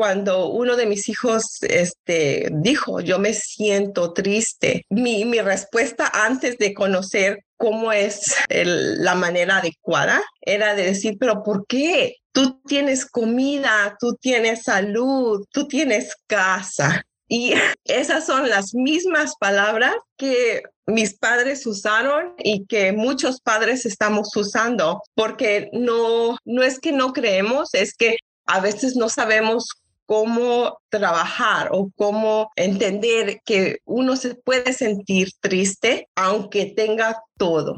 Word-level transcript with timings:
cuando 0.00 0.48
uno 0.48 0.76
de 0.76 0.86
mis 0.86 1.10
hijos 1.10 1.58
este, 1.60 2.48
dijo, 2.52 3.02
yo 3.02 3.18
me 3.18 3.34
siento 3.34 4.14
triste, 4.14 4.86
mi, 4.88 5.26
mi 5.26 5.42
respuesta 5.42 6.10
antes 6.10 6.56
de 6.56 6.72
conocer 6.72 7.44
cómo 7.58 7.92
es 7.92 8.34
la 8.48 9.14
manera 9.14 9.58
adecuada 9.58 10.22
era 10.40 10.74
de 10.74 10.84
decir, 10.84 11.18
pero 11.20 11.42
¿por 11.42 11.66
qué? 11.66 12.16
Tú 12.32 12.62
tienes 12.66 13.04
comida, 13.04 13.98
tú 14.00 14.16
tienes 14.18 14.62
salud, 14.62 15.44
tú 15.52 15.68
tienes 15.68 16.16
casa. 16.26 17.02
Y 17.28 17.52
esas 17.84 18.24
son 18.24 18.48
las 18.48 18.72
mismas 18.72 19.34
palabras 19.38 19.96
que 20.16 20.62
mis 20.86 21.12
padres 21.12 21.66
usaron 21.66 22.32
y 22.38 22.64
que 22.64 22.92
muchos 22.92 23.42
padres 23.42 23.84
estamos 23.84 24.34
usando, 24.34 25.02
porque 25.14 25.68
no, 25.74 26.38
no 26.46 26.62
es 26.62 26.78
que 26.78 26.92
no 26.92 27.12
creemos, 27.12 27.74
es 27.74 27.92
que 27.92 28.16
a 28.50 28.60
veces 28.60 28.96
no 28.96 29.08
sabemos 29.08 29.79
cómo 30.10 30.80
trabajar 30.88 31.68
o 31.70 31.88
cómo 31.94 32.50
entender 32.56 33.38
que 33.44 33.78
uno 33.84 34.16
se 34.16 34.34
puede 34.34 34.72
sentir 34.72 35.28
triste 35.40 36.08
aunque 36.16 36.66
tenga 36.66 37.22
todo. 37.38 37.76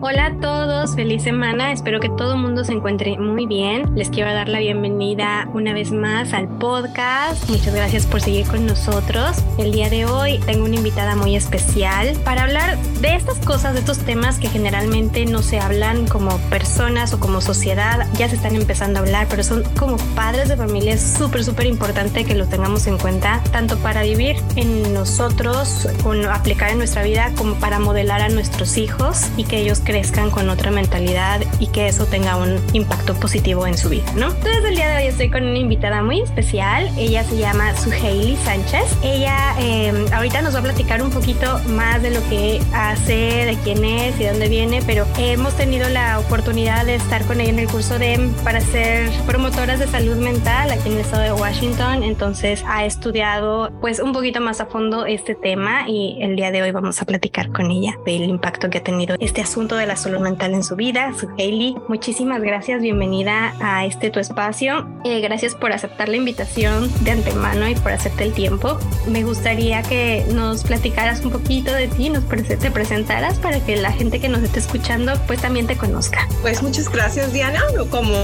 Hola 0.00 0.26
a 0.26 0.40
todos, 0.40 0.94
feliz 0.94 1.24
semana. 1.24 1.72
Espero 1.72 1.98
que 1.98 2.08
todo 2.08 2.34
el 2.34 2.38
mundo 2.38 2.62
se 2.62 2.72
encuentre 2.72 3.18
muy 3.18 3.46
bien. 3.46 3.96
Les 3.96 4.10
quiero 4.10 4.32
dar 4.32 4.48
la 4.48 4.60
bienvenida 4.60 5.48
una 5.54 5.72
vez 5.72 5.90
más 5.90 6.32
al 6.34 6.46
podcast. 6.46 7.50
Muchas 7.50 7.74
gracias 7.74 8.06
por 8.06 8.20
seguir 8.20 8.46
con 8.46 8.64
nosotros. 8.64 9.38
El 9.58 9.72
día 9.72 9.90
de 9.90 10.06
hoy 10.06 10.38
tengo 10.46 10.66
una 10.66 10.76
invitada 10.76 11.16
muy 11.16 11.34
especial 11.34 12.16
para 12.24 12.44
hablar 12.44 12.78
de 13.00 13.16
estas 13.16 13.38
cosas, 13.38 13.74
de 13.74 13.80
estos 13.80 13.98
temas 13.98 14.38
que 14.38 14.48
generalmente 14.48 15.26
no 15.26 15.42
se 15.42 15.58
hablan 15.58 16.06
como 16.06 16.38
personas 16.48 17.12
o 17.12 17.18
como 17.18 17.40
sociedad. 17.40 18.06
Ya 18.16 18.28
se 18.28 18.36
están 18.36 18.54
empezando 18.54 19.00
a 19.00 19.02
hablar, 19.02 19.26
pero 19.28 19.42
son 19.42 19.64
como 19.76 19.96
padres 20.14 20.48
de 20.48 20.56
familia. 20.56 20.94
Es 20.94 21.02
súper, 21.18 21.42
súper 21.42 21.66
importante 21.66 22.24
que 22.24 22.36
lo 22.36 22.46
tengamos 22.46 22.86
en 22.86 22.98
cuenta, 22.98 23.42
tanto 23.50 23.76
para 23.78 24.04
vivir 24.04 24.36
en 24.54 24.94
nosotros, 24.94 25.88
con 26.04 26.24
aplicar 26.24 26.70
en 26.70 26.78
nuestra 26.78 27.02
vida, 27.02 27.32
como 27.36 27.56
para 27.56 27.80
modelar 27.80 28.20
a 28.20 28.28
nuestros 28.28 28.76
hijos 28.76 29.26
y 29.36 29.42
que 29.42 29.60
ellos 29.60 29.82
crezcan 29.88 30.30
con 30.30 30.50
otra 30.50 30.70
mentalidad 30.70 31.40
y 31.60 31.68
que 31.68 31.88
eso 31.88 32.04
tenga 32.04 32.36
un 32.36 32.60
impacto 32.74 33.14
positivo 33.14 33.66
en 33.66 33.78
su 33.78 33.88
vida, 33.88 34.04
¿no? 34.16 34.26
Entonces 34.28 34.62
el 34.66 34.74
día 34.74 34.90
de 34.90 34.96
hoy 34.98 35.08
estoy 35.08 35.30
con 35.30 35.44
una 35.44 35.56
invitada 35.56 36.02
muy 36.02 36.20
especial. 36.20 36.90
Ella 36.98 37.24
se 37.24 37.38
llama 37.38 37.74
Suheili 37.74 38.36
Sánchez. 38.36 38.84
Ella 39.02 39.54
eh, 39.58 40.06
ahorita 40.12 40.42
nos 40.42 40.54
va 40.54 40.58
a 40.58 40.62
platicar 40.62 41.02
un 41.02 41.08
poquito 41.08 41.58
más 41.70 42.02
de 42.02 42.10
lo 42.10 42.20
que 42.28 42.60
hace, 42.74 43.46
de 43.46 43.56
quién 43.64 43.82
es 43.82 44.20
y 44.20 44.24
dónde 44.24 44.50
viene, 44.50 44.82
pero 44.86 45.06
hemos 45.16 45.56
tenido 45.56 45.88
la 45.88 46.18
oportunidad 46.18 46.84
de 46.84 46.96
estar 46.96 47.24
con 47.24 47.40
ella 47.40 47.48
en 47.48 47.58
el 47.60 47.68
curso 47.68 47.98
de 47.98 48.30
para 48.44 48.60
ser 48.60 49.08
promotoras 49.24 49.78
de 49.78 49.86
salud 49.86 50.16
mental 50.16 50.70
aquí 50.70 50.88
en 50.88 50.96
el 50.96 51.00
estado 51.00 51.22
de 51.22 51.32
Washington. 51.32 52.02
Entonces 52.02 52.62
ha 52.68 52.84
estudiado 52.84 53.72
pues 53.80 54.00
un 54.00 54.12
poquito 54.12 54.42
más 54.42 54.60
a 54.60 54.66
fondo 54.66 55.06
este 55.06 55.34
tema 55.34 55.88
y 55.88 56.18
el 56.20 56.36
día 56.36 56.50
de 56.50 56.60
hoy 56.60 56.72
vamos 56.72 57.00
a 57.00 57.06
platicar 57.06 57.50
con 57.52 57.70
ella 57.70 57.96
del 58.04 58.24
impacto 58.24 58.68
que 58.68 58.76
ha 58.76 58.84
tenido 58.84 59.16
este 59.18 59.40
asunto 59.40 59.77
de 59.78 59.86
la 59.86 59.96
salud 59.96 60.18
mental 60.18 60.54
en 60.54 60.62
su 60.62 60.76
vida. 60.76 61.12
Su 61.18 61.28
Hailey, 61.38 61.76
muchísimas 61.88 62.42
gracias, 62.42 62.82
bienvenida 62.82 63.54
a 63.60 63.84
este 63.86 64.10
tu 64.10 64.20
espacio. 64.20 64.86
Eh, 65.04 65.20
gracias 65.20 65.54
por 65.54 65.72
aceptar 65.72 66.08
la 66.08 66.16
invitación 66.16 66.90
de 67.04 67.12
antemano 67.12 67.68
y 67.68 67.74
por 67.76 67.92
hacerte 67.92 68.24
el 68.24 68.32
tiempo. 68.32 68.78
Me 69.06 69.22
gustaría 69.22 69.82
que 69.82 70.24
nos 70.32 70.64
platicaras 70.64 71.24
un 71.24 71.30
poquito 71.30 71.72
de 71.72 71.88
ti, 71.88 72.10
nos 72.10 72.24
te 72.28 72.70
presentaras 72.70 73.38
para 73.38 73.60
que 73.60 73.76
la 73.76 73.92
gente 73.92 74.20
que 74.20 74.28
nos 74.28 74.42
esté 74.42 74.58
escuchando 74.58 75.12
pues 75.26 75.40
también 75.40 75.66
te 75.66 75.76
conozca. 75.76 76.28
Pues 76.42 76.62
muchas 76.62 76.90
gracias 76.90 77.32
Diana. 77.32 77.62
Como 77.90 78.14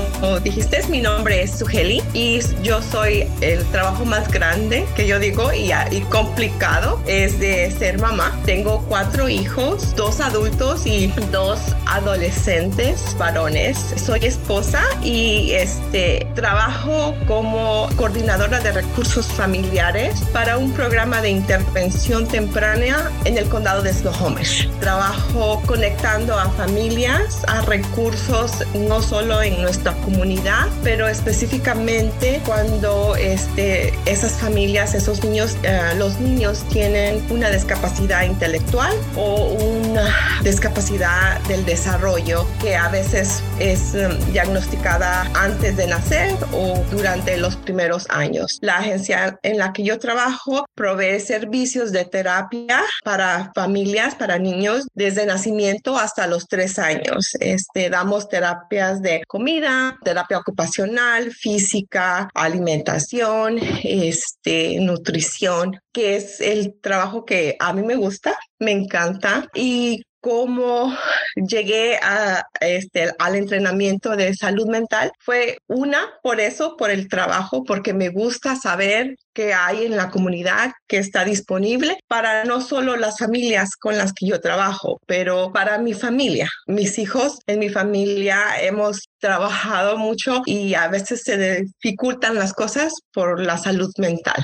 dijiste, 0.42 0.80
mi 0.88 1.00
nombre 1.00 1.42
es 1.42 1.58
Sugeli 1.58 2.03
y 2.12 2.41
yo 2.62 2.82
soy 2.82 3.28
el 3.41 3.64
trabajo 3.66 4.04
más 4.04 4.31
grande 4.31 4.87
que 4.97 5.06
yo 5.06 5.19
digo 5.19 5.53
y, 5.53 5.72
y 5.91 6.00
complicado 6.10 7.00
es 7.06 7.38
de 7.38 7.70
ser 7.70 7.98
mamá. 7.98 8.38
Tengo 8.44 8.84
cuatro 8.88 9.28
hijos, 9.28 9.94
dos 9.94 10.20
adultos 10.20 10.87
y 10.87 11.06
dos 11.32 11.44
adolescentes 11.87 13.16
varones. 13.19 13.78
Soy 13.97 14.21
esposa 14.25 14.82
y 15.03 15.53
este 15.53 16.27
trabajo 16.34 17.15
como 17.27 17.88
coordinadora 17.97 18.60
de 18.60 18.72
recursos 18.72 19.27
familiares 19.27 20.21
para 20.32 20.56
un 20.59 20.72
programa 20.72 21.21
de 21.21 21.31
intervención 21.31 22.27
temprana 22.27 23.10
en 23.25 23.38
el 23.38 23.49
condado 23.49 23.82
de 23.82 23.93
Snohomish. 23.93 24.69
Trabajo 24.81 25.62
conectando 25.66 26.38
a 26.38 26.49
familias 26.50 27.43
a 27.47 27.61
recursos 27.62 28.65
no 28.75 29.03
solo 29.03 29.43
en 29.43 29.61
nuestra 29.62 29.93
comunidad, 30.05 30.66
pero 30.82 31.09
específicamente 31.09 32.41
cuando 32.47 33.16
este, 33.16 33.93
esas 34.06 34.32
familias, 34.32 34.94
esos 34.94 35.22
niños, 35.22 35.56
eh, 35.62 35.93
los 35.97 36.19
niños 36.21 36.65
tienen 36.71 37.22
una 37.31 37.50
discapacidad 37.50 38.22
intelectual 38.25 38.93
o 39.16 39.53
una 39.53 40.41
discapacidad 40.43 41.34
del 41.49 41.65
desarrollo 41.65 42.47
que 42.61 42.77
a 42.77 42.89
veces 42.89 43.43
es 43.59 43.95
em, 43.95 44.19
diagnosticada 44.33 45.31
antes 45.34 45.77
de 45.77 45.87
nacer 45.87 46.34
o 46.53 46.83
durante 46.91 47.37
los 47.37 47.56
primeros 47.56 48.06
años. 48.11 48.59
La 48.61 48.78
agencia 48.78 49.39
en 49.43 49.59
la 49.59 49.73
que 49.73 49.84
yo 49.84 49.99
trabajo 49.99 50.67
provee 50.75 51.21
servicios 51.21 51.93
de 51.93 52.05
terapia 52.05 52.83
para 53.05 53.53
familias, 53.55 54.15
para 54.15 54.39
niños 54.39 54.87
desde 54.94 55.27
nacimiento 55.27 55.97
hasta 55.97 56.27
los 56.27 56.47
tres 56.49 56.78
años. 56.78 57.31
Este, 57.41 57.91
damos 57.91 58.28
terapias 58.28 59.03
de 59.03 59.23
comida, 59.27 59.99
terapia 60.05 60.39
ocupacional, 60.39 61.33
física, 61.33 62.28
alimentación, 62.34 63.59
este, 63.83 64.78
nutrición, 64.81 65.78
que 65.93 66.17
es 66.17 66.41
el 66.41 66.75
trabajo 66.81 67.25
que 67.25 67.56
a 67.59 67.73
mí 67.73 67.83
me 67.83 67.97
gusta, 67.97 68.37
me 68.59 68.73
encanta 68.73 69.49
y 69.55 70.03
cómo 70.25 70.97
llegué 71.35 71.99
a, 72.03 72.47
este, 72.59 73.12
al 73.19 73.35
entrenamiento 73.35 74.17
de 74.17 74.33
salud 74.33 74.67
mental 74.67 75.12
fue 75.19 75.59
una, 75.67 76.15
por 76.23 76.41
eso, 76.41 76.79
por 76.79 76.91
el 76.91 77.09
trabajo, 77.09 77.62
porque 77.62 77.93
me 77.93 78.09
gusta 78.09 78.57
saber 78.57 79.17
qué 79.35 79.53
hay 79.53 79.85
en 79.85 79.99
la 79.99 80.11
comunidad 80.11 80.73
que 80.89 80.97
está 80.97 81.27
disponible 81.27 81.99
para 82.09 82.45
no 82.45 82.62
solo 82.62 82.97
las 82.97 83.19
familias 83.19 83.77
con 83.77 83.99
las 83.99 84.15
que 84.15 84.27
yo 84.27 84.41
trabajo, 84.41 84.99
pero 85.07 85.53
para 85.53 85.77
mi 85.77 85.93
familia. 85.93 86.49
Mis 86.67 86.99
hijos 86.99 87.41
en 87.47 87.59
mi 87.59 87.69
familia 87.69 88.62
hemos 88.62 89.11
trabajado 89.19 89.99
mucho 89.99 90.41
y 90.47 90.73
a 90.73 90.89
veces 90.89 91.23
se 91.23 91.65
dificultan 91.65 92.37
las 92.37 92.55
cosas 92.55 92.95
por 93.12 93.43
la 93.43 93.59
salud 93.59 93.91
mental. 93.99 94.43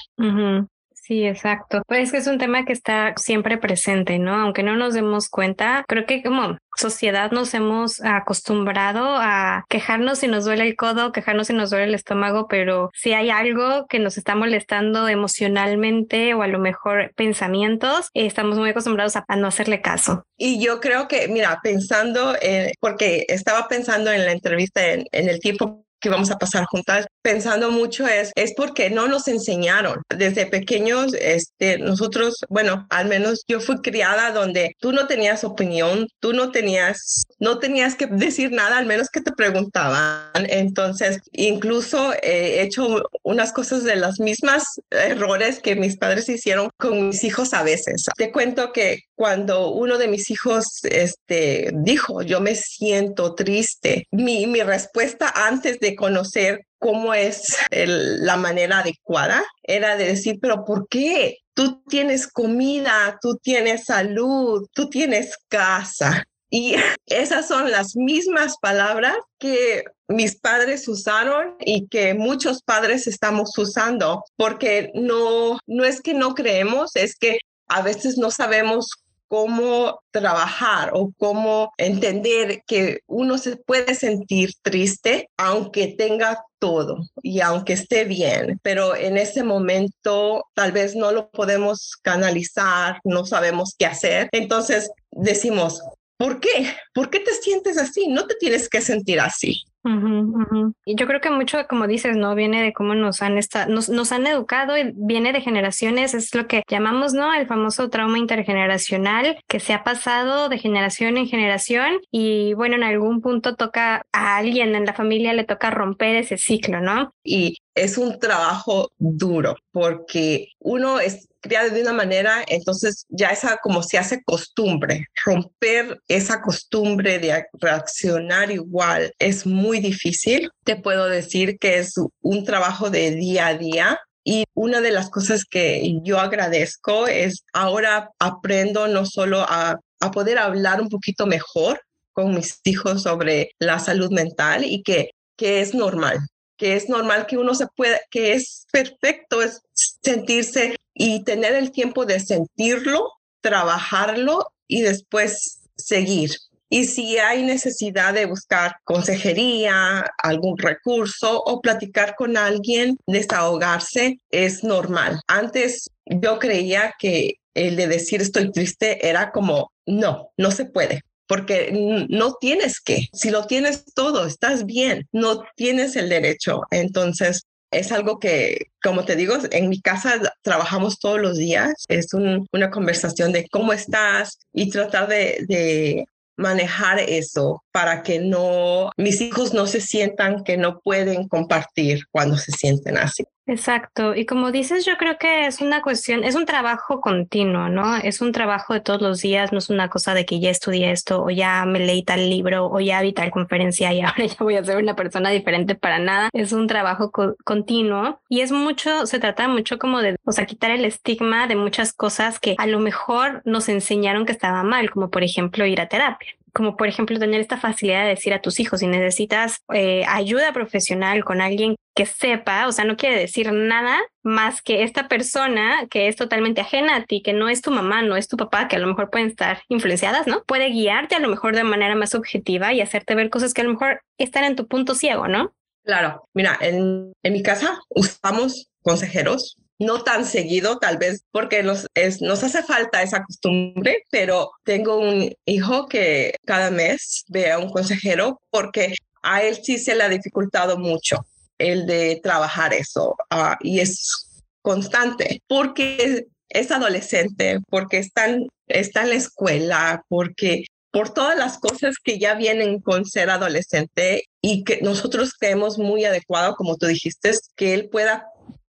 Sí, 1.11 1.27
exacto. 1.27 1.83
Pues 1.89 2.13
que 2.13 2.19
es 2.19 2.29
un 2.29 2.39
tema 2.39 2.65
que 2.65 2.73
está 2.73 3.15
siempre 3.17 3.59
presente, 3.59 4.21
¿no? 4.21 4.33
Aunque 4.37 4.63
no 4.63 4.77
nos 4.77 4.95
demos 4.95 5.29
cuenta, 5.29 5.85
creo 5.89 6.07
que 6.07 6.23
como 6.23 6.57
sociedad 6.77 7.33
nos 7.33 7.53
hemos 7.53 8.01
acostumbrado 8.01 9.17
a 9.17 9.65
quejarnos 9.69 10.21
si 10.21 10.29
nos 10.29 10.45
duele 10.45 10.69
el 10.69 10.77
codo, 10.77 11.11
quejarnos 11.11 11.49
si 11.49 11.53
nos 11.53 11.71
duele 11.71 11.87
el 11.87 11.97
estómago, 11.97 12.47
pero 12.47 12.93
si 12.95 13.13
hay 13.13 13.29
algo 13.29 13.89
que 13.89 13.99
nos 13.99 14.19
está 14.19 14.37
molestando 14.37 15.09
emocionalmente 15.09 16.33
o 16.35 16.43
a 16.43 16.47
lo 16.47 16.61
mejor 16.61 17.13
pensamientos, 17.17 18.11
estamos 18.15 18.57
muy 18.57 18.71
acostumbrados 18.71 19.17
a, 19.17 19.25
no 19.35 19.49
hacerle 19.49 19.81
caso. 19.81 20.23
Y 20.37 20.65
yo 20.65 20.79
creo 20.79 21.09
que, 21.09 21.27
mira, 21.27 21.59
pensando, 21.61 22.37
porque 22.79 23.25
estaba 23.27 23.67
pensando 23.67 24.13
en 24.13 24.27
la 24.27 24.31
entrevista 24.31 24.93
en, 24.93 25.07
en 25.11 25.29
el 25.29 25.41
tiempo 25.41 25.85
que 26.01 26.09
vamos 26.09 26.31
a 26.31 26.39
pasar 26.39 26.65
juntas 26.65 27.07
pensando 27.23 27.71
mucho 27.71 28.07
es, 28.07 28.33
es 28.35 28.55
porque 28.57 28.91
no 28.91 29.09
nos 29.09 29.29
enseñaron. 29.29 30.03
Desde 30.09 30.47
pequeños, 30.47 31.13
este, 31.19 31.79
nosotros, 31.79 32.45
bueno, 32.49 32.87
al 32.91 33.09
menos 33.09 33.45
yo 33.47 33.61
fui 33.61 33.77
criada 33.83 34.33
donde 34.33 34.77
tú 34.81 34.93
no 34.93 35.07
tenías 35.07 35.45
opinión, 35.45 36.09
tú 36.19 36.33
no 36.33 36.51
tenías, 36.51 37.25
no 37.39 37.59
tenías 37.59 37.95
que 37.95 38.07
decir 38.07 38.53
nada, 38.53 38.79
al 38.79 38.87
menos 38.87 39.09
que 39.11 39.21
te 39.21 39.33
preguntaban. 39.33 40.31
Entonces, 40.49 41.21
incluso 41.33 42.13
he 42.23 42.63
hecho 42.63 43.03
unas 43.23 43.53
cosas 43.53 43.85
de 43.85 43.97
las 43.97 44.21
mismas 44.21 44.65
errores 44.91 45.61
que 45.61 45.77
mis 45.77 45.97
padres 45.97 46.29
hicieron 46.29 46.71
con 46.79 47.09
mis 47.09 47.25
hijos 47.25 47.55
a 47.55 47.63
veces. 47.63 48.05
Te 48.17 48.33
cuento 48.33 48.73
que 48.73 49.01
cuando 49.15 49.71
uno 49.71 49.99
de 49.99 50.09
mis 50.09 50.31
hijos 50.31 50.65
este, 50.85 51.71
dijo, 51.75 52.23
yo 52.23 52.41
me 52.41 52.55
siento 52.55 53.35
triste, 53.35 54.07
mi, 54.11 54.47
mi 54.47 54.63
respuesta 54.63 55.31
antes 55.35 55.79
de 55.79 55.90
conocer 55.97 56.67
cómo 56.79 57.15
es 57.15 57.57
la 57.71 58.37
manera 58.37 58.79
adecuada, 58.81 59.45
era 59.63 59.97
de 59.97 60.07
decir, 60.07 60.39
pero 60.41 60.65
¿por 60.65 60.89
qué? 60.89 61.39
Tú 61.55 61.83
tienes 61.89 62.27
comida, 62.27 63.19
tú 63.21 63.37
tienes 63.37 63.85
salud, 63.85 64.67
tú 64.73 64.89
tienes 64.89 65.37
casa. 65.49 66.25
Y 66.51 66.75
esas 67.07 67.47
son 67.47 67.71
las 67.71 67.97
mismas 67.97 68.57
palabras 68.61 69.17
que 69.39 69.85
mis 70.09 70.37
padres 70.41 70.89
usaron 70.89 71.55
y 71.61 71.87
que 71.89 72.15
muchos 72.15 72.63
padres 72.63 73.07
estamos 73.07 73.57
usando, 73.57 74.25
porque 74.37 74.91
no, 74.95 75.59
no 75.67 75.85
es 75.85 76.01
que 76.01 76.15
no 76.15 76.35
creemos, 76.35 76.97
es 76.97 77.15
que 77.15 77.39
a 77.69 77.83
veces 77.83 78.19
no 78.19 78.31
sabemos 78.31 78.89
cómo 79.31 80.01
trabajar 80.11 80.91
o 80.93 81.13
cómo 81.17 81.73
entender 81.79 82.65
que 82.67 82.99
uno 83.07 83.39
se 83.39 83.57
puede 83.57 83.95
sentir 83.95 84.51
triste 84.61 85.31
aunque 85.37 85.95
tenga 85.97 86.43
todo 86.59 86.99
y 87.23 87.41
aunque 87.41 87.75
esté 87.75 88.05
bien, 88.05 88.59
pero 88.65 88.97
en 88.97 89.17
ese 89.17 89.45
momento 89.45 90.45
tal 90.55 90.73
vez 90.73 90.97
no 90.97 91.13
lo 91.13 91.31
podemos 91.31 91.93
canalizar, 92.03 92.99
no 93.05 93.25
sabemos 93.25 93.77
qué 93.79 93.87
hacer. 93.87 94.29
Entonces 94.33 94.91
decimos, 95.13 95.81
¿Por 96.21 96.39
qué? 96.39 96.71
¿Por 96.93 97.09
qué 97.09 97.21
te 97.21 97.33
sientes 97.33 97.79
así? 97.79 98.07
No 98.07 98.27
te 98.27 98.35
tienes 98.35 98.69
que 98.69 98.83
sentir 98.83 99.21
así. 99.21 99.63
Y 99.83 100.95
yo 100.95 101.07
creo 101.07 101.21
que 101.21 101.31
mucho, 101.31 101.67
como 101.69 101.87
dices, 101.87 102.17
no 102.17 102.35
viene 102.35 102.63
de 102.63 102.73
cómo 102.73 102.95
nos 102.95 103.23
han 103.23 103.39
nos, 103.69 103.89
nos, 103.89 104.13
han 104.13 104.27
educado 104.27 104.77
y 104.77 104.93
viene 104.95 105.33
de 105.33 105.41
generaciones, 105.41 106.13
es 106.13 106.35
lo 106.35 106.47
que 106.47 106.63
llamamos, 106.69 107.15
¿no? 107.15 107.33
El 107.33 107.47
famoso 107.47 107.89
trauma 107.89 108.19
intergeneracional 108.19 109.39
que 109.49 109.61
se 109.61 109.73
ha 109.73 109.83
pasado 109.83 110.49
de 110.49 110.59
generación 110.59 111.17
en 111.17 111.27
generación 111.27 111.99
y 112.11 112.53
bueno, 112.55 112.77
en 112.77 112.83
algún 112.83 113.23
punto 113.23 113.57
toca 113.57 114.05
a 114.13 114.37
alguien 114.37 114.75
en 114.75 114.85
la 114.85 114.95
familia 114.95 115.33
le 115.33 115.45
toca 115.45 115.71
romper 115.71 116.17
ese 116.17 116.37
ciclo, 116.37 116.81
¿no? 116.81 117.15
Y 117.25 117.57
es 117.75 117.97
un 117.97 118.19
trabajo 118.19 118.91
duro 118.99 119.57
porque 119.73 120.49
uno 120.59 121.01
es 121.01 121.30
criado 121.41 121.71
de 121.71 121.83
una 121.83 121.93
manera, 121.93 122.45
entonces 122.47 123.07
ya 123.09 123.29
esa 123.29 123.59
como 123.63 123.83
se 123.83 123.99
hace 123.99 124.23
costumbre. 124.23 125.07
Romper 125.25 126.01
esa 126.09 126.41
costumbre 126.43 127.19
de 127.19 127.45
reaccionar 127.55 128.51
igual 128.51 129.13
es 129.19 129.47
muy 129.47 129.81
difícil. 129.81 130.51
Te 130.65 130.77
puedo 130.77 131.07
decir 131.07 131.59
que 131.59 131.79
es 131.79 131.95
un 132.21 132.45
trabajo 132.45 132.91
de 132.91 133.13
día 133.13 133.49
a 133.49 133.59
día. 133.59 133.99
Y 134.23 134.45
una 134.55 134.83
de 134.83 134.91
las 134.91 135.09
cosas 135.09 135.45
que 135.45 135.99
yo 136.03 136.21
agradezco 136.21 137.07
es 137.07 137.43
ahora 137.55 138.11
aprendo 138.19 138.87
no 138.87 139.07
solo 139.07 139.41
a, 139.41 139.81
a 140.01 140.11
poder 140.11 140.39
hablar 140.39 140.81
un 140.81 140.91
poquito 140.91 141.27
mejor 141.27 141.81
con 142.13 142.35
mis 142.35 142.61
hijos 142.65 143.03
sobre 143.03 143.51
la 143.59 143.79
salud 143.79 144.11
mental 144.11 144.65
y 144.65 144.83
que, 144.83 145.11
que 145.37 145.63
es 145.63 145.75
normal, 145.75 146.19
que 146.57 146.77
es 146.77 146.89
normal 146.89 147.27
que 147.27 147.39
uno 147.39 147.55
se 147.55 147.67
pueda, 147.75 147.99
que 148.11 148.35
es 148.35 148.67
perfecto 148.71 149.43
es 149.43 149.63
sentirse 149.73 150.77
y 151.03 151.25
tener 151.25 151.55
el 151.55 151.71
tiempo 151.71 152.05
de 152.05 152.21
sentirlo, 152.21 153.15
trabajarlo 153.41 154.53
y 154.69 154.83
después 154.83 155.63
seguir. 155.75 156.33
Y 156.69 156.85
si 156.85 157.17
hay 157.17 157.43
necesidad 157.43 158.13
de 158.13 158.27
buscar 158.27 158.77
consejería, 158.85 160.05
algún 160.23 160.59
recurso 160.59 161.43
o 161.43 161.63
platicar 161.63 162.17
con 162.17 162.37
alguien, 162.37 162.99
desahogarse, 163.07 164.19
es 164.31 164.63
normal. 164.63 165.23
Antes 165.27 165.89
yo 166.05 166.39
creía 166.39 166.95
que 166.99 167.37
el 167.55 167.77
de 167.77 167.89
decir 167.89 168.21
estoy 168.21 168.53
triste 168.53 169.09
era 169.09 169.33
como, 169.33 169.73
no, 169.87 170.29
no 170.37 170.51
se 170.51 170.67
puede 170.67 171.01
porque 171.31 172.07
no 172.09 172.35
tienes 172.41 172.81
que. 172.81 173.07
Si 173.13 173.31
lo 173.31 173.47
tienes 173.47 173.85
todo, 173.95 174.27
estás 174.27 174.67
bien, 174.67 175.07
no 175.13 175.45
tienes 175.55 175.95
el 175.95 176.09
derecho. 176.09 176.63
Entonces, 176.73 177.45
es 177.71 177.93
algo 177.93 178.19
que, 178.19 178.67
como 178.83 179.05
te 179.05 179.17
digo, 179.17 179.37
en 179.51 179.69
mi 179.69 179.81
casa 179.81 180.21
trabajamos 180.43 180.99
todos 180.99 181.21
los 181.21 181.37
días. 181.37 181.85
Es 181.89 182.09
una 182.15 182.71
conversación 182.71 183.33
de 183.33 183.47
cómo 183.51 183.73
estás 183.73 184.39
y 184.53 184.71
tratar 184.71 185.09
de, 185.09 185.45
de 185.49 186.05
manejar 186.41 186.99
eso 187.01 187.63
para 187.71 188.03
que 188.03 188.19
no 188.19 188.91
mis 188.97 189.21
hijos 189.21 189.53
no 189.53 189.67
se 189.67 189.81
sientan 189.81 190.43
que 190.43 190.57
no 190.57 190.81
pueden 190.81 191.29
compartir 191.29 192.05
cuando 192.11 192.37
se 192.37 192.53
sienten 192.53 192.97
así. 192.97 193.25
Exacto. 193.51 194.15
Y 194.15 194.27
como 194.27 194.53
dices, 194.53 194.87
yo 194.87 194.97
creo 194.97 195.19
que 195.19 195.47
es 195.47 195.61
una 195.61 195.83
cuestión, 195.83 196.23
es 196.23 196.37
un 196.37 196.47
trabajo 196.47 197.01
continuo, 197.01 197.69
¿no? 197.69 197.97
Es 197.97 198.21
un 198.21 198.31
trabajo 198.31 198.75
de 198.75 198.81
todos 198.81 199.03
los 199.03 199.23
días, 199.23 199.51
no 199.51 199.59
es 199.59 199.71
una 199.71 199.89
cosa 199.89 200.15
de 200.15 200.25
que 200.25 200.39
ya 200.39 200.51
estudié 200.51 200.93
esto 200.93 201.25
o 201.25 201.31
ya 201.31 201.65
me 201.65 201.81
leí 201.81 202.05
tal 202.05 202.31
libro 202.31 202.67
o 202.71 202.79
ya 202.79 203.03
vi 203.03 203.13
tal 203.13 203.33
conferencia 203.33 203.93
y 203.93 204.01
ahora 204.03 204.25
ya 204.25 204.37
voy 204.39 204.55
a 204.55 204.65
ser 204.65 204.77
una 204.77 204.95
persona 204.95 205.31
diferente 205.31 205.75
para 205.75 205.99
nada. 205.99 206.29
Es 206.33 206.53
un 206.53 206.69
trabajo 206.69 207.11
continuo 207.43 208.21
y 208.29 208.43
es 208.43 208.53
mucho, 208.53 209.05
se 209.07 209.19
trata 209.19 209.49
mucho 209.49 209.81
como 209.81 210.01
de, 210.01 210.17
o 210.25 210.31
sea, 210.31 210.47
quitar 210.47 210.71
el 210.71 210.85
estigma 210.85 211.49
de 211.49 211.57
muchas 211.57 211.93
cosas 211.93 212.39
que 212.39 212.55
a 212.57 212.69
lo 212.69 212.79
mejor 212.79 213.43
nos 213.45 213.69
enseñaron 213.69 214.27
que 214.27 214.33
estaba 214.33 214.63
mal, 214.63 214.91
como 214.91 215.11
por 215.11 215.25
ejemplo 215.25 215.67
ir 215.67 215.81
a 215.81 215.89
terapia 215.89 216.37
como 216.53 216.77
por 216.77 216.89
ejemplo 216.89 217.19
tener 217.19 217.41
esta 217.41 217.57
facilidad 217.57 218.03
de 218.03 218.11
decir 218.11 218.33
a 218.35 218.41
tus 218.41 218.61
hijos 218.61 218.81
si 218.81 218.87
necesitas 218.87 219.59
eh, 219.73 220.05
ayuda 220.07 220.53
profesional 220.53 221.25
con 221.25 221.41
alguien 221.41 221.77
que 221.95 222.07
sepa, 222.07 222.67
o 222.67 222.73
sea, 222.73 222.85
no 222.85 222.97
quiere 222.97 223.19
decir 223.19 223.53
nada 223.53 223.99
más 224.23 224.63
que 224.63 224.83
esta 224.83 225.09
persona 225.09 225.87
que 225.91 226.09
es 226.09 226.17
totalmente 226.17 226.61
ajena 226.61 226.97
a 226.97 227.05
ti, 227.05 227.23
que 227.23 227.33
no 227.33 227.49
es 227.49 227.63
tu 227.63 227.71
mamá, 227.71 228.03
no 228.03 228.17
es 228.17 228.29
tu 228.29 228.37
papá, 228.37 228.69
que 228.69 228.77
a 228.77 228.79
lo 228.79 228.87
mejor 228.87 229.11
pueden 229.11 229.29
estar 229.29 229.63
influenciadas, 229.69 230.27
¿no? 230.27 230.45
Puede 230.45 230.71
guiarte 230.71 231.15
a 231.15 231.21
lo 231.21 231.29
mejor 231.29 231.57
de 231.57 231.65
manera 231.65 231.95
más 231.97 232.15
objetiva 232.15 232.73
y 232.73 232.81
hacerte 232.81 233.15
ver 233.15 233.29
cosas 233.29 233.55
que 233.55 233.63
a 233.63 233.65
lo 233.65 233.73
mejor 233.73 234.03
están 234.19 234.45
en 234.45 234.57
tu 234.57 234.67
punto 234.67 234.95
ciego, 234.95 235.29
¿no? 235.29 235.53
Claro, 235.85 236.29
mira, 236.35 236.57
en, 236.61 237.13
en 237.23 237.33
mi 237.33 237.43
casa 237.43 237.81
usamos 237.89 238.71
consejeros 238.83 239.57
no 239.81 240.05
tan 240.05 240.27
seguido, 240.27 240.79
tal 240.79 240.99
vez 240.99 241.25
porque 241.33 241.63
nos, 241.63 241.87
nos 242.21 242.45
hace 242.45 242.63
falta 242.63 243.03
esa 243.03 243.25
costumbre, 243.25 244.05
pero 244.11 244.51
tengo 244.63 244.99
un 244.99 245.35
hijo 245.47 245.89
que 245.89 246.35
cada 246.47 246.71
mes 246.71 247.25
ve 247.29 247.51
a 247.51 247.59
un 247.59 247.71
consejero 247.71 248.41
porque 248.51 248.95
a 249.23 249.43
él 249.43 249.59
sí 249.63 249.79
se 249.79 249.95
le 249.95 250.05
ha 250.05 250.09
dificultado 250.09 250.79
mucho 250.79 251.25
el 251.59 251.87
de 251.87 252.21
trabajar 252.23 252.75
eso 252.75 253.17
ah, 253.31 253.59
y 253.61 253.81
es 253.81 254.43
constante 254.63 255.43
porque 255.47 256.27
es 256.51 256.71
adolescente, 256.71 257.61
porque 257.71 257.99
está 257.99 258.27
en, 258.27 258.49
está 258.67 259.03
en 259.03 259.11
la 259.11 259.15
escuela, 259.15 260.05
porque 260.09 260.65
por 260.91 261.15
todas 261.15 261.39
las 261.39 261.59
cosas 261.59 261.97
que 262.03 262.19
ya 262.19 262.35
vienen 262.35 262.81
con 262.81 263.07
ser 263.07 263.31
adolescente 263.31 264.25
y 264.43 264.65
que 264.65 264.81
nosotros 264.83 265.33
creemos 265.39 265.79
muy 265.79 266.05
adecuado, 266.05 266.55
como 266.57 266.77
tú 266.77 266.87
dijiste, 266.87 267.33
que 267.57 267.75
él 267.75 267.89
pueda 267.89 268.27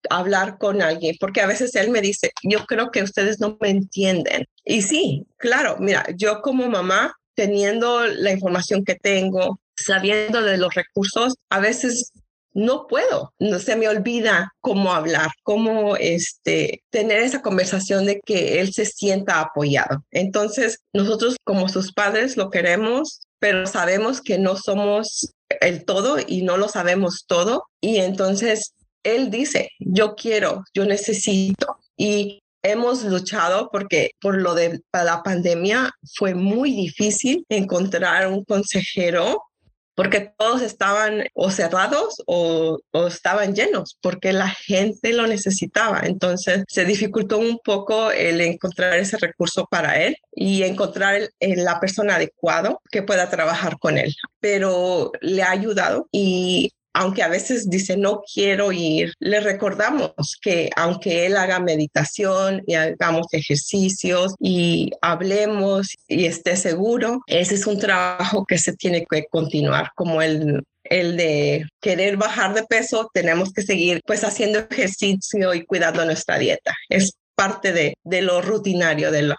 hablar 0.09 0.57
con 0.57 0.81
alguien, 0.81 1.15
porque 1.19 1.41
a 1.41 1.47
veces 1.47 1.75
él 1.75 1.89
me 1.89 2.01
dice, 2.01 2.31
yo 2.43 2.65
creo 2.65 2.91
que 2.91 3.03
ustedes 3.03 3.39
no 3.39 3.57
me 3.61 3.69
entienden. 3.69 4.45
Y 4.65 4.81
sí, 4.81 5.25
claro, 5.37 5.77
mira, 5.79 6.05
yo 6.15 6.41
como 6.41 6.69
mamá, 6.69 7.15
teniendo 7.35 8.05
la 8.07 8.31
información 8.31 8.83
que 8.83 8.95
tengo, 8.95 9.59
sabiendo 9.75 10.41
de 10.41 10.57
los 10.57 10.73
recursos, 10.73 11.35
a 11.49 11.59
veces 11.59 12.11
no 12.53 12.87
puedo, 12.87 13.33
no 13.39 13.59
se 13.59 13.75
me 13.75 13.87
olvida 13.87 14.53
cómo 14.59 14.93
hablar, 14.93 15.31
cómo 15.43 15.95
este 15.95 16.83
tener 16.89 17.21
esa 17.21 17.41
conversación 17.41 18.05
de 18.05 18.19
que 18.19 18.59
él 18.59 18.73
se 18.73 18.85
sienta 18.85 19.39
apoyado. 19.39 20.03
Entonces, 20.11 20.79
nosotros 20.93 21.37
como 21.45 21.69
sus 21.69 21.93
padres 21.93 22.35
lo 22.35 22.49
queremos, 22.49 23.21
pero 23.39 23.65
sabemos 23.67 24.21
que 24.21 24.37
no 24.37 24.57
somos 24.57 25.33
el 25.61 25.85
todo 25.85 26.17
y 26.25 26.43
no 26.43 26.57
lo 26.57 26.67
sabemos 26.67 27.25
todo 27.27 27.65
y 27.79 27.97
entonces 27.97 28.73
él 29.03 29.29
dice, 29.29 29.69
yo 29.79 30.15
quiero, 30.15 30.63
yo 30.73 30.85
necesito. 30.85 31.77
Y 31.97 32.41
hemos 32.63 33.03
luchado 33.03 33.69
porque 33.71 34.11
por 34.19 34.39
lo 34.39 34.53
de 34.53 34.81
la 34.93 35.23
pandemia 35.23 35.91
fue 36.15 36.35
muy 36.35 36.71
difícil 36.71 37.45
encontrar 37.49 38.27
un 38.27 38.43
consejero 38.43 39.43
porque 39.95 40.31
todos 40.37 40.61
estaban 40.61 41.25
o 41.33 41.51
cerrados 41.51 42.23
o, 42.25 42.79
estaban 43.07 43.53
llenos, 43.53 43.97
porque 44.01 44.33
la 44.33 44.49
gente 44.49 45.13
lo 45.13 45.27
necesitaba. 45.27 46.01
Entonces 46.05 46.63
se 46.67 46.85
dificultó 46.85 47.37
un 47.37 47.59
poco 47.63 48.11
el 48.11 48.41
encontrar 48.41 48.97
ese 48.97 49.17
recurso 49.17 49.67
para 49.69 50.01
él 50.01 50.15
y 50.33 50.63
encontrar 50.63 51.29
la 51.39 51.79
persona 51.79 52.15
adecuada 52.15 52.77
que 52.89 53.03
pueda 53.03 53.29
trabajar 53.29 53.77
con 53.79 53.97
él. 53.97 54.15
Pero 54.39 55.11
le 55.21 55.43
ha 55.43 55.51
ayudado 55.51 56.07
y 56.11 56.71
aunque 56.93 57.23
a 57.23 57.27
veces 57.27 57.69
dice 57.69 57.97
no 57.97 58.21
quiero 58.21 58.71
ir, 58.71 59.13
le 59.19 59.39
recordamos 59.39 60.11
que 60.41 60.69
aunque 60.75 61.25
él 61.25 61.37
haga 61.37 61.59
meditación 61.59 62.63
y 62.67 62.75
hagamos 62.75 63.27
ejercicios 63.31 64.35
y 64.39 64.91
hablemos 65.01 65.89
y 66.07 66.25
esté 66.25 66.55
seguro, 66.57 67.21
ese 67.27 67.55
es 67.55 67.67
un 67.67 67.79
trabajo 67.79 68.45
que 68.45 68.57
se 68.57 68.73
tiene 68.73 69.05
que 69.09 69.25
continuar, 69.29 69.91
como 69.95 70.21
el 70.21 70.63
el 70.83 71.15
de 71.15 71.65
querer 71.79 72.17
bajar 72.17 72.53
de 72.53 72.63
peso, 72.63 73.09
tenemos 73.13 73.53
que 73.53 73.61
seguir 73.61 74.01
pues 74.05 74.25
haciendo 74.25 74.59
ejercicio 74.59 75.53
y 75.53 75.65
cuidando 75.65 76.03
nuestra 76.03 76.37
dieta. 76.37 76.73
Es 76.89 77.13
parte 77.33 77.71
de, 77.71 77.95
de 78.03 78.21
lo 78.21 78.41
rutinario 78.41 79.09
de 79.09 79.21
lo. 79.21 79.35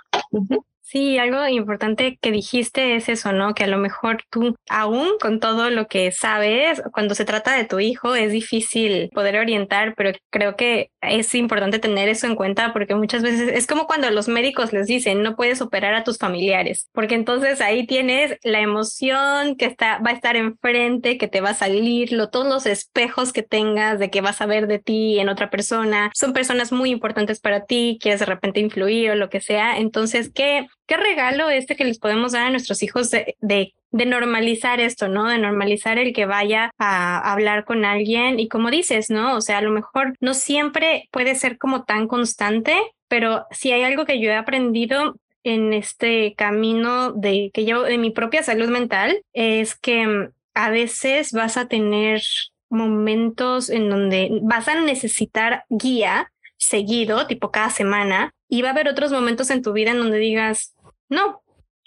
Sí, 0.92 1.16
algo 1.16 1.48
importante 1.48 2.18
que 2.20 2.30
dijiste 2.30 2.96
es 2.96 3.08
eso, 3.08 3.32
¿no? 3.32 3.54
Que 3.54 3.64
a 3.64 3.66
lo 3.66 3.78
mejor 3.78 4.24
tú, 4.28 4.54
aún 4.68 5.08
con 5.22 5.40
todo 5.40 5.70
lo 5.70 5.86
que 5.86 6.12
sabes, 6.12 6.82
cuando 6.92 7.14
se 7.14 7.24
trata 7.24 7.56
de 7.56 7.64
tu 7.64 7.80
hijo, 7.80 8.14
es 8.14 8.30
difícil 8.30 9.08
poder 9.14 9.38
orientar, 9.38 9.94
pero 9.96 10.10
creo 10.28 10.54
que 10.54 10.90
es 11.00 11.34
importante 11.34 11.78
tener 11.78 12.10
eso 12.10 12.26
en 12.26 12.36
cuenta 12.36 12.74
porque 12.74 12.94
muchas 12.94 13.22
veces 13.22 13.50
es 13.54 13.66
como 13.66 13.86
cuando 13.86 14.10
los 14.10 14.28
médicos 14.28 14.74
les 14.74 14.86
dicen, 14.86 15.22
no 15.22 15.34
puedes 15.34 15.62
operar 15.62 15.94
a 15.94 16.04
tus 16.04 16.18
familiares, 16.18 16.90
porque 16.92 17.14
entonces 17.14 17.62
ahí 17.62 17.86
tienes 17.86 18.36
la 18.42 18.60
emoción 18.60 19.56
que 19.56 19.64
está, 19.64 19.98
va 20.00 20.10
a 20.10 20.14
estar 20.14 20.36
enfrente, 20.36 21.16
que 21.16 21.26
te 21.26 21.40
va 21.40 21.50
a 21.50 21.54
salir, 21.54 22.12
lo, 22.12 22.28
todos 22.28 22.46
los 22.46 22.66
espejos 22.66 23.32
que 23.32 23.42
tengas 23.42 23.98
de 23.98 24.10
que 24.10 24.20
vas 24.20 24.42
a 24.42 24.46
ver 24.46 24.66
de 24.66 24.78
ti 24.78 25.18
en 25.18 25.30
otra 25.30 25.48
persona, 25.48 26.10
son 26.14 26.34
personas 26.34 26.70
muy 26.70 26.90
importantes 26.90 27.40
para 27.40 27.64
ti, 27.64 27.98
quieres 27.98 28.20
de 28.20 28.26
repente 28.26 28.60
influir 28.60 29.12
o 29.12 29.14
lo 29.14 29.30
que 29.30 29.40
sea, 29.40 29.78
entonces, 29.78 30.30
¿qué? 30.34 30.66
Qué 30.92 30.98
regalo 30.98 31.48
este 31.48 31.74
que 31.74 31.86
les 31.86 31.98
podemos 31.98 32.32
dar 32.32 32.48
a 32.48 32.50
nuestros 32.50 32.82
hijos 32.82 33.10
de, 33.10 33.74
normalizar 33.92 34.78
esto, 34.78 35.08
¿no? 35.08 35.26
De 35.26 35.38
normalizar 35.38 35.96
el 35.96 36.12
que 36.12 36.26
vaya 36.26 36.70
a 36.76 37.32
hablar 37.32 37.64
con 37.64 37.86
alguien 37.86 38.38
y 38.38 38.48
como 38.48 38.70
dices, 38.70 39.08
¿no? 39.08 39.34
O 39.34 39.40
sea, 39.40 39.58
a 39.58 39.62
lo 39.62 39.70
mejor 39.70 40.14
no 40.20 40.34
siempre 40.34 41.08
puede 41.10 41.34
ser 41.34 41.56
como 41.56 41.84
tan 41.84 42.08
constante, 42.08 42.76
pero 43.08 43.46
si 43.50 43.72
hay 43.72 43.84
algo 43.84 44.04
que 44.04 44.20
yo 44.20 44.30
he 44.30 44.34
aprendido 44.34 45.16
en 45.44 45.72
este 45.72 46.34
camino 46.34 47.12
de 47.12 47.50
que 47.54 47.64
yo 47.64 47.84
de 47.84 47.96
mi 47.96 48.10
propia 48.10 48.42
salud 48.42 48.68
mental 48.68 49.22
es 49.32 49.74
que 49.74 50.06
mm, 50.06 50.30
a 50.52 50.68
veces 50.68 51.32
vas 51.32 51.56
a 51.56 51.68
tener 51.68 52.22
momentos 52.68 53.70
en 53.70 53.88
donde 53.88 54.28
vas 54.42 54.68
a 54.68 54.78
necesitar 54.78 55.64
guía 55.70 56.30
seguido, 56.58 57.26
tipo 57.26 57.50
cada 57.50 57.70
semana, 57.70 58.34
y 58.46 58.60
va 58.60 58.68
a 58.68 58.72
haber 58.72 58.88
otros 58.88 59.10
momentos 59.10 59.50
en 59.50 59.62
tu 59.62 59.72
vida 59.72 59.90
en 59.90 59.98
donde 59.98 60.18
digas, 60.18 60.74
no, 61.12 61.41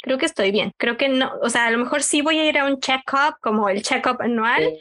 creo 0.05 0.19
que 0.19 0.27
estoy 0.27 0.51
bien. 0.51 0.71
Creo 0.77 0.97
que 0.97 1.09
no, 1.09 1.33
o 1.41 1.49
sea, 1.49 1.65
a 1.65 1.71
lo 1.71 1.79
mejor 1.79 2.03
sí 2.03 2.21
voy 2.21 2.37
a 2.37 2.47
ir 2.47 2.59
a 2.59 2.65
un 2.65 2.79
check-up, 2.79 3.37
como 3.41 3.69
el 3.69 3.81
check-up 3.81 4.21
anual, 4.21 4.77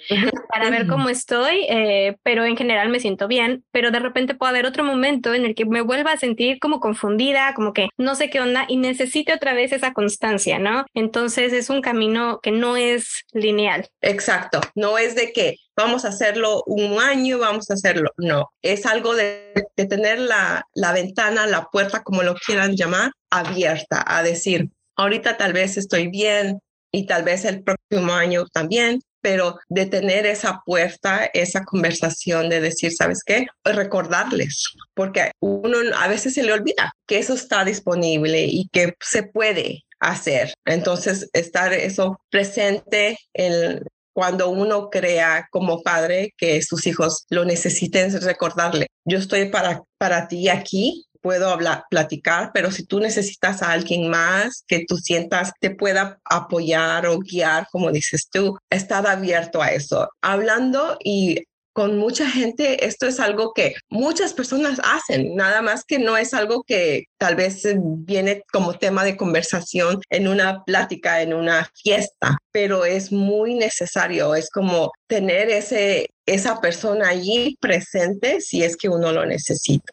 para 0.50 0.69
ver 0.69 0.87
cómo 0.87 1.09
estoy, 1.09 1.64
eh, 1.71 2.16
pero 2.23 2.45
en 2.45 2.59
general 2.59 2.90
me 2.90 3.00
siento 3.00 3.26
bien, 3.26 3.64
pero 3.73 3.90
de 3.90 4.00
repente 4.00 4.35
puede 4.35 4.50
haber 4.50 4.66
otro 4.66 4.85
momento 4.85 5.33
en 5.33 5.47
el 5.47 5.54
que 5.54 5.64
me 5.64 5.81
vuelva 5.81 6.12
a 6.12 6.19
sentir 6.19 6.59
como 6.59 6.78
confundida, 6.78 7.54
como 7.54 7.73
que 7.73 7.88
no 7.97 8.14
sé 8.16 8.28
qué 8.28 8.40
onda 8.40 8.66
y 8.69 8.76
necesite 8.76 9.33
otra 9.33 9.54
vez 9.54 9.73
esa 9.73 9.95
constancia, 9.95 10.59
¿no? 10.59 10.85
Entonces 10.93 11.54
es 11.54 11.71
un 11.71 11.81
camino 11.81 12.40
que 12.43 12.50
no 12.50 12.76
es 12.76 13.25
lineal. 13.33 13.88
Exacto, 14.02 14.61
no 14.75 14.99
es 14.99 15.14
de 15.14 15.33
que 15.33 15.57
vamos 15.75 16.04
a 16.04 16.09
hacerlo 16.09 16.62
un 16.66 17.00
año, 17.00 17.38
vamos 17.38 17.71
a 17.71 17.75
hacerlo. 17.75 18.11
No, 18.19 18.50
es 18.61 18.85
algo 18.85 19.14
de, 19.14 19.54
de 19.75 19.87
tener 19.87 20.19
la, 20.19 20.66
la, 20.75 20.93
ventana, 20.93 21.47
la 21.47 21.64
puerta, 21.73 22.02
como 22.02 22.23
lo 22.23 22.35
quieran 22.35 22.76
llamar, 22.76 23.11
abierta, 23.31 24.04
a 24.07 24.23
decir, 24.23 24.69
ahorita 24.96 25.36
tal 25.36 25.52
vez 25.52 25.76
estoy 25.76 26.08
bien 26.08 26.58
y 26.92 27.06
tal 27.06 27.24
vez 27.24 27.44
el 27.44 27.62
próximo 27.62 28.12
año 28.12 28.46
también, 28.52 29.00
pero 29.20 29.58
de 29.68 29.86
tener 29.86 30.26
esa 30.26 30.62
puerta, 30.64 31.28
esa 31.32 31.64
conversación 31.64 32.48
de 32.50 32.60
decir, 32.60 32.92
¿sabes 32.92 33.22
qué? 33.24 33.46
Recordarles, 33.64 34.64
porque 34.94 35.32
uno 35.40 35.78
a 35.96 36.08
veces 36.08 36.34
se 36.34 36.42
le 36.42 36.52
olvida 36.52 36.92
que 37.06 37.18
eso 37.18 37.34
está 37.34 37.64
disponible 37.64 38.44
y 38.44 38.68
que 38.68 38.92
se 39.00 39.22
puede 39.22 39.84
hacer. 39.98 40.52
Entonces, 40.66 41.30
estar 41.32 41.72
eso 41.72 42.20
presente 42.30 43.18
en, 43.32 43.80
cuando 44.12 44.50
uno 44.50 44.90
crea 44.90 45.48
como 45.50 45.82
padre 45.82 46.32
que 46.36 46.62
sus 46.62 46.86
hijos 46.86 47.26
lo 47.30 47.44
necesiten, 47.44 48.12
recordarle, 48.22 48.86
yo 49.04 49.18
estoy 49.18 49.50
para, 49.50 49.82
para 49.98 50.28
ti 50.28 50.48
aquí, 50.48 51.06
puedo 51.25 51.49
hablar, 51.49 51.85
platicar, 51.88 52.50
pero 52.52 52.71
si 52.71 52.85
tú 52.85 53.00
necesitas 53.00 53.62
a 53.62 53.73
alguien 53.73 54.11
más 54.11 54.62
que 54.69 54.85
tú 54.87 54.99
sientas 54.99 55.52
te 55.59 55.71
pueda 55.71 56.21
apoyar 56.26 57.07
o 57.07 57.19
guiar, 57.19 57.66
como 57.73 57.90
dices 57.90 58.28
tú, 58.31 58.59
estar 58.69 59.07
abierto 59.07 59.62
a 59.62 59.69
eso. 59.69 60.11
Hablando 60.21 60.99
y 61.02 61.45
con 61.73 61.99
mucha 61.99 62.31
gente 62.31 62.87
esto 62.87 63.07
es 63.07 63.19
algo 63.19 63.52
que 63.54 63.75
muchas 63.88 64.35
personas 64.35 64.81
hacen, 64.85 65.35
nada 65.35 65.62
más 65.62 65.85
que 65.85 65.99
no 65.99 66.19
es 66.19 66.35
algo 66.35 66.62
que 66.62 67.04
tal 67.19 67.37
vez 67.37 67.62
viene 67.75 68.43
como 68.52 68.75
tema 68.75 69.02
de 69.02 69.16
conversación 69.16 70.00
en 70.11 70.28
una 70.28 70.62
plática, 70.62 71.23
en 71.23 71.33
una 71.33 71.69
fiesta, 71.75 72.37
pero 72.52 72.85
es 72.85 73.11
muy 73.11 73.54
necesario, 73.54 74.35
es 74.35 74.50
como 74.50 74.93
tener 75.09 75.49
ese, 75.49 76.11
esa 76.26 76.61
persona 76.61 77.09
allí 77.09 77.57
presente 77.61 78.43
si 78.43 78.62
es 78.62 78.76
que 78.76 78.90
uno 78.90 79.11
lo 79.11 79.26
necesita. 79.26 79.93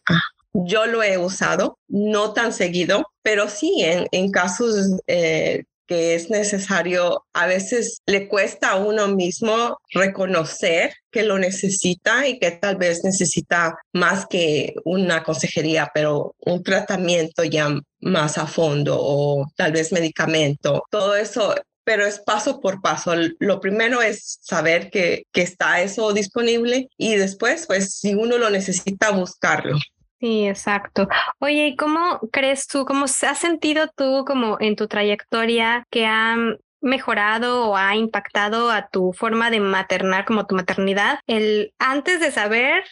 Yo 0.54 0.86
lo 0.86 1.02
he 1.04 1.18
usado, 1.18 1.78
no 1.88 2.34
tan 2.34 2.54
seguido, 2.54 3.06
pero 3.22 3.50
sí 3.50 3.84
en, 3.84 4.32
casos 4.32 4.98
eh, 5.08 5.64
que 5.92 6.16
es 6.16 6.30
necesario, 6.30 7.26
a 7.34 7.48
veces 7.48 8.02
le 8.06 8.30
cuesta 8.30 8.70
a 8.70 8.76
uno 8.78 9.10
mismo 9.10 9.78
reconocer 9.94 10.94
que 11.12 11.24
lo 11.24 11.38
necesita 11.38 12.28
y 12.28 12.40
que 12.40 12.52
tal 12.52 12.78
vez 12.78 13.04
necesita 13.04 13.76
más 13.92 14.26
que 14.26 14.74
una 14.86 15.22
consejería, 15.24 15.92
pero 15.94 16.34
un 16.40 16.64
tratamiento 16.64 17.44
ya 17.44 17.78
más 18.00 18.38
a 18.38 18.48
fondo 18.48 18.98
o 18.98 19.52
tal 19.58 19.74
vez 19.74 19.92
medicamento. 19.92 20.84
Todo 20.90 21.16
eso 21.16 21.56
pero 21.84 22.06
es 22.06 22.20
paso 22.20 22.62
por 22.62 22.80
paso. 22.80 23.14
Lo 23.40 23.60
primero 23.60 24.02
es 24.02 24.38
saber 24.40 24.90
que, 24.92 25.24
que, 25.34 25.42
está 25.42 25.82
eso 25.82 26.14
disponible 26.14 26.88
y 26.96 27.16
después, 27.16 27.66
pues, 27.68 27.96
si 27.96 28.14
uno 28.14 28.38
lo 28.38 28.50
necesita, 28.50 29.10
buscarlo. 29.10 29.78
Sí, 30.22 30.48
exacto. 30.48 31.08
Oye, 31.40 31.70
¿y 31.70 31.76
cómo 31.76 32.20
crees 32.32 32.68
tú, 32.68 32.86
cómo 32.86 33.06
has 33.06 33.40
sentido 33.40 33.88
tú 33.88 34.24
como 34.26 34.58
en 34.60 34.76
tu 34.76 34.88
trayectoria 34.88 35.88
que 35.90 36.06
ha 36.06 36.38
mejorado 36.80 37.70
o 37.70 37.76
ha 37.76 37.96
impactado 37.96 38.70
a 38.70 38.88
tu 38.88 39.14
forma 39.14 39.50
de 39.50 39.60
maternar 39.60 40.26
como 40.26 40.46
tu 40.46 40.54
maternidad, 40.54 41.20
el 41.26 41.74
antes 41.80 42.20
de 42.20 42.32
saber 42.32 42.84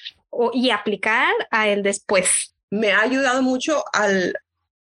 y 0.54 0.72
aplicar 0.72 1.32
a 1.52 1.68
el 1.68 1.84
después? 1.84 2.56
Me 2.72 2.94
ha 2.94 3.02
ayudado 3.02 3.44
mucho 3.44 3.84
al, 3.94 4.34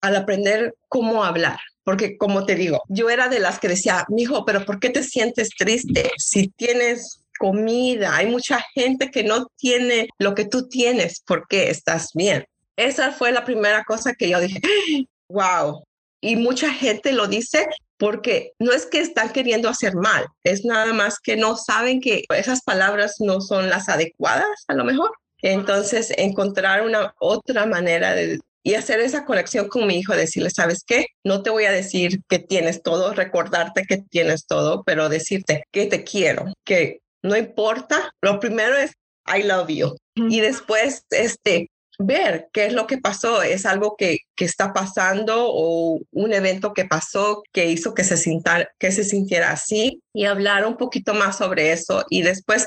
al 0.01 0.17
aprender 0.17 0.75
cómo 0.89 1.25
hablar. 1.25 1.61
Porque 1.85 2.17
como 2.17 2.47
te 2.47 2.55
digo, 2.55 2.83
yo 2.89 3.11
era 3.11 3.29
de 3.29 3.41
las 3.41 3.59
que 3.59 3.69
decía, 3.69 4.07
mijo, 4.09 4.47
pero 4.47 4.65
¿por 4.65 4.81
qué 4.81 4.89
te 4.89 5.03
sientes 5.03 5.51
triste? 5.51 6.11
Si 6.17 6.49
tienes 6.49 7.20
comida, 7.41 8.17
hay 8.17 8.27
mucha 8.27 8.63
gente 8.75 9.11
que 9.11 9.25
no 9.25 9.47
tiene 9.57 10.09
lo 10.19 10.35
que 10.35 10.45
tú 10.45 10.69
tienes 10.69 11.23
porque 11.27 11.71
estás 11.71 12.11
bien. 12.13 12.45
Esa 12.77 13.13
fue 13.13 13.33
la 13.33 13.47
primera 13.47 13.83
cosa 13.85 14.13
que 14.13 14.29
yo 14.29 14.39
dije, 14.41 14.61
wow. 15.29 15.83
Y 16.21 16.37
mucha 16.37 16.71
gente 16.71 17.13
lo 17.13 17.29
dice 17.29 17.67
porque 17.97 18.53
no 18.59 18.73
es 18.73 18.85
que 18.85 19.01
están 19.01 19.31
queriendo 19.31 19.71
hacer 19.71 19.95
mal, 19.95 20.27
es 20.45 20.67
nada 20.67 20.93
más 20.93 21.19
que 21.19 21.37
no 21.37 21.57
saben 21.57 22.03
que 22.03 22.25
esas 22.35 22.63
palabras 22.63 23.17
no 23.21 23.41
son 23.41 23.71
las 23.71 23.89
adecuadas 23.89 24.65
a 24.69 24.75
lo 24.75 24.85
mejor. 24.85 25.11
Entonces, 25.43 26.13
encontrar 26.19 26.83
una 26.83 27.15
otra 27.19 27.65
manera 27.65 28.15
de, 28.15 28.39
y 28.63 28.75
hacer 28.75 29.01
esa 29.01 29.25
conexión 29.25 29.69
con 29.69 29.87
mi 29.87 29.99
hijo, 29.99 30.15
decirle, 30.15 30.51
¿sabes 30.51 30.85
qué? 30.87 31.07
No 31.25 31.43
te 31.43 31.49
voy 31.49 31.65
a 31.65 31.73
decir 31.73 32.21
que 32.29 32.39
tienes 32.39 32.83
todo, 32.83 33.15
recordarte 33.15 33.87
que 33.87 33.99
tienes 33.99 34.47
todo, 34.47 34.83
pero 34.85 35.09
decirte 35.09 35.65
que 35.73 35.87
te 35.87 36.05
quiero, 36.05 36.45
que 36.65 37.01
no 37.23 37.37
importa. 37.37 38.13
Lo 38.23 38.41
primero 38.41 38.77
es 38.77 38.93
I 39.27 39.43
love 39.43 39.69
you. 39.69 39.97
Y 40.15 40.41
después, 40.41 41.05
este, 41.11 41.71
ver 41.99 42.49
qué 42.53 42.67
es 42.67 42.73
lo 42.73 42.87
que 42.87 42.99
pasó. 42.99 43.43
Es 43.43 43.67
algo 43.67 43.95
que, 43.97 44.19
que 44.35 44.45
está 44.45 44.73
pasando 44.73 45.47
o 45.49 46.01
un 46.13 46.33
evento 46.33 46.73
que 46.73 46.85
pasó 46.85 47.43
que 47.53 47.67
hizo 47.67 47.95
que 47.95 48.05
se, 48.05 48.17
sintiera, 48.17 48.69
que 48.79 48.91
se 48.91 49.05
sintiera 49.05 49.53
así 49.53 50.01
y 50.15 50.25
hablar 50.25 50.67
un 50.67 50.77
poquito 50.77 51.15
más 51.15 51.39
sobre 51.39 51.73
eso. 51.73 52.05
Y 52.09 52.23
después 52.23 52.67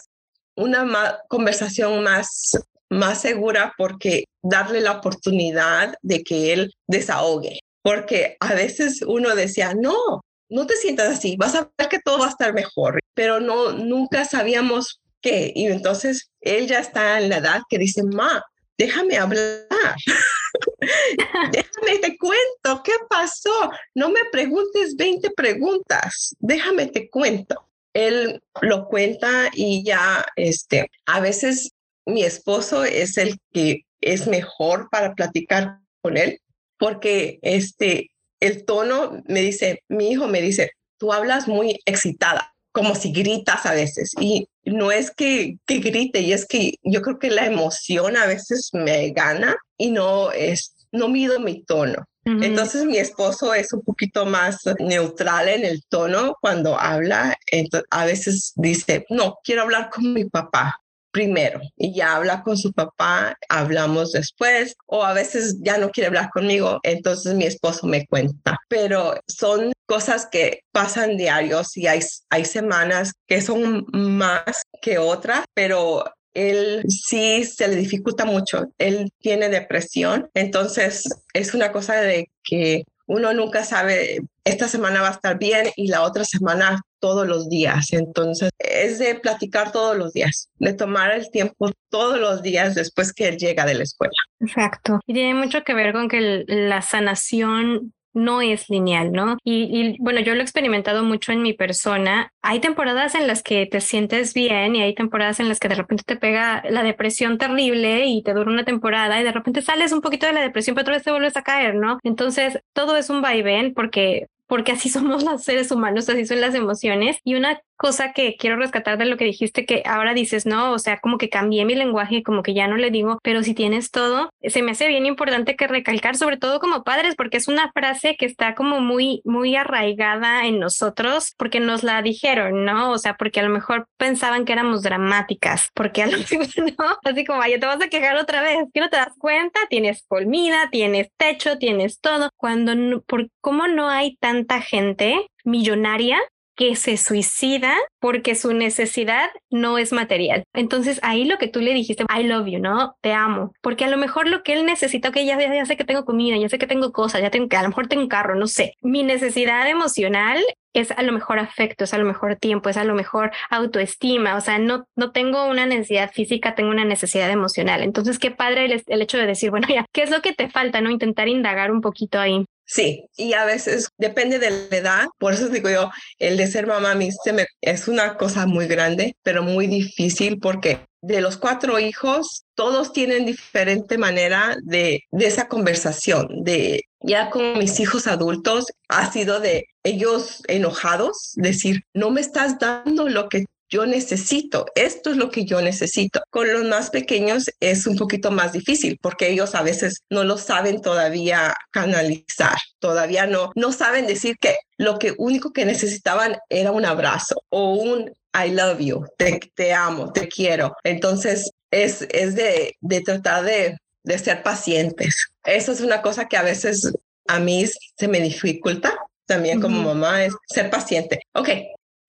una 0.55 1.19
conversación 1.27 2.03
más, 2.03 2.57
más 2.89 3.21
segura 3.21 3.73
porque 3.77 4.25
darle 4.43 4.81
la 4.81 4.93
oportunidad 4.93 5.95
de 6.01 6.23
que 6.23 6.53
él 6.53 6.71
desahogue. 6.87 7.59
Porque 7.81 8.37
a 8.39 8.53
veces 8.53 9.01
uno 9.01 9.35
decía, 9.35 9.73
no, 9.73 10.21
no 10.53 10.67
te 10.67 10.75
sientas 10.77 11.17
así, 11.17 11.35
vas 11.35 11.55
a 11.55 11.71
ver 11.77 11.89
que 11.89 11.99
todo 11.99 12.19
va 12.19 12.27
a 12.27 12.29
estar 12.29 12.53
mejor, 12.53 12.99
pero 13.15 13.39
no, 13.39 13.71
nunca 13.71 14.23
sabíamos 14.23 15.01
qué. 15.19 15.51
Y 15.55 15.65
entonces 15.65 16.29
él 16.41 16.67
ya 16.67 16.79
está 16.79 17.19
en 17.19 17.29
la 17.29 17.37
edad 17.37 17.61
que 17.67 17.79
dice, 17.79 18.03
ma, 18.03 18.43
déjame 18.77 19.17
hablar. 19.17 19.57
déjame 21.51 21.99
te 22.01 22.17
cuento, 22.17 22.83
¿qué 22.83 22.91
pasó? 23.09 23.71
No 23.95 24.09
me 24.09 24.19
preguntes 24.31 24.95
20 24.95 25.31
preguntas, 25.31 26.35
déjame 26.39 26.85
te 26.85 27.09
cuento. 27.09 27.67
Él 27.93 28.39
lo 28.61 28.87
cuenta 28.87 29.49
y 29.53 29.83
ya, 29.83 30.23
este, 30.35 30.87
a 31.07 31.19
veces 31.19 31.71
mi 32.05 32.23
esposo 32.23 32.83
es 32.83 33.17
el 33.17 33.39
que 33.51 33.85
es 34.01 34.27
mejor 34.27 34.87
para 34.91 35.15
platicar 35.15 35.79
con 36.01 36.17
él, 36.17 36.39
porque 36.77 37.39
este, 37.41 38.11
el 38.43 38.65
tono 38.65 39.23
me 39.25 39.41
dice, 39.41 39.83
mi 39.87 40.09
hijo 40.11 40.27
me 40.27 40.41
dice, 40.41 40.71
tú 40.97 41.13
hablas 41.13 41.47
muy 41.47 41.79
excitada, 41.85 42.53
como 42.73 42.93
si 42.93 43.11
gritas 43.11 43.65
a 43.65 43.73
veces. 43.73 44.11
Y 44.19 44.47
no 44.65 44.91
es 44.91 45.11
que, 45.11 45.57
que 45.65 45.79
grite, 45.79 46.19
y 46.19 46.33
es 46.33 46.45
que 46.45 46.75
yo 46.83 47.01
creo 47.01 47.19
que 47.19 47.29
la 47.29 47.45
emoción 47.45 48.17
a 48.17 48.25
veces 48.25 48.69
me 48.73 49.11
gana 49.11 49.55
y 49.77 49.91
no 49.91 50.31
es, 50.31 50.75
no 50.91 51.07
mido 51.07 51.39
mi 51.39 51.63
tono. 51.63 52.05
Entonces 52.25 52.85
mi 52.85 52.97
esposo 52.97 53.53
es 53.53 53.73
un 53.73 53.81
poquito 53.81 54.25
más 54.25 54.61
neutral 54.79 55.49
en 55.49 55.65
el 55.65 55.83
tono 55.89 56.37
cuando 56.39 56.79
habla. 56.79 57.35
Entonces, 57.47 57.85
a 57.91 58.05
veces 58.05 58.53
dice, 58.55 59.05
no, 59.09 59.39
quiero 59.43 59.63
hablar 59.63 59.89
con 59.89 60.13
mi 60.13 60.23
papá 60.23 60.82
primero 61.13 61.61
y 61.77 61.93
ya 61.93 62.15
habla 62.15 62.43
con 62.43 62.57
su 62.57 62.73
papá, 62.73 63.37
hablamos 63.47 64.11
después 64.11 64.75
o 64.87 65.03
a 65.03 65.13
veces 65.13 65.57
ya 65.61 65.77
no 65.77 65.89
quiere 65.91 66.07
hablar 66.07 66.29
conmigo, 66.33 66.79
entonces 66.83 67.35
mi 67.35 67.45
esposo 67.45 67.87
me 67.87 68.05
cuenta, 68.07 68.57
pero 68.67 69.15
son 69.27 69.71
cosas 69.85 70.27
que 70.29 70.61
pasan 70.71 71.15
diarios 71.15 71.77
y 71.77 71.87
hay, 71.87 71.99
hay 72.29 72.45
semanas 72.45 73.13
que 73.27 73.41
son 73.41 73.85
más 73.93 74.63
que 74.81 74.97
otras, 74.97 75.45
pero 75.53 76.03
él 76.33 76.83
sí 76.89 77.45
se 77.45 77.67
le 77.67 77.75
dificulta 77.75 78.25
mucho, 78.25 78.65
él 78.79 79.11
tiene 79.19 79.49
depresión, 79.49 80.29
entonces 80.33 81.07
es 81.33 81.53
una 81.53 81.71
cosa 81.71 81.95
de 82.01 82.31
que 82.43 82.85
uno 83.05 83.33
nunca 83.33 83.63
sabe, 83.63 84.21
esta 84.43 84.67
semana 84.67 85.01
va 85.01 85.09
a 85.09 85.13
estar 85.13 85.37
bien 85.37 85.67
y 85.75 85.89
la 85.89 86.01
otra 86.01 86.25
semana 86.25 86.81
todos 87.03 87.27
los 87.27 87.49
días. 87.49 87.91
Entonces, 87.91 88.49
es 88.59 88.97
de 88.97 89.15
platicar 89.15 89.73
todos 89.73 89.97
los 89.97 90.13
días, 90.13 90.47
de 90.59 90.71
tomar 90.71 91.11
el 91.11 91.29
tiempo 91.31 91.69
todos 91.89 92.17
los 92.17 92.41
días 92.41 92.75
después 92.75 93.11
que 93.11 93.27
él 93.27 93.37
llega 93.37 93.65
de 93.65 93.73
la 93.73 93.83
escuela. 93.83 94.13
Exacto. 94.39 95.01
Y 95.05 95.13
tiene 95.13 95.33
mucho 95.33 95.65
que 95.65 95.73
ver 95.73 95.91
con 95.91 96.07
que 96.07 96.45
la 96.47 96.81
sanación 96.81 97.93
no 98.13 98.41
es 98.41 98.69
lineal, 98.69 99.11
¿no? 99.11 99.37
Y, 99.43 99.97
bueno, 99.99 100.21
yo 100.21 100.33
lo 100.33 100.39
he 100.39 100.43
experimentado 100.43 101.03
mucho 101.03 101.33
en 101.33 101.41
mi 101.41 101.51
persona. 101.51 102.31
Hay 102.41 102.61
temporadas 102.61 103.15
en 103.15 103.27
las 103.27 103.43
que 103.43 103.65
te 103.65 103.81
sientes 103.81 104.33
bien 104.33 104.77
y 104.77 104.81
hay 104.81 104.95
temporadas 104.95 105.41
en 105.41 105.49
las 105.49 105.59
que 105.59 105.67
de 105.67 105.75
repente 105.75 106.03
te 106.05 106.15
pega 106.15 106.63
la 106.69 106.83
depresión 106.83 107.37
terrible 107.37 108.05
y 108.05 108.23
te 108.23 108.33
dura 108.33 108.49
una 108.49 108.63
temporada 108.63 109.19
y 109.19 109.25
de 109.25 109.31
repente 109.33 109.61
sales 109.61 109.91
un 109.91 109.99
poquito 109.99 110.25
de 110.25 110.33
la 110.33 110.41
depresión, 110.41 110.75
pero 110.75 110.83
otra 110.83 110.93
vez 110.93 111.03
te 111.03 111.11
vuelves 111.11 111.35
a 111.35 111.41
caer, 111.41 111.75
¿no? 111.75 111.99
Entonces, 112.03 112.59
todo 112.71 112.95
es 112.95 113.09
un 113.09 113.21
vaivén 113.21 113.73
porque 113.73 114.27
porque 114.47 114.73
así 114.73 114.89
somos 114.89 115.23
los 115.23 115.43
seres 115.43 115.71
humanos, 115.71 116.09
así 116.09 116.25
son 116.25 116.41
las 116.41 116.55
emociones. 116.55 117.17
Y 117.23 117.35
una 117.35 117.61
cosa 117.75 118.13
que 118.13 118.35
quiero 118.37 118.57
rescatar 118.57 118.97
de 118.97 119.05
lo 119.05 119.17
que 119.17 119.25
dijiste, 119.25 119.65
que 119.65 119.83
ahora 119.85 120.13
dices, 120.13 120.45
no, 120.45 120.71
o 120.71 120.79
sea, 120.79 120.99
como 120.99 121.17
que 121.17 121.29
cambié 121.29 121.65
mi 121.65 121.75
lenguaje, 121.75 122.23
como 122.23 122.43
que 122.43 122.53
ya 122.53 122.67
no 122.67 122.77
le 122.77 122.91
digo, 122.91 123.19
pero 123.23 123.43
si 123.43 123.53
tienes 123.53 123.91
todo, 123.91 124.29
se 124.41 124.61
me 124.61 124.71
hace 124.71 124.87
bien 124.87 125.05
importante 125.05 125.55
que 125.55 125.67
recalcar, 125.67 126.15
sobre 126.15 126.37
todo 126.37 126.59
como 126.59 126.83
padres, 126.83 127.15
porque 127.15 127.37
es 127.37 127.47
una 127.47 127.71
frase 127.71 128.15
que 128.17 128.25
está 128.25 128.55
como 128.55 128.79
muy, 128.79 129.21
muy 129.25 129.55
arraigada 129.55 130.45
en 130.45 130.59
nosotros, 130.59 131.33
porque 131.37 131.59
nos 131.59 131.83
la 131.83 132.01
dijeron, 132.01 132.65
¿no? 132.65 132.91
O 132.91 132.97
sea, 132.97 133.15
porque 133.15 133.39
a 133.39 133.43
lo 133.43 133.49
mejor 133.49 133.87
pensaban 133.97 134.45
que 134.45 134.53
éramos 134.53 134.83
dramáticas, 134.83 135.69
porque 135.73 136.03
a 136.03 136.07
lo 136.07 136.17
mejor, 136.17 136.73
¿no? 136.77 136.97
Así 137.03 137.25
como, 137.25 137.45
ya 137.45 137.59
te 137.59 137.65
vas 137.65 137.81
a 137.81 137.89
quejar 137.89 138.15
otra 138.17 138.41
vez, 138.41 138.65
que 138.73 138.79
no 138.79 138.89
te 138.89 138.97
das 138.97 139.13
cuenta, 139.17 139.59
tienes 139.69 140.03
comida, 140.07 140.69
tienes 140.71 141.09
techo, 141.17 141.57
tienes 141.57 141.99
todo, 141.99 142.29
cuando, 142.37 142.75
no, 142.75 143.01
por 143.01 143.29
cómo 143.41 143.67
no 143.67 143.89
hay 143.89 144.15
tanta 144.17 144.61
gente 144.61 145.27
millonaria 145.43 146.19
que 146.55 146.75
se 146.75 146.97
suicida 146.97 147.75
porque 147.99 148.35
su 148.35 148.53
necesidad 148.53 149.29
no 149.49 149.77
es 149.77 149.91
material. 149.91 150.43
Entonces 150.53 150.99
ahí 151.03 151.25
lo 151.25 151.37
que 151.37 151.47
tú 151.47 151.59
le 151.59 151.73
dijiste, 151.73 152.05
I 152.15 152.23
love 152.23 152.47
you, 152.47 152.59
¿no? 152.59 152.95
Te 153.01 153.13
amo. 153.13 153.53
Porque 153.61 153.85
a 153.85 153.89
lo 153.89 153.97
mejor 153.97 154.27
lo 154.27 154.43
que 154.43 154.53
él 154.53 154.65
necesita, 154.65 155.11
que 155.11 155.25
ya, 155.25 155.39
ya, 155.39 155.65
sé 155.65 155.77
que 155.77 155.83
tengo 155.83 156.05
comida, 156.05 156.37
ya 156.37 156.49
sé 156.49 156.57
que 156.57 156.67
tengo 156.67 156.91
cosas, 156.91 157.21
ya 157.21 157.29
tengo 157.29 157.47
que 157.47 157.57
a 157.57 157.63
lo 157.63 157.69
mejor 157.69 157.87
tengo 157.87 158.07
carro, 158.07 158.35
no 158.35 158.47
sé. 158.47 158.73
Mi 158.81 159.03
necesidad 159.03 159.67
emocional 159.67 160.39
es 160.73 160.91
a 160.91 161.03
lo 161.03 161.11
mejor 161.13 161.39
afecto, 161.39 161.83
es 161.83 161.93
a 161.93 161.97
lo 161.97 162.05
mejor 162.05 162.35
tiempo, 162.35 162.69
es 162.69 162.77
a 162.77 162.83
lo 162.83 162.95
mejor 162.95 163.31
autoestima, 163.49 164.35
o 164.35 164.41
sea, 164.41 164.57
no, 164.57 164.87
no 164.95 165.11
tengo 165.11 165.45
una 165.45 165.65
necesidad 165.65 166.11
física, 166.11 166.55
tengo 166.55 166.71
una 166.71 166.85
necesidad 166.85 167.29
emocional. 167.29 167.83
Entonces, 167.83 168.19
qué 168.19 168.31
padre 168.31 168.65
el, 168.65 168.83
el 168.87 169.01
hecho 169.01 169.17
de 169.17 169.27
decir, 169.27 169.51
bueno, 169.51 169.67
ya, 169.69 169.85
¿qué 169.93 170.01
es 170.03 170.09
lo 170.09 170.21
que 170.21 170.33
te 170.33 170.49
falta? 170.49 170.81
¿No? 170.81 170.89
Intentar 170.89 171.27
indagar 171.27 171.71
un 171.71 171.81
poquito 171.81 172.19
ahí. 172.19 172.45
Sí, 172.73 173.07
y 173.17 173.33
a 173.33 173.45
veces 173.45 173.89
depende 173.99 174.39
de 174.39 174.49
la 174.49 174.75
edad, 174.75 175.05
por 175.19 175.33
eso 175.33 175.47
digo 175.49 175.69
yo, 175.69 175.91
el 176.17 176.37
de 176.37 176.47
ser 176.47 176.65
mamá 176.65 176.95
mí 176.95 177.11
se 177.23 177.31
me, 177.31 177.45
es 177.61 177.87
una 177.87 178.17
cosa 178.17 178.47
muy 178.47 178.65
grande, 178.65 179.15
pero 179.21 179.43
muy 179.43 179.67
difícil 179.67 180.39
porque 180.39 180.79
de 180.99 181.21
los 181.21 181.37
cuatro 181.37 181.77
hijos, 181.77 182.45
todos 182.55 182.91
tienen 182.91 183.27
diferente 183.27 183.99
manera 183.99 184.57
de, 184.63 185.03
de 185.11 185.27
esa 185.27 185.47
conversación, 185.47 186.43
de 186.43 186.85
ya 187.01 187.29
con 187.29 187.59
mis 187.59 187.79
hijos 187.79 188.07
adultos, 188.07 188.65
ha 188.87 189.11
sido 189.11 189.39
de 189.39 189.65
ellos 189.83 190.41
enojados, 190.47 191.33
decir, 191.35 191.83
no 191.93 192.09
me 192.09 192.21
estás 192.21 192.57
dando 192.57 193.07
lo 193.07 193.29
que 193.29 193.45
yo 193.73 193.87
necesito, 193.87 194.67
esto 194.75 195.09
es 195.09 195.17
lo 195.17 195.31
que 195.31 195.45
yo 195.45 195.59
necesito. 195.59 196.21
Con 196.29 196.53
los 196.53 196.63
más 196.63 196.91
pequeños 196.91 197.49
es 197.59 197.87
un 197.87 197.97
poquito 197.97 198.29
más 198.29 198.53
difícil 198.53 198.99
porque 199.01 199.29
ellos 199.29 199.55
a 199.55 199.63
veces 199.63 200.03
no 200.11 200.23
lo 200.23 200.37
saben 200.37 200.79
todavía 200.79 201.55
canalizar, 201.71 202.55
todavía 202.77 203.25
no, 203.25 203.51
no 203.55 203.71
saben 203.71 204.05
decir 204.05 204.37
que 204.39 204.57
lo 204.77 204.99
que 204.99 205.15
único 205.17 205.53
que 205.53 205.65
necesitaban 205.65 206.37
era 206.49 206.71
un 206.71 206.85
abrazo 206.85 207.41
o 207.49 207.73
un 207.73 208.11
I 208.35 208.51
love 208.51 208.79
you, 208.79 209.05
te, 209.17 209.39
te 209.55 209.73
amo, 209.73 210.13
te 210.13 210.27
quiero. 210.27 210.75
Entonces 210.83 211.49
es, 211.71 212.05
es 212.11 212.35
de, 212.35 212.75
de 212.79 213.01
tratar 213.01 213.43
de, 213.43 213.79
de 214.03 214.17
ser 214.19 214.43
pacientes. 214.43 215.29
Eso 215.45 215.71
es 215.71 215.81
una 215.81 216.03
cosa 216.03 216.27
que 216.27 216.37
a 216.37 216.43
veces 216.43 216.93
a 217.27 217.39
mí 217.39 217.65
se 217.97 218.07
me 218.07 218.19
dificulta 218.19 218.93
también 219.25 219.59
como 219.59 219.81
mamá 219.81 220.25
es 220.25 220.35
ser 220.47 220.69
paciente. 220.69 221.21
Ok, 221.33 221.49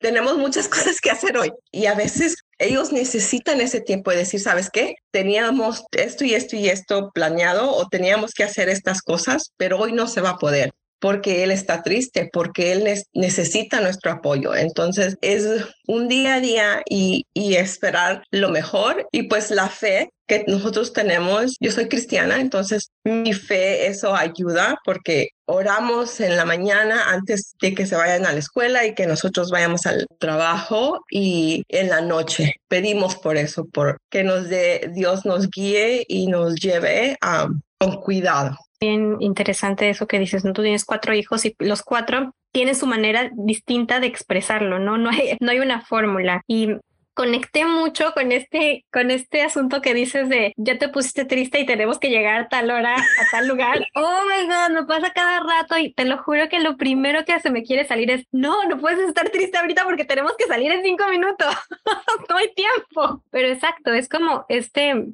tenemos 0.05 0.37
muchas 0.37 0.69
cosas 0.75 1.01
que 1.01 1.11
hacer 1.11 1.39
hoy 1.39 1.51
y 1.73 1.87
a 1.87 1.95
veces 1.95 2.37
ellos 2.59 2.93
necesitan 2.93 3.63
ese 3.63 3.81
tiempo 3.81 4.11
de 4.11 4.19
decir, 4.19 4.39
¿sabes 4.39 4.69
qué? 4.71 4.97
Teníamos 5.11 5.83
esto 5.93 6.27
y 6.27 6.35
esto 6.35 6.57
y 6.57 6.69
esto 6.69 7.11
planeado 7.15 7.75
o 7.75 7.89
teníamos 7.89 8.35
que 8.35 8.45
hacer 8.45 8.69
estas 8.69 9.01
cosas, 9.01 9.53
pero 9.57 9.79
hoy 9.79 9.93
no 9.93 10.07
se 10.07 10.21
va 10.21 10.31
a 10.31 10.37
poder 10.37 10.73
porque 11.05 11.45
él 11.45 11.51
está 11.51 11.83
triste, 11.83 12.31
porque 12.33 12.73
él 12.73 13.05
necesita 13.13 13.83
nuestro 13.83 14.11
apoyo. 14.11 14.55
Entonces 14.55 15.19
es 15.21 15.67
un 15.87 16.09
día 16.09 16.37
a 16.37 16.41
día 16.41 16.83
y, 16.89 17.27
y 17.35 17.57
esperar 17.57 18.23
lo 18.31 18.49
mejor 18.49 19.07
y 19.13 19.25
pues 19.25 19.51
la 19.51 19.69
fe 19.69 20.09
que 20.27 20.45
nosotros 20.49 20.95
tenemos, 20.95 21.57
yo 21.61 21.71
soy 21.71 21.89
cristiana, 21.89 22.41
entonces 22.41 22.91
mi 23.05 23.35
fe 23.35 23.89
eso 23.89 24.17
ayuda 24.17 24.79
porque 24.85 25.29
oramos 25.47 26.19
en 26.21 26.37
la 26.37 26.47
mañana 26.47 27.11
antes 27.11 27.55
de 27.61 27.75
que 27.75 27.85
se 27.85 27.97
vayan 27.97 28.25
a 28.25 28.33
la 28.33 28.39
escuela 28.39 28.87
y 28.87 28.95
que 28.95 29.07
nosotros 29.07 29.51
vayamos 29.51 29.85
al 29.85 30.07
trabajo 30.19 31.05
y 31.11 31.65
en 31.69 31.91
la 31.91 32.01
noche 32.01 32.55
pedimos 32.69 33.17
por 33.17 33.37
eso, 33.37 33.67
por 33.67 33.99
que 34.11 34.25
nos 34.25 34.49
dé, 34.49 34.91
Dios 34.95 35.27
nos 35.27 35.51
guíe 35.51 36.07
y 36.09 36.29
nos 36.29 36.55
lleve 36.55 37.19
a, 37.21 37.49
con 37.85 38.01
cuidado 38.01 38.57
bien 38.81 39.17
interesante 39.21 39.89
eso 39.89 40.07
que 40.07 40.19
dices, 40.19 40.45
¿no? 40.45 40.53
Tú 40.53 40.63
tienes 40.63 40.85
cuatro 40.85 41.15
hijos 41.15 41.45
y 41.45 41.57
los 41.59 41.83
cuatro 41.83 42.35
tienen 42.53 42.75
su 42.75 42.87
manera 42.87 43.31
distinta 43.35 44.01
de 44.01 44.07
expresarlo, 44.07 44.79
¿no? 44.79 44.99
No 44.99 45.11
hay, 45.11 45.37
no 45.41 45.51
hay 45.51 45.61
una 45.61 45.81
fórmula. 45.81 46.43
Y 46.47 46.69
conecté 47.15 47.65
mucho 47.65 48.13
con 48.13 48.33
este, 48.33 48.85
con 48.93 49.11
este 49.11 49.43
asunto 49.43 49.81
que 49.81 49.95
dices 49.95 50.29
de 50.29 50.53
ya 50.57 50.79
te 50.79 50.89
pusiste 50.89 51.25
triste 51.25 51.61
y 51.61 51.67
tenemos 51.67 51.99
que 51.99 52.11
llegar 52.11 52.41
a 52.41 52.49
tal 52.49 52.71
hora, 52.71 52.97
a 52.97 53.31
tal 53.31 53.49
lugar. 53.49 53.87
Oh 53.97 54.23
my 54.27 54.47
God, 54.47 54.71
me 54.75 54.87
pasa 54.87 55.13
cada 55.13 55.41
rato 55.41 55.79
y 55.79 55.93
te 55.93 56.05
lo 56.05 56.19
juro 56.19 56.49
que 56.49 56.59
lo 56.59 56.77
primero 56.77 57.25
que 57.25 57.39
se 57.39 57.51
me 57.51 57.63
quiere 57.63 57.87
salir 57.87 58.11
es 58.11 58.27
no, 58.33 58.65
no 58.65 58.79
puedes 58.79 58.99
estar 59.09 59.29
triste 59.31 59.57
ahorita 59.57 59.85
porque 59.85 60.05
tenemos 60.05 60.33
que 60.37 60.47
salir 60.47 60.73
en 60.73 60.83
cinco 60.83 61.09
minutos. 61.09 61.55
no 62.29 62.37
hay 62.37 62.53
tiempo. 62.55 63.23
Pero 63.31 63.49
exacto, 63.49 63.93
es 63.93 64.09
como 64.09 64.45
este 64.49 65.07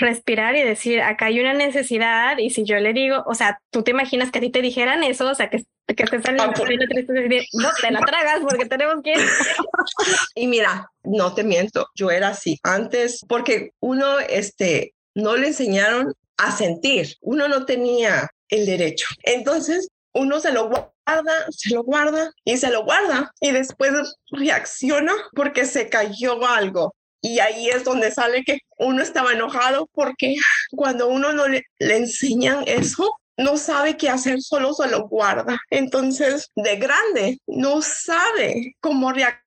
respirar 0.00 0.56
y 0.56 0.62
decir 0.62 1.00
acá 1.00 1.26
hay 1.26 1.40
una 1.40 1.54
necesidad 1.54 2.38
y 2.38 2.50
si 2.50 2.64
yo 2.64 2.76
le 2.76 2.92
digo, 2.92 3.22
o 3.26 3.34
sea, 3.34 3.60
tú 3.70 3.82
te 3.82 3.92
imaginas 3.92 4.30
que 4.30 4.38
a 4.38 4.42
ti 4.42 4.50
te 4.50 4.62
dijeran 4.62 5.04
eso, 5.04 5.30
o 5.30 5.34
sea, 5.34 5.48
que 5.48 5.64
que 5.94 6.04
te 6.04 6.22
salen 6.22 6.38
no 6.38 6.52
te 6.52 7.90
la 7.90 8.00
tragas 8.00 8.40
porque 8.40 8.66
tenemos 8.66 9.02
que 9.02 9.14
y 10.34 10.46
mira, 10.46 10.90
no 11.04 11.34
te 11.34 11.44
miento, 11.44 11.88
yo 11.94 12.10
era 12.10 12.28
así 12.28 12.58
antes 12.62 13.20
porque 13.28 13.70
uno 13.80 14.18
este 14.20 14.94
no 15.14 15.36
le 15.36 15.48
enseñaron 15.48 16.14
a 16.36 16.56
sentir, 16.56 17.16
uno 17.20 17.48
no 17.48 17.66
tenía 17.66 18.28
el 18.48 18.66
derecho. 18.66 19.06
Entonces, 19.22 19.88
uno 20.14 20.40
se 20.40 20.52
lo 20.52 20.68
guarda, 20.68 21.46
se 21.50 21.74
lo 21.74 21.82
guarda 21.82 22.32
y 22.44 22.56
se 22.56 22.70
lo 22.70 22.84
guarda 22.84 23.32
y 23.40 23.50
después 23.50 23.92
reacciona 24.30 25.12
porque 25.34 25.64
se 25.64 25.88
cayó 25.88 26.44
algo. 26.46 26.94
Y 27.20 27.38
ahí 27.38 27.68
es 27.68 27.84
donde 27.84 28.10
sale 28.10 28.42
que 28.44 28.58
uno 28.78 29.02
estaba 29.02 29.32
enojado 29.32 29.88
porque 29.92 30.34
cuando 30.72 31.08
uno 31.08 31.32
no 31.32 31.46
le, 31.48 31.62
le 31.78 31.96
enseñan 31.98 32.64
eso, 32.66 33.16
no 33.36 33.56
sabe 33.56 33.96
qué 33.96 34.10
hacer, 34.10 34.40
solo 34.40 34.74
se 34.74 34.88
lo 34.88 35.08
guarda. 35.08 35.58
Entonces, 35.70 36.50
de 36.56 36.76
grande, 36.76 37.38
no 37.46 37.80
sabe 37.80 38.74
cómo 38.80 39.12
reaccionar 39.12 39.41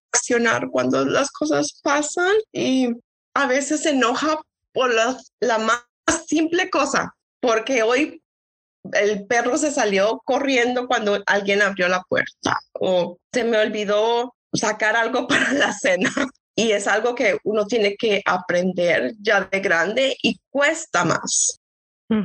cuando 0.72 1.06
las 1.06 1.32
cosas 1.32 1.80
pasan 1.84 2.34
y 2.52 2.90
a 3.34 3.48
veces 3.48 3.84
se 3.84 3.92
enoja 3.92 4.40
por 4.74 4.94
la, 4.94 5.18
la 5.40 5.58
más 5.58 5.84
simple 6.28 6.70
cosa, 6.70 7.14
porque 7.40 7.84
hoy 7.84 8.22
el 8.94 9.26
perro 9.26 9.58
se 9.58 9.72
salió 9.72 10.22
corriendo 10.26 10.88
cuando 10.88 11.22
alguien 11.26 11.62
abrió 11.62 11.88
la 11.88 12.04
puerta 12.08 12.60
o 12.74 13.18
se 13.34 13.44
me 13.44 13.58
olvidó 13.58 14.34
sacar 14.54 14.96
algo 14.96 15.28
para 15.28 15.54
la 15.54 15.74
cena. 15.74 16.12
Y 16.58 16.72
es 16.72 16.88
algo 16.88 17.16
que 17.16 17.38
uno 17.44 17.66
tiene 17.66 17.96
que 17.98 18.22
aprender 18.26 19.14
ya 19.20 19.42
de 19.52 19.60
grande 19.60 20.16
y 20.22 20.40
cuesta 20.50 21.04
más. 21.04 21.60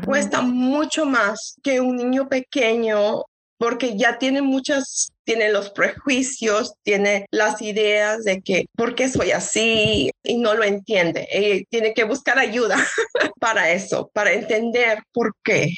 Cuesta 0.05 0.41
mucho 0.41 1.05
más 1.07 1.57
que 1.63 1.81
un 1.81 1.97
niño 1.97 2.29
pequeño 2.29 3.23
porque 3.59 3.97
ya 3.97 4.19
tiene 4.19 4.41
muchas, 4.41 5.13
tiene 5.31 5.53
los 5.53 5.71
prejuicios, 5.71 6.75
tiene 6.83 7.27
las 7.31 7.63
ideas 7.63 8.25
de 8.25 8.43
que, 8.43 8.67
¿por 8.77 8.97
qué 8.97 9.09
soy 9.09 9.31
así? 9.31 10.11
Y 10.25 10.39
no 10.39 10.55
lo 10.55 10.65
entiende. 10.65 11.29
Y 11.33 11.67
tiene 11.67 11.95
que 11.95 12.03
buscar 12.03 12.41
ayuda 12.41 12.77
para 13.39 13.71
eso, 13.71 14.11
para 14.13 14.33
entender 14.33 15.05
por 15.13 15.37
qué. 15.45 15.69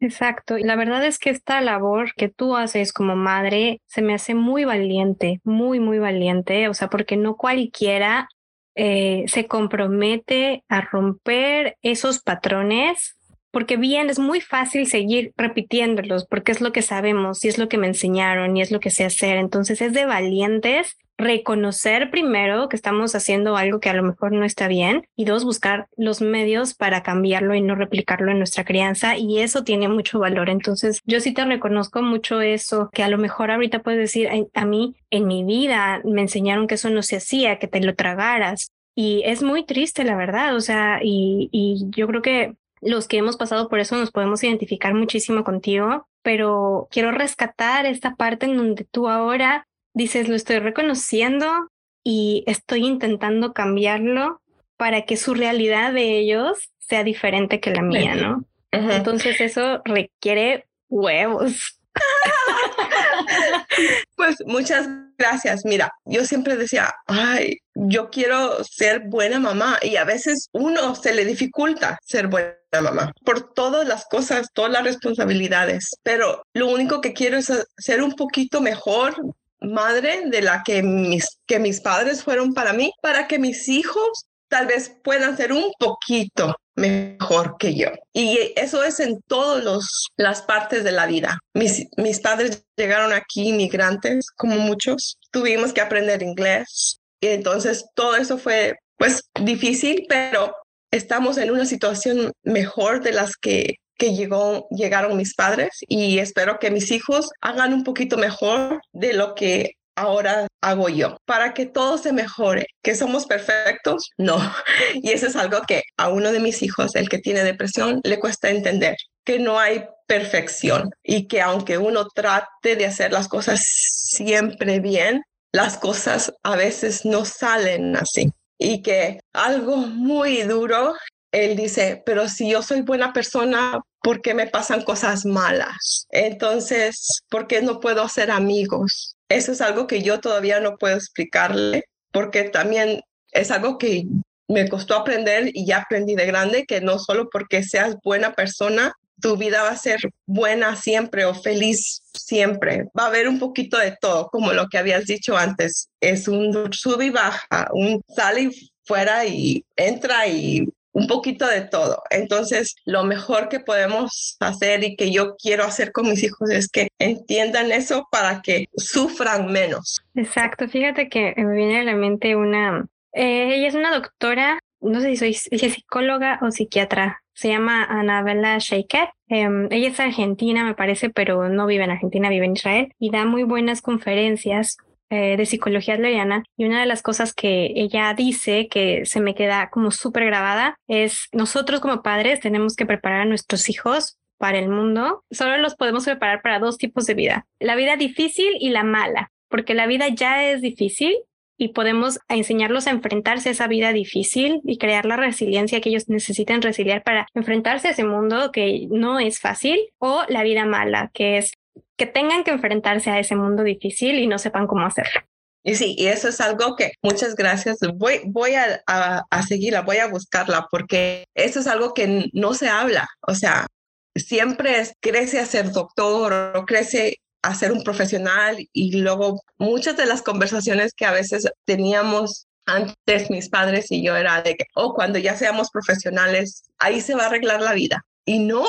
Exacto. 0.00 0.58
Y 0.58 0.64
la 0.64 0.76
verdad 0.76 1.02
es 1.06 1.18
que 1.18 1.30
esta 1.30 1.62
labor 1.62 2.12
que 2.14 2.28
tú 2.28 2.56
haces 2.56 2.92
como 2.92 3.16
madre 3.16 3.80
se 3.86 4.02
me 4.02 4.12
hace 4.12 4.34
muy 4.34 4.66
valiente, 4.66 5.40
muy, 5.44 5.80
muy 5.80 5.98
valiente. 5.98 6.68
O 6.68 6.74
sea, 6.74 6.90
porque 6.90 7.16
no 7.16 7.38
cualquiera 7.38 8.28
eh, 8.74 9.24
se 9.28 9.46
compromete 9.46 10.62
a 10.68 10.82
romper 10.82 11.78
esos 11.80 12.20
patrones 12.20 13.16
porque 13.50 13.76
bien 13.76 14.10
es 14.10 14.18
muy 14.18 14.40
fácil 14.40 14.86
seguir 14.86 15.32
repitiéndolos 15.36 16.26
porque 16.26 16.52
es 16.52 16.60
lo 16.60 16.72
que 16.72 16.82
sabemos 16.82 17.44
y 17.44 17.48
es 17.48 17.58
lo 17.58 17.68
que 17.68 17.78
me 17.78 17.88
enseñaron 17.88 18.56
y 18.56 18.62
es 18.62 18.70
lo 18.70 18.80
que 18.80 18.90
sé 18.90 19.04
hacer. 19.04 19.36
Entonces 19.36 19.80
es 19.80 19.92
de 19.92 20.06
valientes 20.06 20.96
reconocer 21.20 22.10
primero 22.10 22.68
que 22.68 22.76
estamos 22.76 23.14
haciendo 23.14 23.56
algo 23.56 23.78
que 23.78 23.90
a 23.90 23.94
lo 23.94 24.02
mejor 24.02 24.32
no 24.32 24.44
está 24.44 24.68
bien 24.68 25.06
y 25.16 25.26
dos, 25.26 25.44
buscar 25.44 25.86
los 25.96 26.20
medios 26.20 26.74
para 26.74 27.02
cambiarlo 27.02 27.54
y 27.54 27.60
no 27.60 27.74
replicarlo 27.74 28.30
en 28.30 28.38
nuestra 28.38 28.64
crianza 28.64 29.16
y 29.16 29.40
eso 29.40 29.62
tiene 29.62 29.88
mucho 29.88 30.18
valor. 30.18 30.48
Entonces 30.48 31.00
yo 31.04 31.20
sí 31.20 31.32
te 31.32 31.44
reconozco 31.44 32.02
mucho 32.02 32.40
eso, 32.40 32.88
que 32.92 33.02
a 33.02 33.08
lo 33.08 33.18
mejor 33.18 33.50
ahorita 33.50 33.80
puedes 33.82 34.00
decir, 34.00 34.28
a 34.54 34.64
mí 34.64 34.96
en 35.10 35.26
mi 35.26 35.44
vida 35.44 36.00
me 36.04 36.22
enseñaron 36.22 36.66
que 36.66 36.74
eso 36.76 36.90
no 36.90 37.02
se 37.02 37.16
hacía, 37.16 37.58
que 37.58 37.68
te 37.68 37.80
lo 37.80 37.94
tragaras. 37.94 38.72
Y 38.94 39.22
es 39.24 39.42
muy 39.42 39.64
triste, 39.64 40.04
la 40.04 40.16
verdad, 40.16 40.56
o 40.56 40.60
sea, 40.60 41.00
y, 41.02 41.48
y 41.52 41.86
yo 41.90 42.06
creo 42.08 42.22
que 42.22 42.54
los 42.80 43.08
que 43.08 43.18
hemos 43.18 43.36
pasado 43.36 43.68
por 43.68 43.80
eso 43.80 43.96
nos 43.96 44.10
podemos 44.10 44.42
identificar 44.42 44.94
muchísimo 44.94 45.44
contigo, 45.44 46.06
pero 46.22 46.88
quiero 46.90 47.12
rescatar 47.12 47.86
esta 47.86 48.14
parte 48.14 48.46
en 48.46 48.56
donde 48.56 48.84
tú 48.84 49.08
ahora 49.08 49.66
dices, 49.94 50.28
lo 50.28 50.34
estoy 50.34 50.58
reconociendo 50.58 51.70
y 52.04 52.44
estoy 52.46 52.86
intentando 52.86 53.52
cambiarlo 53.52 54.40
para 54.76 55.02
que 55.02 55.16
su 55.16 55.34
realidad 55.34 55.92
de 55.92 56.18
ellos 56.18 56.70
sea 56.78 57.04
diferente 57.04 57.60
que 57.60 57.70
la 57.70 57.82
mía, 57.82 58.14
¿no? 58.14 58.44
Entonces 58.72 59.40
eso 59.40 59.82
requiere 59.84 60.66
huevos. 60.88 61.78
pues 64.16 64.42
muchas 64.46 64.88
gracias. 65.20 65.64
Mira, 65.64 65.92
yo 66.04 66.24
siempre 66.24 66.56
decía, 66.56 66.92
ay, 67.06 67.58
yo 67.74 68.10
quiero 68.10 68.64
ser 68.64 69.02
buena 69.06 69.38
mamá 69.38 69.78
y 69.82 69.96
a 69.96 70.04
veces 70.04 70.48
uno 70.52 70.94
se 70.94 71.14
le 71.14 71.24
dificulta 71.24 71.98
ser 72.02 72.26
buena 72.26 72.56
mamá 72.72 73.12
por 73.24 73.52
todas 73.52 73.86
las 73.86 74.06
cosas, 74.06 74.48
todas 74.52 74.72
las 74.72 74.84
responsabilidades, 74.84 75.90
pero 76.02 76.42
lo 76.54 76.68
único 76.68 77.00
que 77.00 77.12
quiero 77.12 77.36
es 77.36 77.52
ser 77.78 78.02
un 78.02 78.12
poquito 78.14 78.60
mejor 78.60 79.14
madre 79.60 80.22
de 80.26 80.42
la 80.42 80.62
que 80.64 80.82
mis, 80.82 81.38
que 81.46 81.58
mis 81.58 81.80
padres 81.80 82.24
fueron 82.24 82.54
para 82.54 82.72
mí, 82.72 82.92
para 83.02 83.28
que 83.28 83.38
mis 83.38 83.68
hijos 83.68 84.24
tal 84.50 84.66
vez 84.66 84.94
puedan 85.02 85.36
ser 85.36 85.52
un 85.52 85.72
poquito 85.78 86.54
mejor 86.74 87.56
que 87.58 87.74
yo. 87.74 87.88
Y 88.12 88.52
eso 88.56 88.82
es 88.82 89.00
en 89.00 89.20
todas 89.26 89.82
las 90.16 90.42
partes 90.42 90.84
de 90.84 90.92
la 90.92 91.06
vida. 91.06 91.38
Mis, 91.54 91.86
mis 91.96 92.20
padres 92.20 92.64
llegaron 92.76 93.12
aquí 93.12 93.48
inmigrantes, 93.48 94.26
como 94.36 94.56
muchos. 94.56 95.16
Tuvimos 95.30 95.72
que 95.72 95.80
aprender 95.80 96.22
inglés. 96.22 97.00
Y 97.20 97.28
entonces 97.28 97.86
todo 97.94 98.16
eso 98.16 98.38
fue 98.38 98.76
pues 98.96 99.22
difícil, 99.40 100.04
pero 100.08 100.54
estamos 100.90 101.38
en 101.38 101.50
una 101.50 101.64
situación 101.64 102.32
mejor 102.42 103.02
de 103.02 103.12
las 103.12 103.36
que 103.36 103.76
que 104.00 104.14
llegó, 104.14 104.66
llegaron 104.70 105.18
mis 105.18 105.34
padres 105.34 105.68
y 105.86 106.20
espero 106.20 106.58
que 106.58 106.70
mis 106.70 106.90
hijos 106.90 107.28
hagan 107.42 107.74
un 107.74 107.84
poquito 107.84 108.16
mejor 108.16 108.80
de 108.92 109.12
lo 109.12 109.34
que 109.34 109.72
ahora 109.96 110.46
hago 110.62 110.88
yo 110.88 111.16
para 111.24 111.54
que 111.54 111.66
todo 111.66 111.98
se 111.98 112.12
mejore. 112.12 112.66
¿Que 112.82 112.94
somos 112.94 113.26
perfectos? 113.26 114.10
No. 114.18 114.38
Y 114.94 115.10
eso 115.10 115.26
es 115.26 115.36
algo 115.36 115.62
que 115.66 115.82
a 115.96 116.08
uno 116.08 116.32
de 116.32 116.40
mis 116.40 116.62
hijos, 116.62 116.94
el 116.94 117.08
que 117.08 117.18
tiene 117.18 117.44
depresión, 117.44 118.00
le 118.04 118.18
cuesta 118.18 118.50
entender, 118.50 118.96
que 119.24 119.38
no 119.38 119.58
hay 119.58 119.84
perfección 120.06 120.90
y 121.02 121.28
que 121.28 121.40
aunque 121.40 121.78
uno 121.78 122.08
trate 122.14 122.76
de 122.76 122.86
hacer 122.86 123.12
las 123.12 123.28
cosas 123.28 123.60
siempre 123.62 124.80
bien, 124.80 125.22
las 125.52 125.78
cosas 125.78 126.32
a 126.42 126.56
veces 126.56 127.04
no 127.04 127.24
salen 127.24 127.96
así. 127.96 128.32
Y 128.58 128.82
que 128.82 129.20
algo 129.32 129.76
muy 129.76 130.42
duro 130.42 130.94
él 131.32 131.56
dice, 131.56 132.02
pero 132.04 132.28
si 132.28 132.50
yo 132.50 132.62
soy 132.62 132.82
buena 132.82 133.12
persona, 133.12 133.80
¿por 134.02 134.20
qué 134.20 134.34
me 134.34 134.48
pasan 134.48 134.82
cosas 134.82 135.24
malas? 135.24 136.06
Entonces, 136.10 137.22
¿por 137.28 137.46
qué 137.46 137.62
no 137.62 137.80
puedo 137.80 138.02
hacer 138.02 138.30
amigos? 138.30 139.16
Eso 139.30 139.52
es 139.52 139.60
algo 139.60 139.86
que 139.86 140.02
yo 140.02 140.20
todavía 140.20 140.60
no 140.60 140.76
puedo 140.76 140.96
explicarle, 140.96 141.84
porque 142.12 142.44
también 142.44 143.00
es 143.30 143.50
algo 143.52 143.78
que 143.78 144.04
me 144.48 144.68
costó 144.68 144.96
aprender 144.96 145.50
y 145.54 145.64
ya 145.64 145.78
aprendí 145.78 146.16
de 146.16 146.26
grande, 146.26 146.66
que 146.66 146.80
no 146.80 146.98
solo 146.98 147.30
porque 147.30 147.62
seas 147.62 147.96
buena 148.02 148.34
persona, 148.34 148.92
tu 149.20 149.36
vida 149.36 149.62
va 149.62 149.70
a 149.70 149.76
ser 149.76 150.00
buena 150.26 150.74
siempre 150.74 151.24
o 151.24 151.34
feliz 151.34 152.02
siempre. 152.12 152.86
Va 152.98 153.04
a 153.04 153.06
haber 153.06 153.28
un 153.28 153.38
poquito 153.38 153.78
de 153.78 153.96
todo, 154.00 154.28
como 154.30 154.52
lo 154.52 154.66
que 154.68 154.78
habías 154.78 155.06
dicho 155.06 155.36
antes. 155.36 155.88
Es 156.00 156.26
un 156.26 156.72
sub 156.72 157.00
y 157.00 157.10
baja, 157.10 157.68
un 157.72 158.02
sale 158.08 158.42
y 158.42 158.72
fuera 158.84 159.24
y 159.26 159.64
entra 159.76 160.26
y 160.26 160.66
un 160.92 161.06
poquito 161.06 161.46
de 161.46 161.62
todo. 161.62 162.02
Entonces, 162.10 162.74
lo 162.84 163.04
mejor 163.04 163.48
que 163.48 163.60
podemos 163.60 164.36
hacer 164.40 164.84
y 164.84 164.96
que 164.96 165.12
yo 165.12 165.36
quiero 165.36 165.64
hacer 165.64 165.92
con 165.92 166.08
mis 166.08 166.22
hijos 166.22 166.50
es 166.50 166.68
que 166.68 166.88
entiendan 166.98 167.72
eso 167.72 168.08
para 168.10 168.42
que 168.42 168.66
sufran 168.76 169.50
menos. 169.52 170.00
Exacto. 170.14 170.68
Fíjate 170.68 171.08
que 171.08 171.34
me 171.36 171.54
viene 171.54 171.80
a 171.80 171.84
la 171.84 171.94
mente 171.94 172.36
una, 172.36 172.86
eh, 173.12 173.54
ella 173.54 173.68
es 173.68 173.74
una 173.74 173.94
doctora, 173.94 174.58
no 174.80 175.00
sé 175.00 175.16
si 175.16 175.34
soy 175.34 175.70
psicóloga 175.70 176.38
o 176.42 176.50
psiquiatra. 176.50 177.22
Se 177.34 177.48
llama 177.48 177.84
Anabella 177.84 178.58
Sheiker. 178.58 179.10
Em, 179.28 179.68
ella 179.70 179.88
es 179.88 180.00
argentina, 180.00 180.64
me 180.64 180.74
parece, 180.74 181.08
pero 181.10 181.48
no 181.48 181.66
vive 181.66 181.84
en 181.84 181.90
Argentina, 181.90 182.28
vive 182.28 182.46
en 182.46 182.52
Israel 182.52 182.94
y 182.98 183.10
da 183.10 183.24
muy 183.24 183.44
buenas 183.44 183.80
conferencias 183.80 184.76
eh, 185.10 185.36
de 185.36 185.46
psicología 185.46 185.94
adleriana 185.94 186.44
y 186.56 186.64
una 186.64 186.80
de 186.80 186.86
las 186.86 187.02
cosas 187.02 187.34
que 187.34 187.72
ella 187.74 188.14
dice 188.14 188.68
que 188.68 189.04
se 189.06 189.20
me 189.20 189.34
queda 189.34 189.68
como 189.70 189.90
súper 189.90 190.24
grabada 190.24 190.78
es 190.86 191.28
nosotros 191.32 191.80
como 191.80 192.02
padres 192.02 192.40
tenemos 192.40 192.76
que 192.76 192.86
preparar 192.86 193.22
a 193.22 193.24
nuestros 193.24 193.68
hijos 193.68 194.18
para 194.38 194.58
el 194.58 194.68
mundo. 194.68 195.24
Solo 195.30 195.58
los 195.58 195.74
podemos 195.74 196.04
preparar 196.04 196.42
para 196.42 196.60
dos 196.60 196.78
tipos 196.78 197.06
de 197.06 197.14
vida, 197.14 197.46
la 197.58 197.74
vida 197.74 197.96
difícil 197.96 198.52
y 198.58 198.70
la 198.70 198.84
mala, 198.84 199.30
porque 199.48 199.74
la 199.74 199.86
vida 199.86 200.08
ya 200.08 200.44
es 200.50 200.62
difícil 200.62 201.14
y 201.60 201.68
podemos 201.68 202.20
enseñarlos 202.28 202.86
a 202.86 202.90
enfrentarse 202.90 203.50
a 203.50 203.52
esa 203.52 203.66
vida 203.66 203.92
difícil 203.92 204.62
y 204.64 204.78
crear 204.78 205.04
la 205.04 205.16
resiliencia 205.16 205.82
que 205.82 205.90
ellos 205.90 206.08
necesitan 206.08 206.62
resiliar 206.62 207.02
para 207.02 207.26
enfrentarse 207.34 207.88
a 207.88 207.90
ese 207.90 208.04
mundo 208.04 208.50
que 208.50 208.86
no 208.88 209.18
es 209.18 209.40
fácil 209.40 209.78
o 209.98 210.22
la 210.28 210.42
vida 210.42 210.64
mala, 210.64 211.10
que 211.12 211.36
es 211.36 211.52
que 211.96 212.06
tengan 212.06 212.44
que 212.44 212.50
enfrentarse 212.50 213.10
a 213.10 213.18
ese 213.18 213.36
mundo 213.36 213.62
difícil 213.62 214.18
y 214.18 214.26
no 214.26 214.38
sepan 214.38 214.66
cómo 214.66 214.86
hacerlo. 214.86 215.20
Y 215.62 215.74
sí, 215.74 215.94
y 215.98 216.06
eso 216.06 216.28
es 216.28 216.40
algo 216.40 216.74
que 216.74 216.92
muchas 217.02 217.36
gracias. 217.36 217.78
Voy, 217.94 218.22
voy 218.24 218.54
a, 218.54 218.82
a, 218.86 219.42
seguirla, 219.42 219.82
voy 219.82 219.98
a 219.98 220.08
buscarla, 220.08 220.66
porque 220.70 221.26
eso 221.34 221.60
es 221.60 221.66
algo 221.66 221.92
que 221.92 222.30
no 222.32 222.54
se 222.54 222.68
habla. 222.68 223.08
O 223.26 223.34
sea, 223.34 223.66
siempre 224.14 224.86
crece 225.00 225.38
a 225.38 225.46
ser 225.46 225.70
doctor 225.72 226.54
o 226.56 226.64
crece 226.64 227.18
a 227.42 227.54
ser 227.54 227.72
un 227.72 227.82
profesional 227.82 228.56
y 228.72 229.00
luego 229.00 229.42
muchas 229.58 229.96
de 229.96 230.06
las 230.06 230.22
conversaciones 230.22 230.92
que 230.94 231.06
a 231.06 231.12
veces 231.12 231.48
teníamos 231.64 232.46
antes 232.66 233.30
mis 233.30 233.48
padres 233.48 233.90
y 233.90 234.02
yo 234.02 234.16
era 234.16 234.42
de 234.42 234.56
que, 234.56 234.64
oh, 234.74 234.94
cuando 234.94 235.18
ya 235.18 235.36
seamos 235.36 235.70
profesionales, 235.70 236.62
ahí 236.78 237.00
se 237.00 237.14
va 237.14 237.24
a 237.24 237.26
arreglar 237.26 237.60
la 237.60 237.74
vida. 237.74 238.04
Y 238.24 238.38
no, 238.38 238.64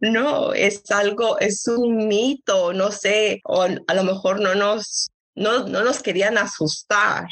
no, 0.00 0.52
es 0.52 0.90
algo, 0.90 1.38
es 1.38 1.66
un 1.66 2.08
mito, 2.08 2.72
no 2.72 2.90
sé, 2.90 3.40
o 3.44 3.62
a 3.62 3.94
lo 3.94 4.04
mejor 4.04 4.40
no 4.40 4.54
nos, 4.54 5.08
no, 5.34 5.66
no 5.66 5.82
nos 5.82 6.02
querían 6.02 6.38
asustar. 6.38 7.26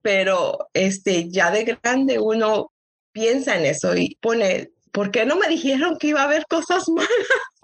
Pero 0.00 0.68
este, 0.72 1.28
ya 1.28 1.50
de 1.50 1.64
grande 1.64 2.18
uno 2.18 2.70
piensa 3.12 3.56
en 3.56 3.66
eso 3.66 3.96
y 3.96 4.16
pone, 4.20 4.70
¿por 4.92 5.10
qué 5.10 5.24
no 5.24 5.36
me 5.36 5.48
dijeron 5.48 5.98
que 5.98 6.08
iba 6.08 6.20
a 6.20 6.24
haber 6.24 6.46
cosas 6.46 6.88
malas 6.88 7.08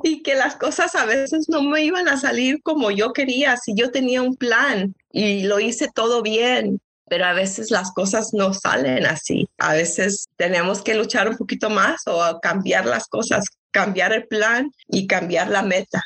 y 0.02 0.22
que 0.22 0.34
las 0.34 0.56
cosas 0.56 0.94
a 0.94 1.04
veces 1.04 1.48
no 1.48 1.62
me 1.62 1.84
iban 1.84 2.08
a 2.08 2.18
salir 2.18 2.62
como 2.62 2.90
yo 2.90 3.12
quería 3.12 3.56
si 3.56 3.74
yo 3.74 3.90
tenía 3.90 4.22
un 4.22 4.36
plan 4.36 4.94
y 5.12 5.44
lo 5.44 5.60
hice 5.60 5.88
todo 5.94 6.22
bien? 6.22 6.80
Pero 7.10 7.24
a 7.24 7.32
veces 7.32 7.72
las 7.72 7.92
cosas 7.92 8.32
no 8.32 8.54
salen 8.54 9.04
así. 9.04 9.48
A 9.58 9.74
veces 9.74 10.28
tenemos 10.36 10.80
que 10.80 10.94
luchar 10.94 11.28
un 11.28 11.36
poquito 11.36 11.68
más 11.68 12.02
o 12.06 12.38
cambiar 12.40 12.86
las 12.86 13.08
cosas, 13.08 13.44
cambiar 13.72 14.12
el 14.12 14.28
plan 14.28 14.70
y 14.86 15.08
cambiar 15.08 15.48
la 15.48 15.62
meta. 15.62 16.00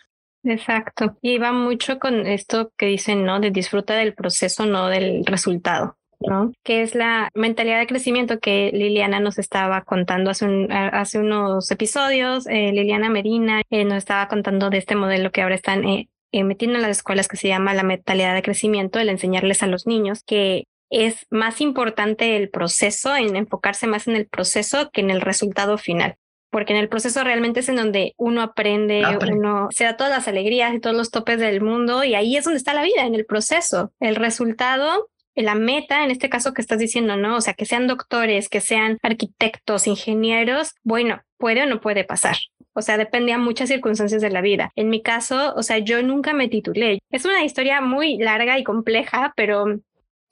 Exacto. 0.45 1.19
Y 1.21 1.37
va 1.37 1.53
mucho 1.53 1.99
con 1.99 2.27
esto 2.27 2.73
que 2.79 2.87
dicen, 2.87 3.27
¿no? 3.27 3.38
De 3.38 3.51
disfruta 3.51 3.95
del 3.95 4.14
proceso, 4.14 4.64
no 4.64 4.88
del 4.88 5.27
resultado. 5.27 5.99
¿no? 6.21 6.53
Que 6.62 6.81
es 6.81 6.95
la 6.95 7.29
mentalidad 7.35 7.81
de 7.81 7.87
crecimiento 7.87 8.40
que 8.40 8.71
Liliana 8.73 9.21
nos 9.21 9.38
estaba 9.38 9.83
contando 9.83 10.31
hace, 10.31 10.47
hace 10.71 11.19
unos 11.19 11.71
episodios. 11.71 12.47
Eh, 12.47 12.73
Liliana 12.73 13.11
Medina 13.11 13.61
eh, 13.69 13.85
nos 13.85 13.99
estaba 13.99 14.27
contando 14.29 14.71
de 14.71 14.79
este 14.79 14.97
modelo 14.97 15.33
que 15.33 15.43
ahora 15.43 15.55
están 15.55 15.85
eh, 15.85 16.09
metiendo 16.33 16.77
en 16.77 16.83
las 16.83 16.93
escuelas 16.93 17.29
que 17.29 17.37
se 17.37 17.49
llama 17.49 17.75
la 17.75 17.83
mentalidad 17.83 18.35
de 18.35 18.43
crecimiento, 18.43 18.99
el 18.99 19.11
enseñarles 19.11 19.62
a 19.62 19.67
los 19.67 19.87
niños 19.87 20.23
que 20.25 20.64
es 20.90 21.27
más 21.31 21.61
importante 21.61 22.37
el 22.37 22.51
proceso, 22.51 23.14
en 23.16 23.37
enfocarse 23.37 23.87
más 23.87 24.07
en 24.07 24.16
el 24.16 24.27
proceso 24.27 24.90
que 24.92 25.01
en 25.01 25.11
el 25.11 25.20
resultado 25.20 25.79
final. 25.79 26.16
Porque 26.51 26.73
en 26.73 26.79
el 26.79 26.88
proceso 26.88 27.25
realmente 27.25 27.61
es 27.61 27.68
en 27.68 27.77
donde 27.77 28.14
uno 28.16 28.40
aprende, 28.40 29.03
uno 29.33 29.68
se 29.73 29.85
da 29.85 29.97
todas 29.97 30.12
las 30.12 30.29
alegrías 30.29 30.73
y 30.73 30.79
todos 30.79 30.97
los 30.97 31.11
topes 31.11 31.40
del 31.40 31.61
mundo 31.61 32.05
y 32.05 32.14
ahí 32.14 32.37
es 32.37 32.44
donde 32.44 32.59
está 32.59 32.75
la 32.75 32.85
vida, 32.85 33.05
en 33.07 33.16
el 33.16 33.27
proceso. 33.27 33.92
El 33.99 34.14
resultado 34.14 35.09
la 35.42 35.55
meta, 35.55 36.05
en 36.05 36.11
este 36.11 36.31
caso 36.31 36.55
que 36.55 36.62
estás 36.62 36.79
diciendo, 36.79 37.16
¿no? 37.16 37.37
O 37.37 37.40
sea, 37.40 37.55
que 37.55 37.66
sean 37.66 37.87
doctores, 37.87 38.49
que 38.49 38.61
sean 38.61 38.99
arquitectos, 39.03 39.87
ingenieros, 39.87 40.75
bueno, 40.85 41.23
puede 41.38 41.62
o 41.62 41.66
no 41.66 41.81
puede 41.81 42.05
pasar. 42.05 42.37
O 42.73 42.83
sea, 42.83 42.99
depende 42.99 43.33
a 43.33 43.38
muchas 43.38 43.68
circunstancias 43.68 44.23
de 44.23 44.31
la 44.31 44.40
vida. 44.40 44.70
En 44.75 44.88
mi 44.88 45.03
caso, 45.03 45.55
o 45.57 45.62
sea, 45.62 45.79
yo 45.79 46.03
nunca 46.03 46.33
me 46.33 46.49
titulé. 46.49 47.01
Es 47.11 47.25
una 47.25 47.44
historia 47.44 47.81
muy 47.81 48.18
larga 48.18 48.59
y 48.59 48.64
compleja, 48.64 49.33
pero 49.37 49.81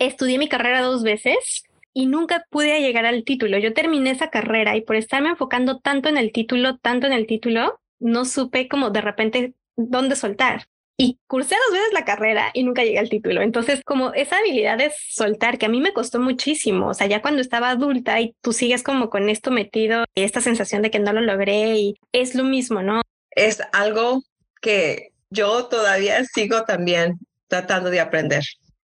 estudié 0.07 0.38
mi 0.38 0.49
carrera 0.49 0.83
dos 0.83 1.03
veces 1.03 1.65
y 1.95 2.07
nunca 2.07 2.45
pude 2.51 2.81
llegar 2.81 3.07
al 3.07 3.25
título. 3.25 3.59
Yo 3.59 3.75
terminé 3.75 4.11
esa 4.11 4.31
carrera 4.31 4.77
y 4.77 4.83
por 4.83 4.97
estarme 4.97 5.31
enfocando 5.31 5.79
tanto 5.79 6.09
en 6.09 6.17
el 6.17 6.33
título, 6.33 6.79
tanto 6.79 7.07
en 7.07 7.12
el 7.12 7.27
título, 7.27 7.81
no 8.01 8.25
supe 8.25 8.69
como 8.69 8.91
de 8.91 9.01
repente 9.01 9.55
dónde 9.77 10.17
soltar. 10.17 10.67
Y 10.97 11.19
cursé 11.27 11.57
dos 11.57 11.73
veces 11.73 11.93
la 11.93 12.05
carrera 12.05 12.51
y 12.53 12.65
nunca 12.65 12.85
llegué 12.85 12.99
al 12.99 13.09
título. 13.09 13.41
Entonces, 13.41 13.81
como 13.85 14.12
esa 14.12 14.38
habilidad 14.38 14.79
de 14.79 14.93
soltar, 15.09 15.59
que 15.59 15.67
a 15.67 15.69
mí 15.69 15.81
me 15.81 15.93
costó 15.93 16.21
muchísimo, 16.21 16.88
o 16.88 16.95
sea, 16.95 17.07
ya 17.07 17.23
cuando 17.23 17.41
estaba 17.41 17.71
adulta 17.71 18.21
y 18.21 18.35
tú 18.41 18.53
sigues 18.53 18.83
como 18.83 19.09
con 19.09 19.29
esto 19.29 19.51
metido, 19.51 20.05
esta 20.15 20.41
sensación 20.41 20.83
de 20.83 20.91
que 20.91 20.99
no 20.99 21.12
lo 21.12 21.21
logré 21.21 21.77
y 21.77 21.97
es 22.12 22.35
lo 22.35 22.45
mismo, 22.45 22.83
¿no? 22.83 23.01
Es 23.31 23.62
algo 23.73 24.23
que 24.61 25.09
yo 25.31 25.67
todavía 25.67 26.25
sigo 26.25 26.65
también 26.65 27.19
tratando 27.49 27.91
de 27.91 28.01
aprender, 28.01 28.45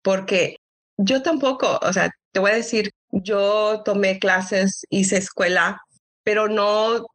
porque 0.02 0.56
yo 1.02 1.22
tampoco, 1.22 1.80
o 1.82 1.94
sea, 1.94 2.12
te 2.34 2.40
voy 2.42 2.52
a 2.52 2.56
decir, 2.56 2.92
yo 3.12 3.82
tomé 3.86 4.20
clases, 4.20 4.86
hice 4.90 5.18
escuela, 5.18 5.82
pero 6.24 6.50
no, 6.50 7.06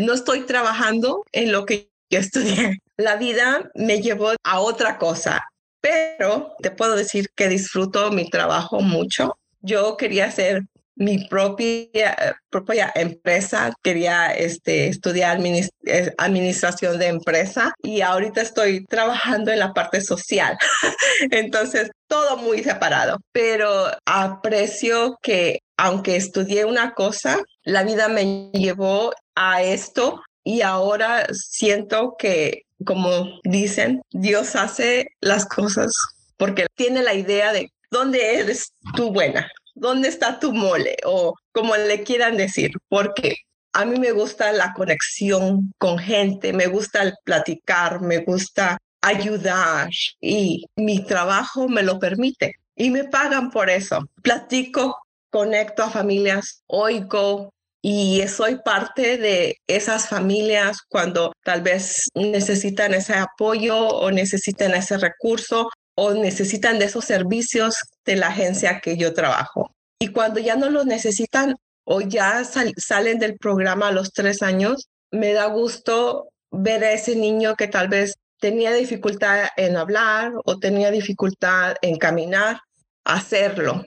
no 0.00 0.12
estoy 0.12 0.40
trabajando 0.40 1.22
en 1.30 1.52
lo 1.52 1.64
que 1.64 1.90
yo 2.10 2.18
estudié. 2.18 2.78
La 2.96 3.14
vida 3.14 3.70
me 3.76 4.02
llevó 4.02 4.32
a 4.42 4.60
otra 4.60 4.98
cosa, 4.98 5.44
pero 5.80 6.56
te 6.60 6.72
puedo 6.72 6.96
decir 6.96 7.28
que 7.36 7.48
disfruto 7.48 8.10
mi 8.10 8.28
trabajo 8.28 8.80
mucho. 8.80 9.38
Yo 9.60 9.96
quería 9.96 10.26
hacer 10.26 10.62
mi 10.98 11.26
propia, 11.28 12.36
propia 12.50 12.92
empresa, 12.94 13.72
quería 13.82 14.34
este, 14.34 14.88
estudiar 14.88 15.40
eh, 15.44 16.12
administración 16.18 16.98
de 16.98 17.06
empresa 17.06 17.72
y 17.82 18.00
ahorita 18.00 18.42
estoy 18.42 18.84
trabajando 18.84 19.52
en 19.52 19.60
la 19.60 19.72
parte 19.72 20.00
social. 20.00 20.58
Entonces, 21.30 21.90
todo 22.08 22.36
muy 22.38 22.62
separado, 22.64 23.18
pero 23.32 23.86
aprecio 24.04 25.16
que 25.22 25.60
aunque 25.76 26.16
estudié 26.16 26.64
una 26.64 26.92
cosa, 26.94 27.38
la 27.62 27.84
vida 27.84 28.08
me 28.08 28.50
llevó 28.52 29.12
a 29.36 29.62
esto 29.62 30.20
y 30.42 30.62
ahora 30.62 31.26
siento 31.32 32.16
que, 32.18 32.62
como 32.84 33.38
dicen, 33.44 34.02
Dios 34.10 34.56
hace 34.56 35.06
las 35.20 35.46
cosas 35.46 35.92
porque 36.36 36.66
tiene 36.74 37.02
la 37.02 37.14
idea 37.14 37.52
de 37.52 37.70
dónde 37.90 38.38
eres 38.38 38.72
tú 38.96 39.12
buena, 39.12 39.48
dónde 39.78 40.08
está 40.08 40.38
tu 40.38 40.52
mole 40.52 40.96
o 41.04 41.34
como 41.52 41.76
le 41.76 42.02
quieran 42.02 42.36
decir, 42.36 42.72
porque 42.88 43.36
a 43.72 43.84
mí 43.84 43.98
me 43.98 44.12
gusta 44.12 44.52
la 44.52 44.72
conexión 44.72 45.72
con 45.78 45.98
gente, 45.98 46.52
me 46.52 46.66
gusta 46.66 47.02
el 47.02 47.14
platicar, 47.24 48.00
me 48.00 48.18
gusta 48.18 48.78
ayudar 49.00 49.88
y 50.20 50.64
mi 50.76 51.04
trabajo 51.04 51.68
me 51.68 51.82
lo 51.82 51.98
permite 51.98 52.54
y 52.74 52.90
me 52.90 53.04
pagan 53.04 53.50
por 53.50 53.70
eso. 53.70 54.00
Platico, 54.22 54.96
conecto 55.30 55.82
a 55.82 55.90
familias, 55.90 56.62
oigo, 56.66 57.52
y 57.80 58.26
soy 58.26 58.58
parte 58.64 59.18
de 59.18 59.56
esas 59.68 60.08
familias 60.08 60.78
cuando 60.88 61.32
tal 61.44 61.62
vez 61.62 62.08
necesitan 62.14 62.92
ese 62.92 63.14
apoyo 63.14 63.78
o 63.78 64.10
necesitan 64.10 64.74
ese 64.74 64.98
recurso 64.98 65.68
o 66.00 66.14
necesitan 66.14 66.78
de 66.78 66.84
esos 66.84 67.04
servicios 67.04 67.74
de 68.04 68.14
la 68.14 68.28
agencia 68.28 68.78
que 68.78 68.96
yo 68.96 69.14
trabajo. 69.14 69.74
Y 69.98 70.12
cuando 70.12 70.38
ya 70.38 70.54
no 70.54 70.70
los 70.70 70.86
necesitan 70.86 71.56
o 71.82 72.00
ya 72.00 72.44
salen 72.44 73.18
del 73.18 73.36
programa 73.36 73.88
a 73.88 73.92
los 73.92 74.12
tres 74.12 74.40
años, 74.40 74.88
me 75.10 75.32
da 75.32 75.46
gusto 75.46 76.28
ver 76.52 76.84
a 76.84 76.92
ese 76.92 77.16
niño 77.16 77.56
que 77.56 77.66
tal 77.66 77.88
vez 77.88 78.14
tenía 78.38 78.72
dificultad 78.72 79.48
en 79.56 79.76
hablar 79.76 80.34
o 80.44 80.60
tenía 80.60 80.92
dificultad 80.92 81.74
en 81.82 81.96
caminar, 81.96 82.60
hacerlo. 83.02 83.84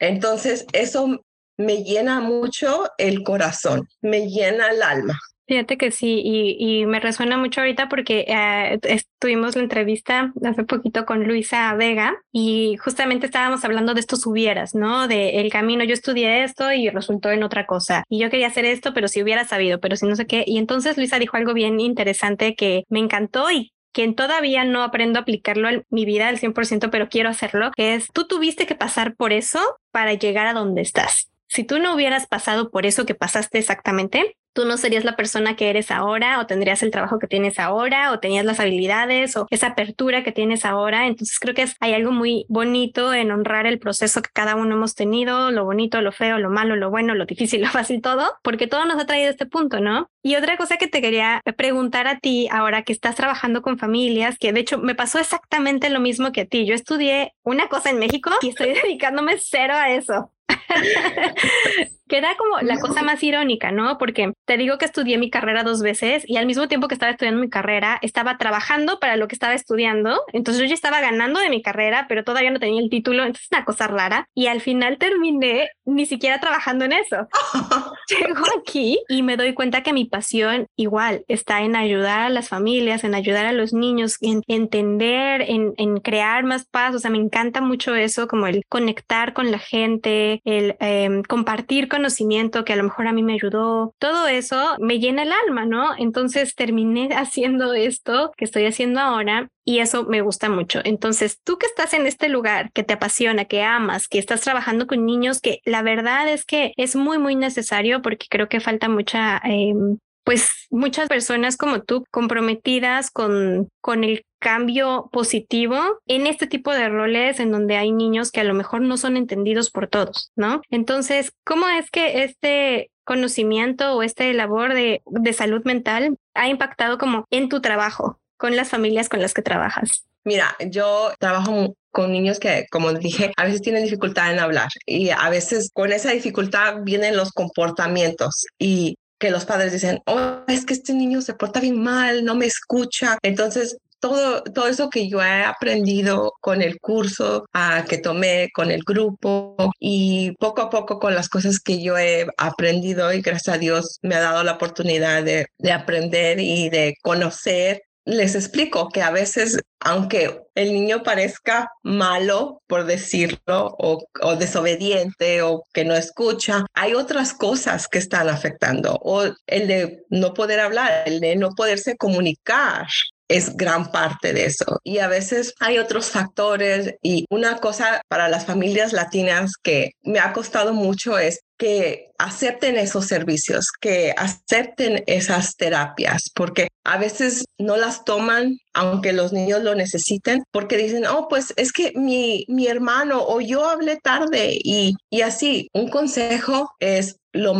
Entonces, 0.00 0.66
eso 0.72 1.24
me 1.56 1.84
llena 1.84 2.18
mucho 2.18 2.90
el 2.98 3.22
corazón, 3.22 3.88
me 4.00 4.26
llena 4.28 4.70
el 4.70 4.82
alma. 4.82 5.16
Fíjate 5.50 5.78
que 5.78 5.90
sí, 5.90 6.22
y, 6.24 6.86
me 6.86 7.00
resuena 7.00 7.36
mucho 7.36 7.60
ahorita 7.60 7.88
porque 7.88 8.24
eh, 8.28 8.78
estuvimos 8.84 9.56
la 9.56 9.62
entrevista 9.62 10.32
hace 10.44 10.62
poquito 10.62 11.04
con 11.04 11.26
Luisa 11.26 11.74
Vega 11.74 12.14
y 12.30 12.76
justamente 12.76 13.26
estábamos 13.26 13.64
hablando 13.64 13.92
de 13.92 13.98
estos 13.98 14.24
hubieras, 14.26 14.76
¿no? 14.76 15.08
De 15.08 15.40
el 15.40 15.50
camino, 15.50 15.82
yo 15.82 15.92
estudié 15.92 16.44
esto 16.44 16.72
y 16.72 16.88
resultó 16.88 17.32
en 17.32 17.42
otra 17.42 17.66
cosa. 17.66 18.04
Y 18.08 18.20
yo 18.20 18.30
quería 18.30 18.46
hacer 18.46 18.64
esto, 18.64 18.94
pero 18.94 19.08
si 19.08 19.24
hubiera 19.24 19.44
sabido, 19.44 19.80
pero 19.80 19.96
si 19.96 20.06
no 20.06 20.14
sé 20.14 20.24
qué. 20.28 20.44
Y 20.46 20.56
entonces 20.56 20.96
Luisa 20.96 21.18
dijo 21.18 21.36
algo 21.36 21.52
bien 21.52 21.80
interesante 21.80 22.54
que 22.54 22.84
me 22.88 23.00
encantó 23.00 23.50
y 23.50 23.72
que 23.92 24.06
todavía 24.12 24.62
no 24.62 24.84
aprendo 24.84 25.18
a 25.18 25.22
aplicarlo 25.22 25.68
en 25.68 25.84
mi 25.90 26.04
vida 26.04 26.28
al 26.28 26.38
100%, 26.38 26.90
pero 26.90 27.08
quiero 27.08 27.28
hacerlo, 27.28 27.72
que 27.74 27.96
es, 27.96 28.06
tú 28.12 28.28
tuviste 28.28 28.66
que 28.66 28.76
pasar 28.76 29.16
por 29.16 29.32
eso 29.32 29.58
para 29.90 30.14
llegar 30.14 30.46
a 30.46 30.52
donde 30.52 30.82
estás. 30.82 31.28
Si 31.48 31.64
tú 31.64 31.80
no 31.80 31.96
hubieras 31.96 32.28
pasado 32.28 32.70
por 32.70 32.86
eso 32.86 33.04
que 33.04 33.16
pasaste 33.16 33.58
exactamente, 33.58 34.36
tú 34.52 34.64
no 34.64 34.76
serías 34.76 35.04
la 35.04 35.16
persona 35.16 35.56
que 35.56 35.70
eres 35.70 35.90
ahora 35.90 36.40
o 36.40 36.46
tendrías 36.46 36.82
el 36.82 36.90
trabajo 36.90 37.18
que 37.18 37.26
tienes 37.26 37.58
ahora 37.58 38.12
o 38.12 38.20
tenías 38.20 38.44
las 38.44 38.60
habilidades 38.60 39.36
o 39.36 39.46
esa 39.50 39.68
apertura 39.68 40.24
que 40.24 40.32
tienes 40.32 40.64
ahora. 40.64 41.06
Entonces 41.06 41.38
creo 41.38 41.54
que 41.54 41.66
hay 41.80 41.94
algo 41.94 42.12
muy 42.12 42.46
bonito 42.48 43.12
en 43.14 43.30
honrar 43.30 43.66
el 43.66 43.78
proceso 43.78 44.22
que 44.22 44.30
cada 44.32 44.56
uno 44.56 44.74
hemos 44.74 44.94
tenido, 44.94 45.50
lo 45.50 45.64
bonito, 45.64 46.00
lo 46.00 46.12
feo, 46.12 46.38
lo 46.38 46.50
malo, 46.50 46.76
lo 46.76 46.90
bueno, 46.90 47.14
lo 47.14 47.26
difícil, 47.26 47.62
lo 47.62 47.68
fácil, 47.68 48.00
todo, 48.00 48.32
porque 48.42 48.66
todo 48.66 48.84
nos 48.84 49.00
ha 49.00 49.06
traído 49.06 49.28
a 49.28 49.32
este 49.32 49.46
punto, 49.46 49.80
¿no? 49.80 50.10
Y 50.22 50.36
otra 50.36 50.56
cosa 50.56 50.76
que 50.76 50.88
te 50.88 51.00
quería 51.00 51.40
preguntar 51.56 52.06
a 52.06 52.18
ti 52.18 52.48
ahora 52.50 52.82
que 52.82 52.92
estás 52.92 53.16
trabajando 53.16 53.62
con 53.62 53.78
familias, 53.78 54.38
que 54.38 54.52
de 54.52 54.60
hecho 54.60 54.78
me 54.78 54.94
pasó 54.94 55.18
exactamente 55.18 55.90
lo 55.90 56.00
mismo 56.00 56.32
que 56.32 56.42
a 56.42 56.46
ti. 56.46 56.66
Yo 56.66 56.74
estudié 56.74 57.34
una 57.42 57.68
cosa 57.68 57.90
en 57.90 57.98
México 57.98 58.30
y 58.42 58.50
estoy 58.50 58.74
dedicándome 58.82 59.36
cero 59.38 59.74
a 59.74 59.90
eso. 59.90 60.32
que 62.10 62.18
era 62.18 62.36
como 62.36 62.58
la 62.60 62.78
cosa 62.78 63.02
más 63.02 63.22
irónica, 63.22 63.70
¿no? 63.70 63.96
Porque 63.96 64.32
te 64.44 64.56
digo 64.56 64.78
que 64.78 64.84
estudié 64.84 65.16
mi 65.16 65.30
carrera 65.30 65.62
dos 65.62 65.80
veces 65.80 66.24
y 66.26 66.36
al 66.36 66.44
mismo 66.44 66.66
tiempo 66.66 66.88
que 66.88 66.94
estaba 66.94 67.12
estudiando 67.12 67.40
mi 67.40 67.48
carrera, 67.48 67.98
estaba 68.02 68.36
trabajando 68.36 68.98
para 68.98 69.16
lo 69.16 69.28
que 69.28 69.36
estaba 69.36 69.54
estudiando. 69.54 70.20
Entonces 70.32 70.60
yo 70.60 70.68
ya 70.68 70.74
estaba 70.74 71.00
ganando 71.00 71.38
de 71.38 71.48
mi 71.48 71.62
carrera, 71.62 72.06
pero 72.08 72.24
todavía 72.24 72.50
no 72.50 72.58
tenía 72.58 72.82
el 72.82 72.90
título. 72.90 73.24
Entonces 73.24 73.48
una 73.52 73.64
cosa 73.64 73.86
rara. 73.86 74.28
Y 74.34 74.48
al 74.48 74.60
final 74.60 74.98
terminé 74.98 75.70
ni 75.84 76.04
siquiera 76.04 76.40
trabajando 76.40 76.84
en 76.84 76.94
eso. 76.94 77.28
Llego 78.08 78.44
aquí 78.58 79.00
y 79.08 79.22
me 79.22 79.36
doy 79.36 79.54
cuenta 79.54 79.84
que 79.84 79.92
mi 79.92 80.04
pasión 80.04 80.66
igual 80.76 81.24
está 81.28 81.62
en 81.62 81.76
ayudar 81.76 82.22
a 82.22 82.28
las 82.28 82.48
familias, 82.48 83.04
en 83.04 83.14
ayudar 83.14 83.46
a 83.46 83.52
los 83.52 83.72
niños, 83.72 84.16
en 84.20 84.42
entender, 84.48 85.42
en, 85.42 85.74
en 85.76 85.98
crear 85.98 86.42
más 86.42 86.66
paz. 86.66 86.96
O 86.96 86.98
sea, 86.98 87.10
me 87.10 87.18
encanta 87.18 87.60
mucho 87.60 87.94
eso, 87.94 88.26
como 88.26 88.48
el 88.48 88.64
conectar 88.68 89.32
con 89.32 89.52
la 89.52 89.60
gente, 89.60 90.40
el 90.44 90.76
em, 90.80 91.22
compartir 91.22 91.86
con 91.88 91.99
conocimiento 92.00 92.64
que 92.64 92.72
a 92.72 92.76
lo 92.76 92.84
mejor 92.84 93.06
a 93.06 93.12
mí 93.12 93.22
me 93.22 93.34
ayudó, 93.34 93.94
todo 93.98 94.26
eso 94.26 94.76
me 94.78 94.98
llena 94.98 95.22
el 95.22 95.32
alma, 95.32 95.66
¿no? 95.66 95.90
Entonces 95.98 96.54
terminé 96.54 97.10
haciendo 97.16 97.74
esto 97.74 98.32
que 98.36 98.46
estoy 98.46 98.64
haciendo 98.64 99.00
ahora 99.00 99.48
y 99.64 99.80
eso 99.80 100.04
me 100.04 100.22
gusta 100.22 100.48
mucho. 100.48 100.80
Entonces, 100.82 101.38
tú 101.44 101.58
que 101.58 101.66
estás 101.66 101.92
en 101.92 102.06
este 102.06 102.28
lugar, 102.28 102.72
que 102.72 102.82
te 102.82 102.94
apasiona, 102.94 103.44
que 103.44 103.62
amas, 103.62 104.08
que 104.08 104.18
estás 104.18 104.40
trabajando 104.40 104.86
con 104.86 105.04
niños, 105.04 105.40
que 105.40 105.60
la 105.64 105.82
verdad 105.82 106.28
es 106.28 106.44
que 106.46 106.72
es 106.76 106.96
muy, 106.96 107.18
muy 107.18 107.36
necesario 107.36 108.00
porque 108.00 108.26
creo 108.30 108.48
que 108.48 108.60
falta 108.60 108.88
mucha 108.88 109.40
em, 109.44 109.98
pues 110.24 110.50
muchas 110.70 111.08
personas 111.08 111.56
como 111.56 111.82
tú 111.82 112.04
comprometidas 112.10 113.10
con, 113.10 113.68
con 113.80 114.04
el 114.04 114.24
cambio 114.38 115.08
positivo 115.12 115.78
en 116.06 116.26
este 116.26 116.46
tipo 116.46 116.72
de 116.72 116.88
roles 116.88 117.40
en 117.40 117.52
donde 117.52 117.76
hay 117.76 117.92
niños 117.92 118.30
que 118.30 118.40
a 118.40 118.44
lo 118.44 118.54
mejor 118.54 118.80
no 118.80 118.96
son 118.96 119.16
entendidos 119.16 119.70
por 119.70 119.86
todos, 119.88 120.32
¿no? 120.36 120.62
Entonces, 120.70 121.32
¿cómo 121.44 121.68
es 121.68 121.90
que 121.90 122.24
este 122.24 122.90
conocimiento 123.04 123.94
o 123.94 124.02
este 124.02 124.32
labor 124.32 124.74
de, 124.74 125.02
de 125.06 125.32
salud 125.32 125.62
mental 125.64 126.16
ha 126.34 126.48
impactado 126.48 126.98
como 126.98 127.24
en 127.30 127.48
tu 127.48 127.60
trabajo 127.60 128.18
con 128.36 128.56
las 128.56 128.68
familias 128.70 129.08
con 129.08 129.20
las 129.20 129.34
que 129.34 129.42
trabajas? 129.42 130.04
Mira, 130.24 130.54
yo 130.68 131.12
trabajo 131.18 131.74
con 131.90 132.12
niños 132.12 132.38
que, 132.38 132.66
como 132.70 132.92
dije, 132.92 133.32
a 133.36 133.44
veces 133.44 133.62
tienen 133.62 133.84
dificultad 133.84 134.32
en 134.32 134.38
hablar 134.38 134.68
y 134.86 135.10
a 135.10 135.28
veces 135.28 135.70
con 135.72 135.92
esa 135.92 136.12
dificultad 136.12 136.82
vienen 136.82 137.16
los 137.16 137.32
comportamientos 137.32 138.46
y 138.58 138.96
que 139.20 139.30
los 139.30 139.44
padres 139.44 139.72
dicen, 139.72 140.00
oh, 140.06 140.40
es 140.48 140.66
que 140.66 140.74
este 140.74 140.94
niño 140.94 141.20
se 141.20 141.34
porta 141.34 141.60
bien 141.60 141.80
mal, 141.80 142.24
no 142.24 142.34
me 142.34 142.46
escucha. 142.46 143.18
Entonces, 143.22 143.76
todo, 144.00 144.42
todo 144.42 144.66
eso 144.66 144.88
que 144.88 145.08
yo 145.08 145.20
he 145.22 145.44
aprendido 145.44 146.32
con 146.40 146.62
el 146.62 146.80
curso 146.80 147.44
que 147.88 147.98
tomé, 147.98 148.48
con 148.54 148.70
el 148.70 148.82
grupo 148.82 149.56
y 149.78 150.32
poco 150.38 150.62
a 150.62 150.70
poco 150.70 150.98
con 150.98 151.14
las 151.14 151.28
cosas 151.28 151.60
que 151.60 151.82
yo 151.82 151.98
he 151.98 152.26
aprendido 152.38 153.12
y 153.12 153.20
gracias 153.20 153.54
a 153.54 153.58
Dios 153.58 153.98
me 154.02 154.14
ha 154.14 154.20
dado 154.20 154.42
la 154.42 154.52
oportunidad 154.52 155.22
de, 155.22 155.46
de 155.58 155.72
aprender 155.72 156.40
y 156.40 156.70
de 156.70 156.94
conocer 157.02 157.82
les 158.04 158.34
explico 158.34 158.88
que 158.88 159.02
a 159.02 159.10
veces, 159.10 159.58
aunque 159.80 160.40
el 160.54 160.72
niño 160.72 161.02
parezca 161.02 161.70
malo, 161.82 162.62
por 162.66 162.84
decirlo, 162.84 163.76
o, 163.78 164.06
desobediente 164.36 165.42
o 165.42 165.64
que 165.72 165.84
no 165.84 165.94
escucha, 165.94 166.64
hay 166.74 166.94
otras 166.94 167.32
cosas 167.34 167.88
que 167.88 167.98
están 167.98 168.28
afectando, 168.28 168.98
o 169.02 169.24
el 169.46 169.68
de 169.68 170.04
no 170.08 170.34
poder 170.34 170.60
hablar, 170.60 171.04
el 171.06 171.20
de 171.20 171.36
no 171.36 171.50
poderse 171.50 171.96
comunicar 171.96 172.86
es 173.30 173.56
gran 173.56 173.92
parte 173.92 174.32
de 174.32 174.46
eso. 174.46 174.80
Y 174.82 174.98
a 174.98 175.06
veces 175.06 175.54
hay 175.60 175.78
otros 175.78 176.10
factores 176.10 176.96
y 177.00 177.26
una 177.30 177.58
cosa 177.58 178.02
para 178.08 178.28
las 178.28 178.44
familias 178.44 178.92
latinas 178.92 179.52
que 179.62 179.92
me 180.02 180.18
ha 180.18 180.32
costado 180.32 180.74
mucho 180.74 181.16
es 181.16 181.40
que 181.56 182.10
acepten 182.18 182.76
esos 182.76 183.06
servicios, 183.06 183.66
que 183.80 184.14
acepten 184.16 185.04
esas 185.06 185.56
terapias, 185.56 186.30
porque 186.34 186.68
a 186.84 186.96
veces 186.98 187.44
no 187.58 187.76
las 187.76 188.04
toman 188.04 188.56
aunque 188.72 189.12
los 189.12 189.32
niños 189.32 189.62
lo 189.62 189.74
necesiten, 189.74 190.42
porque 190.52 190.76
dicen, 190.76 191.04
oh, 191.06 191.28
pues 191.28 191.52
es 191.56 191.72
que 191.72 191.92
mi, 191.94 192.44
mi 192.48 192.66
hermano 192.66 193.22
o 193.22 193.40
yo 193.40 193.68
hablé 193.68 193.96
tarde 193.96 194.58
y, 194.62 194.94
y 195.10 195.20
así. 195.20 195.68
Un 195.72 195.88
consejo 195.88 196.70
es 196.80 197.16
lo 197.32 197.54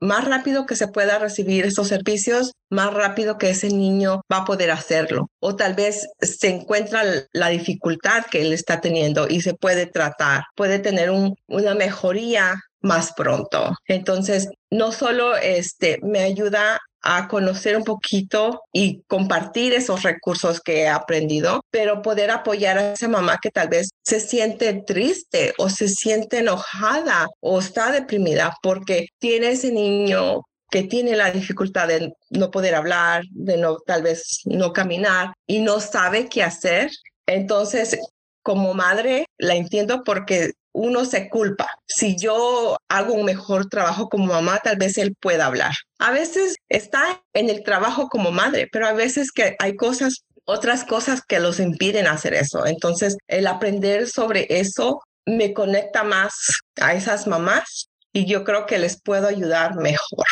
más 0.00 0.24
rápido 0.24 0.66
que 0.66 0.76
se 0.76 0.88
pueda 0.88 1.18
recibir 1.18 1.64
esos 1.64 1.88
servicios, 1.88 2.52
más 2.70 2.92
rápido 2.92 3.38
que 3.38 3.50
ese 3.50 3.68
niño 3.68 4.22
va 4.32 4.38
a 4.38 4.44
poder 4.44 4.70
hacerlo. 4.70 5.28
O 5.40 5.56
tal 5.56 5.74
vez 5.74 6.08
se 6.20 6.48
encuentra 6.48 7.02
la 7.32 7.48
dificultad 7.48 8.24
que 8.30 8.42
él 8.42 8.52
está 8.52 8.80
teniendo 8.80 9.26
y 9.28 9.40
se 9.42 9.54
puede 9.54 9.86
tratar, 9.86 10.44
puede 10.54 10.78
tener 10.78 11.10
un, 11.10 11.34
una 11.48 11.74
mejoría 11.74 12.54
más 12.80 13.12
pronto. 13.12 13.74
Entonces, 13.86 14.48
no 14.70 14.92
solo 14.92 15.36
este 15.36 15.98
me 16.02 16.20
ayuda 16.20 16.80
a 17.02 17.28
conocer 17.28 17.76
un 17.76 17.84
poquito 17.84 18.62
y 18.72 19.02
compartir 19.08 19.72
esos 19.74 20.02
recursos 20.02 20.60
que 20.60 20.82
he 20.82 20.88
aprendido, 20.88 21.64
pero 21.70 22.02
poder 22.02 22.30
apoyar 22.30 22.78
a 22.78 22.92
esa 22.92 23.08
mamá 23.08 23.38
que 23.42 23.50
tal 23.50 23.68
vez 23.68 23.90
se 24.02 24.20
siente 24.20 24.82
triste 24.86 25.52
o 25.58 25.68
se 25.68 25.88
siente 25.88 26.38
enojada 26.38 27.26
o 27.40 27.58
está 27.58 27.90
deprimida 27.90 28.56
porque 28.62 29.08
tiene 29.18 29.50
ese 29.50 29.72
niño 29.72 30.42
que 30.70 30.84
tiene 30.84 31.16
la 31.16 31.30
dificultad 31.30 31.88
de 31.88 32.14
no 32.30 32.50
poder 32.50 32.74
hablar, 32.74 33.24
de 33.30 33.58
no 33.58 33.76
tal 33.86 34.02
vez 34.02 34.40
no 34.46 34.72
caminar 34.72 35.34
y 35.46 35.60
no 35.60 35.80
sabe 35.80 36.28
qué 36.30 36.42
hacer. 36.42 36.90
Entonces, 37.26 37.98
como 38.42 38.72
madre, 38.72 39.26
la 39.38 39.54
entiendo 39.54 40.02
porque 40.02 40.52
uno 40.72 41.04
se 41.04 41.28
culpa. 41.28 41.68
Si 41.86 42.16
yo 42.16 42.76
hago 42.88 43.14
un 43.14 43.24
mejor 43.24 43.68
trabajo 43.68 44.08
como 44.08 44.26
mamá, 44.26 44.60
tal 44.62 44.76
vez 44.76 44.98
él 44.98 45.14
pueda 45.20 45.46
hablar. 45.46 45.72
A 45.98 46.10
veces 46.10 46.56
está 46.68 47.22
en 47.34 47.50
el 47.50 47.62
trabajo 47.62 48.08
como 48.08 48.30
madre, 48.30 48.68
pero 48.72 48.86
a 48.86 48.92
veces 48.92 49.32
que 49.32 49.56
hay 49.58 49.76
cosas, 49.76 50.24
otras 50.44 50.84
cosas 50.84 51.22
que 51.22 51.40
los 51.40 51.60
impiden 51.60 52.06
hacer 52.06 52.34
eso. 52.34 52.66
Entonces, 52.66 53.16
el 53.28 53.46
aprender 53.46 54.08
sobre 54.08 54.46
eso 54.48 55.00
me 55.26 55.52
conecta 55.52 56.02
más 56.02 56.32
a 56.80 56.94
esas 56.94 57.26
mamás 57.26 57.88
y 58.12 58.26
yo 58.26 58.44
creo 58.44 58.66
que 58.66 58.78
les 58.78 59.00
puedo 59.00 59.28
ayudar 59.28 59.76
mejor. 59.76 60.26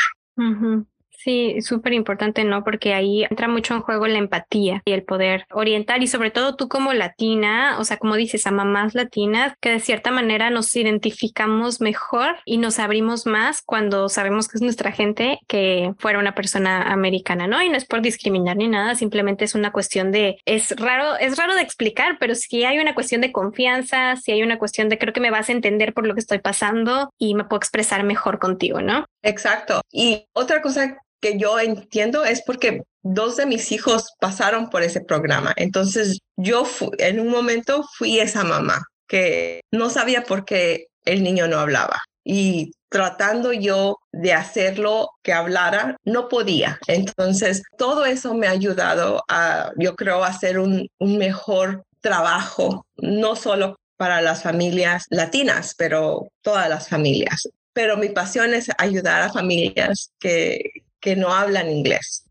Sí, 1.22 1.60
súper 1.60 1.92
importante, 1.92 2.44
¿no? 2.44 2.64
Porque 2.64 2.94
ahí 2.94 3.24
entra 3.24 3.46
mucho 3.46 3.74
en 3.74 3.82
juego 3.82 4.06
la 4.06 4.16
empatía 4.16 4.80
y 4.86 4.92
el 4.92 5.02
poder 5.02 5.44
orientar 5.50 6.02
y 6.02 6.06
sobre 6.06 6.30
todo 6.30 6.56
tú 6.56 6.66
como 6.66 6.94
latina, 6.94 7.76
o 7.78 7.84
sea, 7.84 7.98
como 7.98 8.16
dices, 8.16 8.46
a 8.46 8.50
mamás 8.50 8.94
latinas, 8.94 9.52
que 9.60 9.68
de 9.70 9.80
cierta 9.80 10.10
manera 10.10 10.48
nos 10.48 10.74
identificamos 10.74 11.82
mejor 11.82 12.36
y 12.46 12.56
nos 12.56 12.78
abrimos 12.78 13.26
más 13.26 13.60
cuando 13.60 14.08
sabemos 14.08 14.48
que 14.48 14.56
es 14.56 14.62
nuestra 14.62 14.92
gente 14.92 15.38
que 15.46 15.92
fuera 15.98 16.18
una 16.18 16.34
persona 16.34 16.90
americana, 16.90 17.46
¿no? 17.46 17.62
Y 17.62 17.68
no 17.68 17.76
es 17.76 17.84
por 17.84 18.00
discriminar 18.00 18.56
ni 18.56 18.68
nada, 18.68 18.94
simplemente 18.94 19.44
es 19.44 19.54
una 19.54 19.72
cuestión 19.72 20.12
de, 20.12 20.38
es 20.46 20.74
raro, 20.80 21.18
es 21.18 21.36
raro 21.36 21.54
de 21.54 21.60
explicar, 21.60 22.16
pero 22.18 22.34
sí 22.34 22.64
hay 22.64 22.78
una 22.78 22.94
cuestión 22.94 23.20
de 23.20 23.30
confianza, 23.30 24.16
si 24.16 24.32
hay 24.32 24.42
una 24.42 24.58
cuestión 24.58 24.88
de 24.88 24.96
creo 24.96 25.12
que 25.12 25.20
me 25.20 25.30
vas 25.30 25.50
a 25.50 25.52
entender 25.52 25.92
por 25.92 26.06
lo 26.06 26.14
que 26.14 26.20
estoy 26.20 26.38
pasando 26.38 27.12
y 27.18 27.34
me 27.34 27.44
puedo 27.44 27.58
expresar 27.58 28.04
mejor 28.04 28.38
contigo, 28.38 28.80
¿no? 28.80 29.04
Exacto. 29.22 29.80
Y 29.90 30.26
otra 30.32 30.62
cosa 30.62 30.96
que 31.20 31.38
yo 31.38 31.58
entiendo 31.58 32.24
es 32.24 32.42
porque 32.42 32.82
dos 33.02 33.36
de 33.36 33.46
mis 33.46 33.72
hijos 33.72 34.14
pasaron 34.20 34.70
por 34.70 34.82
ese 34.82 35.00
programa. 35.00 35.52
Entonces 35.56 36.18
yo 36.36 36.64
en 36.98 37.20
un 37.20 37.28
momento 37.28 37.84
fui 37.96 38.18
esa 38.18 38.44
mamá 38.44 38.82
que 39.06 39.60
no 39.72 39.90
sabía 39.90 40.22
por 40.22 40.44
qué 40.44 40.86
el 41.04 41.22
niño 41.22 41.48
no 41.48 41.58
hablaba. 41.58 42.00
Y 42.24 42.72
tratando 42.90 43.52
yo 43.52 43.96
de 44.12 44.32
hacerlo 44.32 45.10
que 45.22 45.32
hablara, 45.32 45.96
no 46.04 46.28
podía. 46.28 46.78
Entonces, 46.86 47.62
todo 47.78 48.04
eso 48.04 48.34
me 48.34 48.46
ha 48.46 48.50
ayudado 48.50 49.22
a, 49.28 49.70
yo 49.76 49.94
creo, 49.96 50.22
hacer 50.22 50.58
un, 50.58 50.86
un 50.98 51.16
mejor 51.16 51.84
trabajo, 52.00 52.84
no 52.96 53.36
solo 53.36 53.76
para 53.96 54.20
las 54.20 54.42
familias 54.42 55.04
latinas, 55.10 55.74
pero 55.76 56.28
todas 56.42 56.68
las 56.68 56.88
familias. 56.88 57.48
Pero 57.80 57.96
mi 57.96 58.10
pasión 58.10 58.52
es 58.52 58.68
ayudar 58.76 59.22
a 59.22 59.32
familias 59.32 60.12
que, 60.20 60.60
que 61.00 61.16
no 61.16 61.32
hablan 61.32 61.70
inglés, 61.70 62.24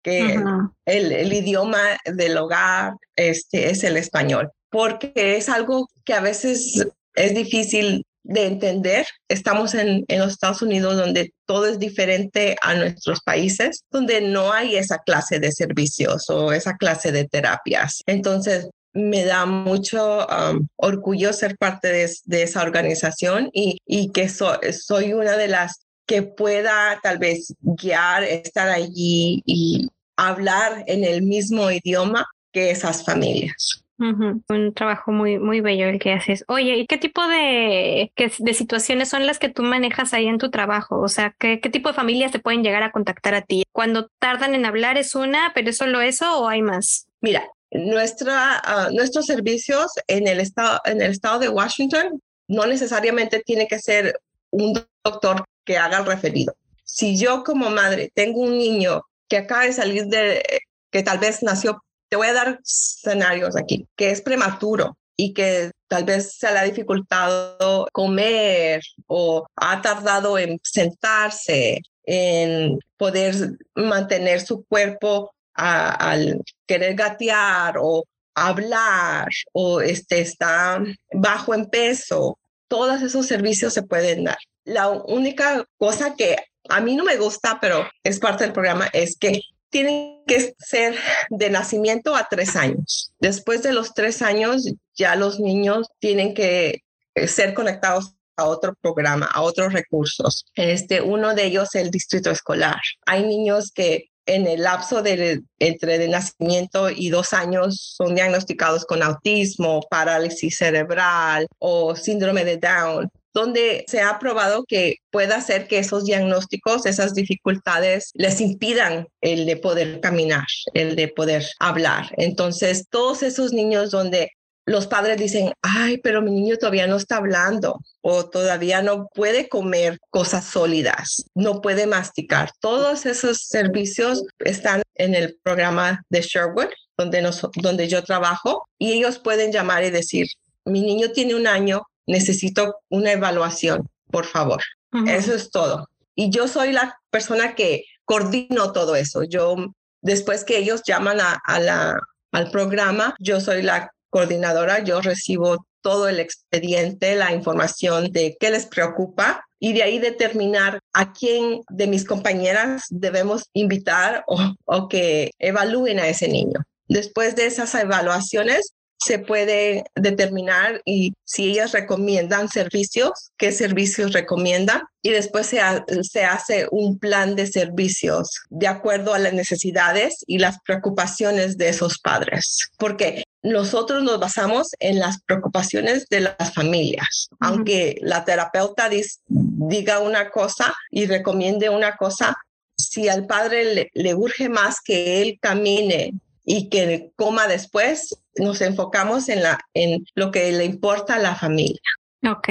que 0.00 0.40
el, 0.84 1.32
idioma 1.32 1.98
del 2.04 2.36
hogar 2.36 2.92
este, 3.16 3.70
es 3.70 3.82
el 3.82 3.96
español, 3.96 4.52
porque 4.70 5.12
es 5.36 5.48
algo 5.48 5.88
que 6.04 6.14
a 6.14 6.20
veces 6.20 6.86
es 7.16 7.34
difícil 7.34 8.06
de 8.22 8.46
entender. 8.46 9.04
Estamos 9.26 9.74
en, 9.74 10.04
en, 10.06 10.20
los 10.20 10.34
Estados 10.34 10.62
Unidos 10.62 10.96
donde 10.96 11.34
todo 11.46 11.66
es 11.66 11.80
diferente 11.80 12.54
a 12.62 12.76
nuestros 12.76 13.22
países, 13.22 13.82
donde 13.90 14.20
no 14.20 14.52
hay 14.52 14.76
esa 14.76 14.98
clase 14.98 15.40
de 15.40 15.50
servicios 15.50 16.30
o 16.30 16.52
esa 16.52 16.76
clase 16.76 17.10
de 17.10 17.26
terapias. 17.26 18.04
Entonces, 18.06 18.68
me 18.92 19.24
da 19.24 19.46
mucho 19.46 20.26
um, 20.26 20.66
orgullo 20.76 21.32
ser 21.32 21.56
parte 21.56 21.88
de, 21.88 22.42
esa 22.42 22.62
organización 22.62 23.50
y, 23.52 23.78
y 23.86 24.12
que 24.12 24.28
soy 24.28 25.12
una 25.12 25.36
de 25.36 25.48
las 25.48 25.86
que 26.06 26.22
pueda 26.22 26.98
tal 27.02 27.18
vez 27.18 27.54
guiar, 27.60 28.24
estar 28.24 28.68
allí 28.68 29.42
y 29.46 29.88
hablar 30.16 30.84
en 30.86 31.04
el 31.04 31.22
mismo 31.22 31.70
idioma 31.70 32.26
que 32.52 32.70
esas 32.70 33.04
familias. 33.04 33.82
Un 33.98 34.74
trabajo 34.74 35.12
muy, 35.12 35.38
muy 35.38 35.60
bello 35.60 35.86
el 35.86 36.00
que 36.00 36.12
haces. 36.12 36.44
Oye, 36.48 36.76
¿y 36.76 36.86
qué 36.86 36.98
tipo 36.98 37.24
de, 37.28 38.10
de 38.16 38.54
situaciones 38.54 39.08
son 39.08 39.26
las 39.26 39.38
que 39.38 39.48
tú 39.48 39.62
manejas 39.62 40.12
ahí 40.12 40.26
en 40.26 40.38
tu 40.38 40.50
trabajo? 40.50 41.00
O 41.00 41.08
sea, 41.08 41.36
¿qué, 41.38 41.60
¿qué, 41.60 41.70
tipo 41.70 41.88
de 41.88 41.94
familias 41.94 42.32
te 42.32 42.40
pueden 42.40 42.64
llegar 42.64 42.82
a 42.82 42.90
contactar 42.90 43.34
a 43.34 43.42
ti? 43.42 43.62
Cuando 43.70 44.08
tardan 44.18 44.56
en 44.56 44.66
hablar 44.66 44.98
es 44.98 45.14
una, 45.14 45.52
pero 45.54 45.70
es 45.70 45.76
solo 45.76 46.00
eso 46.00 46.40
o 46.40 46.48
hay 46.48 46.62
más? 46.62 47.06
Mira, 47.20 47.44
nuestra, 47.72 48.60
ah, 48.64 48.88
nuestros 48.92 49.26
servicios 49.26 49.92
en 50.06 50.28
el, 50.28 50.40
estado, 50.40 50.80
en 50.84 51.02
el 51.02 51.10
estado 51.10 51.38
de 51.38 51.48
Washington 51.48 52.20
no 52.48 52.66
necesariamente 52.66 53.40
tiene 53.40 53.66
que 53.66 53.78
ser 53.78 54.18
un 54.50 54.84
doctor 55.04 55.44
que 55.64 55.78
haga 55.78 55.98
el 55.98 56.06
referido. 56.06 56.54
Si 56.84 57.18
yo 57.18 57.42
como 57.44 57.70
madre 57.70 58.10
tengo 58.14 58.40
un 58.40 58.58
niño 58.58 59.02
que 59.28 59.38
acaba 59.38 59.64
de 59.64 59.72
salir 59.72 60.06
de, 60.06 60.42
que 60.90 61.02
tal 61.02 61.18
vez 61.18 61.42
nació, 61.42 61.82
te 62.08 62.16
voy 62.16 62.26
a 62.26 62.34
dar 62.34 62.58
escenarios 62.62 63.56
aquí, 63.56 63.86
que 63.96 64.10
es 64.10 64.20
prematuro 64.20 64.98
y 65.16 65.32
que 65.32 65.70
tal 65.88 66.04
vez 66.04 66.36
se 66.36 66.52
le 66.52 66.58
ha 66.58 66.64
dificultado 66.64 67.88
comer 67.92 68.82
o 69.06 69.46
ha 69.56 69.80
tardado 69.80 70.38
en 70.38 70.60
sentarse, 70.62 71.80
en 72.04 72.78
poder 72.98 73.34
mantener 73.74 74.40
su 74.40 74.64
cuerpo 74.64 75.32
al 75.54 76.42
querer 76.66 76.94
gatear 76.94 77.76
o 77.78 78.04
hablar 78.34 79.28
o 79.52 79.80
este, 79.80 80.20
está 80.20 80.82
bajo 81.12 81.54
en 81.54 81.66
peso, 81.66 82.38
todos 82.68 83.02
esos 83.02 83.26
servicios 83.26 83.74
se 83.74 83.82
pueden 83.82 84.24
dar. 84.24 84.38
La 84.64 84.88
única 84.88 85.64
cosa 85.76 86.14
que 86.16 86.36
a 86.68 86.80
mí 86.80 86.96
no 86.96 87.04
me 87.04 87.16
gusta, 87.16 87.58
pero 87.60 87.88
es 88.02 88.18
parte 88.18 88.44
del 88.44 88.52
programa, 88.52 88.88
es 88.92 89.16
que 89.18 89.40
tienen 89.70 90.22
que 90.26 90.54
ser 90.58 90.94
de 91.30 91.50
nacimiento 91.50 92.14
a 92.14 92.28
tres 92.28 92.56
años. 92.56 93.12
Después 93.18 93.62
de 93.62 93.72
los 93.72 93.94
tres 93.94 94.22
años, 94.22 94.64
ya 94.94 95.16
los 95.16 95.40
niños 95.40 95.88
tienen 95.98 96.34
que 96.34 96.82
eh, 97.14 97.28
ser 97.28 97.54
conectados 97.54 98.14
a 98.36 98.44
otro 98.44 98.74
programa, 98.80 99.26
a 99.26 99.42
otros 99.42 99.72
recursos. 99.72 100.46
Este, 100.54 101.00
uno 101.00 101.34
de 101.34 101.46
ellos 101.46 101.74
es 101.74 101.82
el 101.82 101.90
distrito 101.90 102.30
escolar. 102.30 102.80
Hay 103.06 103.24
niños 103.24 103.72
que 103.72 104.10
en 104.26 104.46
el 104.46 104.62
lapso 104.62 105.02
de, 105.02 105.42
entre 105.58 106.04
el 106.04 106.10
nacimiento 106.10 106.90
y 106.90 107.10
dos 107.10 107.32
años 107.32 107.94
son 107.96 108.14
diagnosticados 108.14 108.84
con 108.84 109.02
autismo, 109.02 109.80
parálisis 109.90 110.58
cerebral 110.58 111.46
o 111.58 111.96
síndrome 111.96 112.44
de 112.44 112.58
Down 112.58 113.10
donde 113.34 113.84
se 113.88 114.02
ha 114.02 114.18
probado 114.18 114.64
que 114.64 114.96
puede 115.10 115.32
hacer 115.32 115.66
que 115.66 115.78
esos 115.78 116.04
diagnósticos, 116.04 116.86
esas 116.86 117.14
dificultades 117.14 118.10
les 118.14 118.40
impidan 118.40 119.08
el 119.20 119.46
de 119.46 119.56
poder 119.56 120.00
caminar, 120.00 120.46
el 120.74 120.96
de 120.96 121.08
poder 121.08 121.44
hablar. 121.58 122.10
Entonces, 122.16 122.86
todos 122.90 123.22
esos 123.22 123.52
niños 123.52 123.90
donde 123.90 124.32
los 124.64 124.86
padres 124.86 125.18
dicen, 125.18 125.52
ay, 125.62 125.98
pero 125.98 126.22
mi 126.22 126.30
niño 126.30 126.56
todavía 126.56 126.86
no 126.86 126.96
está 126.96 127.16
hablando 127.16 127.80
o 128.00 128.28
todavía 128.28 128.82
no 128.82 129.08
puede 129.14 129.48
comer 129.48 129.98
cosas 130.10 130.44
sólidas, 130.44 131.24
no 131.34 131.60
puede 131.60 131.86
masticar. 131.86 132.50
Todos 132.60 133.06
esos 133.06 133.38
servicios 133.38 134.24
están 134.38 134.82
en 134.94 135.14
el 135.14 135.36
programa 135.42 136.02
de 136.10 136.22
Sherwood, 136.22 136.68
donde, 136.96 137.28
donde 137.56 137.88
yo 137.88 138.04
trabajo, 138.04 138.68
y 138.78 138.92
ellos 138.92 139.18
pueden 139.18 139.50
llamar 139.50 139.82
y 139.84 139.90
decir, 139.90 140.28
mi 140.64 140.80
niño 140.80 141.10
tiene 141.10 141.34
un 141.34 141.46
año, 141.46 141.82
necesito 142.06 142.76
una 142.88 143.12
evaluación, 143.12 143.88
por 144.10 144.26
favor. 144.26 144.62
Eso 145.06 145.34
es 145.34 145.50
todo. 145.50 145.88
Y 146.14 146.30
yo 146.30 146.46
soy 146.46 146.72
la 146.72 146.98
persona 147.10 147.54
que 147.54 147.84
coordino 148.04 148.72
todo 148.72 148.94
eso. 148.94 149.22
Yo, 149.24 149.56
después 150.02 150.44
que 150.44 150.58
ellos 150.58 150.82
llaman 150.86 151.18
a 151.20 151.60
la, 151.60 151.98
al 152.30 152.50
programa, 152.50 153.14
yo 153.18 153.40
soy 153.40 153.62
la 153.62 153.90
coordinadora, 154.12 154.84
yo 154.84 155.00
recibo 155.00 155.66
todo 155.80 156.08
el 156.08 156.20
expediente, 156.20 157.16
la 157.16 157.32
información 157.32 158.12
de 158.12 158.36
qué 158.38 158.50
les 158.50 158.66
preocupa 158.66 159.44
y 159.58 159.72
de 159.72 159.82
ahí 159.82 159.98
determinar 159.98 160.80
a 160.92 161.12
quién 161.12 161.62
de 161.70 161.86
mis 161.86 162.04
compañeras 162.04 162.84
debemos 162.90 163.44
invitar 163.54 164.24
o, 164.26 164.88
que 164.88 165.30
evalúen 165.38 165.98
a 165.98 166.08
ese 166.08 166.28
niño. 166.28 166.60
Después 166.88 167.36
de 167.36 167.46
esas 167.46 167.74
evaluaciones, 167.74 168.74
se 168.98 169.18
puede 169.18 169.82
determinar 169.96 170.80
y 170.84 171.14
si 171.24 171.50
ellas 171.50 171.72
recomiendan 171.72 172.48
servicios, 172.48 173.32
qué 173.36 173.50
servicios 173.50 174.12
recomiendan 174.12 174.82
y 175.02 175.10
después 175.10 175.46
se, 175.46 175.60
se, 176.02 176.24
hace 176.24 176.68
un 176.70 177.00
plan 177.00 177.34
de 177.34 177.48
servicios 177.48 178.42
de 178.50 178.68
acuerdo 178.68 179.12
a 179.12 179.18
las 179.18 179.32
necesidades 179.32 180.22
y 180.28 180.38
las 180.38 180.58
preocupaciones 180.64 181.56
de 181.56 181.70
esos 181.70 181.98
padres. 181.98 182.68
Porque 182.78 183.24
nosotros 183.42 184.02
nos 184.02 184.20
basamos 184.20 184.70
en 184.78 184.98
las 184.98 185.20
preocupaciones 185.22 186.08
de 186.08 186.20
las 186.20 186.54
familias. 186.54 187.28
Aunque 187.40 187.96
la 188.00 188.24
terapeuta 188.24 188.88
diga 189.28 189.98
una 189.98 190.30
cosa 190.30 190.74
y 190.90 191.06
recomiende 191.06 191.68
una 191.68 191.96
cosa, 191.96 192.36
si 192.76 193.08
al 193.08 193.26
padre 193.26 193.74
le, 193.74 193.90
le 193.94 194.14
urge 194.14 194.48
más 194.48 194.80
que 194.80 195.22
él 195.22 195.38
camine 195.40 196.14
y 196.44 196.68
que 196.68 197.12
coma 197.16 197.46
después, 197.46 198.16
nos 198.36 198.60
enfocamos 198.60 199.28
en, 199.28 199.42
la, 199.42 199.60
en 199.74 200.04
lo 200.14 200.30
que 200.30 200.50
le 200.52 200.64
importa 200.64 201.16
a 201.16 201.18
la 201.18 201.34
familia. 201.34 201.80
Ok, 202.24 202.48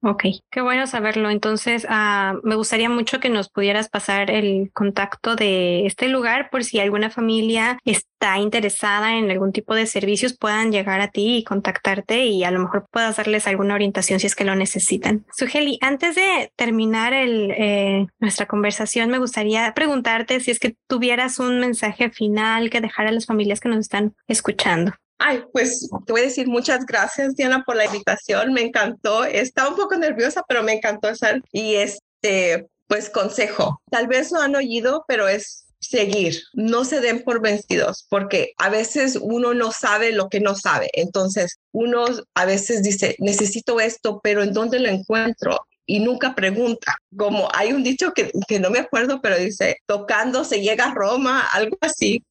Ok, 0.00 0.24
qué 0.50 0.60
bueno 0.60 0.86
saberlo. 0.86 1.28
Entonces, 1.28 1.84
ah, 1.88 2.34
me 2.44 2.54
gustaría 2.54 2.88
mucho 2.88 3.18
que 3.18 3.30
nos 3.30 3.48
pudieras 3.48 3.88
pasar 3.88 4.30
el 4.30 4.70
contacto 4.72 5.34
de 5.34 5.86
este 5.86 6.08
lugar 6.08 6.50
por 6.50 6.62
si 6.62 6.78
alguna 6.78 7.10
familia 7.10 7.78
está 7.84 8.38
interesada 8.38 9.16
en 9.16 9.28
algún 9.28 9.52
tipo 9.52 9.74
de 9.74 9.86
servicios, 9.86 10.38
puedan 10.38 10.70
llegar 10.70 11.00
a 11.00 11.08
ti 11.08 11.38
y 11.38 11.44
contactarte 11.44 12.26
y 12.26 12.44
a 12.44 12.52
lo 12.52 12.60
mejor 12.60 12.86
puedas 12.92 13.16
darles 13.16 13.48
alguna 13.48 13.74
orientación 13.74 14.20
si 14.20 14.28
es 14.28 14.36
que 14.36 14.44
lo 14.44 14.54
necesitan. 14.54 15.26
Sugeli, 15.36 15.78
antes 15.80 16.14
de 16.14 16.52
terminar 16.54 17.12
el, 17.12 17.50
eh, 17.56 18.06
nuestra 18.20 18.46
conversación, 18.46 19.10
me 19.10 19.18
gustaría 19.18 19.72
preguntarte 19.74 20.38
si 20.38 20.52
es 20.52 20.60
que 20.60 20.76
tuvieras 20.86 21.40
un 21.40 21.58
mensaje 21.58 22.10
final 22.10 22.70
que 22.70 22.80
dejar 22.80 23.08
a 23.08 23.12
las 23.12 23.26
familias 23.26 23.58
que 23.58 23.68
nos 23.68 23.78
están 23.78 24.14
escuchando. 24.28 24.92
Ay, 25.18 25.42
pues 25.52 25.88
te 26.06 26.12
voy 26.12 26.22
a 26.22 26.24
decir 26.24 26.46
muchas 26.46 26.86
gracias, 26.86 27.34
Diana, 27.34 27.64
por 27.64 27.76
la 27.76 27.86
invitación. 27.86 28.52
Me 28.52 28.62
encantó. 28.62 29.24
Estaba 29.24 29.70
un 29.70 29.76
poco 29.76 29.96
nerviosa, 29.96 30.42
pero 30.48 30.62
me 30.62 30.74
encantó 30.74 31.08
estar. 31.08 31.40
Y 31.52 31.74
este, 31.74 32.68
pues 32.86 33.10
consejo. 33.10 33.80
Tal 33.90 34.06
vez 34.06 34.30
lo 34.30 34.40
han 34.40 34.54
oído, 34.54 35.04
pero 35.08 35.28
es 35.28 35.64
seguir, 35.80 36.42
no 36.54 36.84
se 36.84 37.00
den 37.00 37.22
por 37.22 37.40
vencidos, 37.40 38.04
porque 38.10 38.52
a 38.58 38.68
veces 38.68 39.16
uno 39.20 39.54
no 39.54 39.70
sabe 39.72 40.12
lo 40.12 40.28
que 40.28 40.40
no 40.40 40.54
sabe. 40.54 40.90
Entonces, 40.92 41.58
uno 41.72 42.04
a 42.34 42.44
veces 42.44 42.82
dice, 42.82 43.16
necesito 43.18 43.80
esto, 43.80 44.20
pero 44.22 44.42
¿en 44.42 44.52
dónde 44.52 44.80
lo 44.80 44.88
encuentro? 44.88 45.58
y 45.90 46.00
nunca 46.00 46.34
pregunta. 46.34 46.98
Como 47.16 47.48
hay 47.54 47.72
un 47.72 47.82
dicho 47.82 48.12
que, 48.12 48.30
que, 48.46 48.60
no 48.60 48.68
me 48.70 48.78
acuerdo, 48.78 49.20
pero 49.22 49.38
dice, 49.38 49.78
tocando 49.86 50.44
se 50.44 50.60
llega 50.60 50.84
a 50.84 50.94
Roma, 50.94 51.48
algo 51.50 51.78
así. 51.80 52.22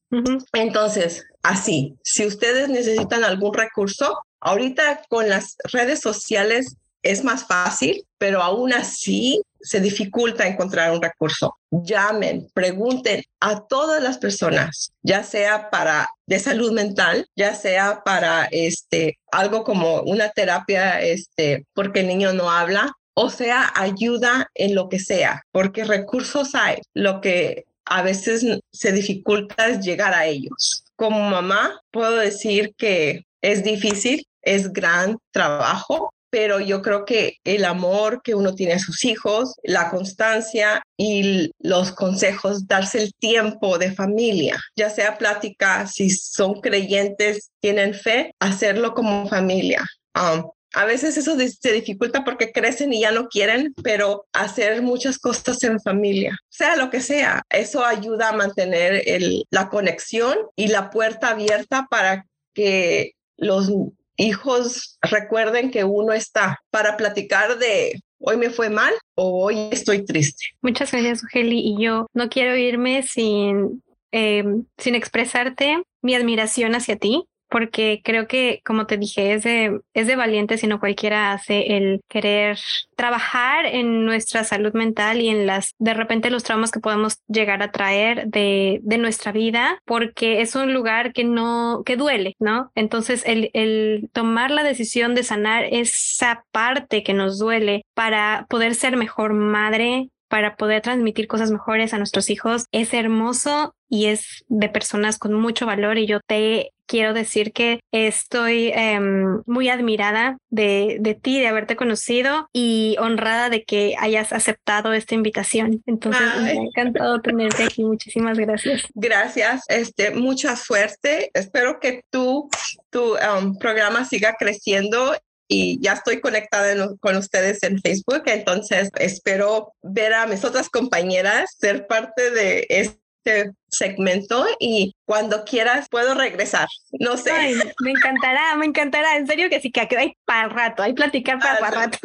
Entonces, 0.52 1.26
así, 1.42 1.96
si 2.02 2.26
ustedes 2.26 2.68
necesitan 2.68 3.24
algún 3.24 3.54
recurso, 3.54 4.18
ahorita 4.40 5.02
con 5.08 5.28
las 5.28 5.56
redes 5.72 6.00
sociales 6.00 6.76
es 7.02 7.24
más 7.24 7.46
fácil, 7.46 8.04
pero 8.18 8.42
aún 8.42 8.72
así 8.72 9.42
se 9.60 9.80
dificulta 9.80 10.46
encontrar 10.46 10.92
un 10.92 11.02
recurso. 11.02 11.56
Llamen, 11.70 12.48
pregunten 12.54 13.22
a 13.40 13.66
todas 13.66 14.02
las 14.02 14.18
personas, 14.18 14.92
ya 15.02 15.22
sea 15.22 15.70
para 15.70 16.08
de 16.26 16.38
salud 16.38 16.72
mental, 16.72 17.26
ya 17.36 17.54
sea 17.54 18.02
para 18.04 18.44
este 18.50 19.18
algo 19.32 19.64
como 19.64 20.02
una 20.02 20.30
terapia 20.30 21.00
este 21.00 21.66
porque 21.74 22.00
el 22.00 22.08
niño 22.08 22.32
no 22.32 22.50
habla, 22.50 22.92
o 23.14 23.30
sea, 23.30 23.72
ayuda 23.74 24.48
en 24.54 24.74
lo 24.74 24.88
que 24.88 25.00
sea, 25.00 25.42
porque 25.50 25.84
recursos 25.84 26.54
hay. 26.54 26.76
Lo 26.94 27.20
que 27.20 27.64
a 27.88 28.02
veces 28.02 28.44
se 28.72 28.92
dificulta 28.92 29.80
llegar 29.80 30.14
a 30.14 30.26
ellos. 30.26 30.84
Como 30.96 31.20
mamá, 31.30 31.80
puedo 31.90 32.16
decir 32.16 32.74
que 32.76 33.24
es 33.40 33.64
difícil, 33.64 34.26
es 34.42 34.72
gran 34.72 35.18
trabajo, 35.30 36.12
pero 36.30 36.60
yo 36.60 36.82
creo 36.82 37.04
que 37.04 37.38
el 37.44 37.64
amor 37.64 38.20
que 38.22 38.34
uno 38.34 38.54
tiene 38.54 38.74
a 38.74 38.78
sus 38.78 39.04
hijos, 39.04 39.54
la 39.62 39.90
constancia 39.90 40.82
y 40.96 41.50
los 41.58 41.92
consejos, 41.92 42.66
darse 42.66 43.02
el 43.02 43.14
tiempo 43.14 43.78
de 43.78 43.92
familia, 43.92 44.58
ya 44.76 44.90
sea 44.90 45.16
plática, 45.16 45.86
si 45.86 46.10
son 46.10 46.60
creyentes, 46.60 47.50
tienen 47.60 47.94
fe, 47.94 48.32
hacerlo 48.40 48.94
como 48.94 49.28
familia. 49.28 49.86
Um, 50.14 50.50
a 50.78 50.84
veces 50.84 51.16
eso 51.16 51.36
se 51.36 51.72
dificulta 51.72 52.22
porque 52.22 52.52
crecen 52.52 52.92
y 52.92 53.00
ya 53.00 53.10
no 53.10 53.26
quieren, 53.26 53.74
pero 53.82 54.26
hacer 54.32 54.80
muchas 54.80 55.18
cosas 55.18 55.60
en 55.64 55.80
familia, 55.80 56.38
sea 56.50 56.76
lo 56.76 56.88
que 56.88 57.00
sea, 57.00 57.42
eso 57.50 57.84
ayuda 57.84 58.28
a 58.28 58.36
mantener 58.36 59.02
la 59.50 59.70
conexión 59.70 60.38
y 60.54 60.68
la 60.68 60.90
puerta 60.90 61.30
abierta 61.30 61.88
para 61.90 62.26
que 62.54 63.14
los 63.36 63.72
hijos 64.16 64.98
recuerden 65.02 65.72
que 65.72 65.82
uno 65.82 66.12
está 66.12 66.60
para 66.70 66.96
platicar 66.96 67.58
de 67.58 68.00
hoy 68.20 68.36
me 68.36 68.50
fue 68.50 68.70
mal 68.70 68.94
o 69.16 69.46
hoy 69.46 69.70
estoy 69.72 70.04
triste. 70.04 70.44
Muchas 70.62 70.92
gracias, 70.92 71.24
Ugeli. 71.24 71.58
Y 71.58 71.82
yo 71.82 72.06
no 72.14 72.28
quiero 72.28 72.56
irme 72.56 73.02
sin, 73.02 73.82
eh, 74.12 74.44
sin 74.76 74.94
expresarte 74.94 75.82
mi 76.02 76.14
admiración 76.14 76.76
hacia 76.76 76.94
ti 76.94 77.24
porque 77.48 78.00
creo 78.04 78.26
que, 78.26 78.62
como 78.64 78.86
te 78.86 78.96
dije, 78.96 79.32
es 79.32 79.42
de, 79.42 79.80
es 79.94 80.06
de 80.06 80.16
valiente 80.16 80.58
si 80.58 80.66
no 80.66 80.80
cualquiera 80.80 81.32
hace 81.32 81.76
el 81.76 82.00
querer 82.08 82.58
trabajar 82.96 83.66
en 83.66 84.04
nuestra 84.04 84.44
salud 84.44 84.72
mental 84.72 85.20
y 85.20 85.28
en 85.28 85.46
las, 85.46 85.74
de 85.78 85.94
repente, 85.94 86.30
los 86.30 86.44
traumas 86.44 86.70
que 86.70 86.80
podemos 86.80 87.18
llegar 87.28 87.62
a 87.62 87.70
traer 87.70 88.26
de, 88.28 88.80
de 88.82 88.98
nuestra 88.98 89.32
vida, 89.32 89.80
porque 89.84 90.40
es 90.40 90.54
un 90.54 90.72
lugar 90.74 91.12
que 91.12 91.24
no, 91.24 91.82
que 91.84 91.96
duele, 91.96 92.36
¿no? 92.38 92.70
Entonces, 92.74 93.22
el, 93.26 93.50
el 93.54 94.10
tomar 94.12 94.50
la 94.50 94.62
decisión 94.62 95.14
de 95.14 95.22
sanar 95.22 95.64
esa 95.70 96.44
parte 96.52 97.02
que 97.02 97.14
nos 97.14 97.38
duele 97.38 97.84
para 97.94 98.46
poder 98.48 98.74
ser 98.74 98.96
mejor 98.96 99.32
madre, 99.32 100.10
para 100.28 100.56
poder 100.56 100.82
transmitir 100.82 101.26
cosas 101.26 101.50
mejores 101.50 101.94
a 101.94 101.98
nuestros 101.98 102.30
hijos 102.30 102.66
es 102.72 102.94
hermoso 102.94 103.74
y 103.88 104.06
es 104.06 104.44
de 104.48 104.68
personas 104.68 105.18
con 105.18 105.32
mucho 105.32 105.66
valor 105.66 105.98
y 105.98 106.06
yo 106.06 106.20
te 106.26 106.72
quiero 106.88 107.12
decir 107.12 107.52
que 107.52 107.80
estoy 107.92 108.72
em, 108.74 109.42
muy 109.46 109.68
admirada 109.68 110.38
de, 110.48 110.96
de, 111.00 111.14
ti, 111.14 111.38
de 111.38 111.46
haberte 111.46 111.76
conocido 111.76 112.48
y 112.52 112.96
honrada 112.98 113.50
de 113.50 113.62
que 113.62 113.94
hayas 113.98 114.32
aceptado 114.32 114.94
esta 114.94 115.14
invitación. 115.14 115.82
Entonces, 115.86 116.22
me 116.42 116.50
ha 116.50 116.54
encantado 116.54 117.20
tenerte 117.20 117.64
aquí. 117.64 117.84
Muchísimas 117.84 118.38
gracias. 118.38 118.86
Gracias. 118.94 119.64
Este, 119.68 120.10
mucha 120.10 120.56
suerte. 120.56 121.30
Espero 121.34 121.78
que 121.78 122.02
tú, 122.10 122.48
tu 122.90 123.16
um, 123.16 123.58
programa 123.58 124.06
siga 124.06 124.34
creciendo 124.38 125.14
y 125.48 125.80
ya 125.82 125.94
estoy 125.94 126.20
conectada 126.20 126.74
con 127.00 127.16
ustedes 127.16 127.62
en 127.62 127.80
Facebook, 127.80 128.22
entonces 128.26 128.90
espero 128.98 129.72
ver 129.82 130.12
a 130.12 130.26
mis 130.26 130.44
otras 130.44 130.68
compañeras 130.68 131.56
ser 131.58 131.86
parte 131.86 132.30
de 132.30 132.66
este 132.68 133.52
segmento 133.68 134.46
y 134.58 134.94
cuando 135.04 135.44
quieras 135.44 135.88
puedo 135.88 136.14
regresar. 136.14 136.68
No 137.00 137.16
sé. 137.16 137.32
me 137.80 137.90
encantará, 137.90 138.56
me 138.56 138.66
encantará. 138.66 139.16
En 139.16 139.26
serio 139.26 139.48
que 139.48 139.60
sí, 139.60 139.70
que 139.70 139.88
hay 139.96 140.16
para 140.24 140.48
rato, 140.48 140.82
hay 140.82 140.92
platicar 140.92 141.38
para, 141.38 141.70
rato. 141.70 141.98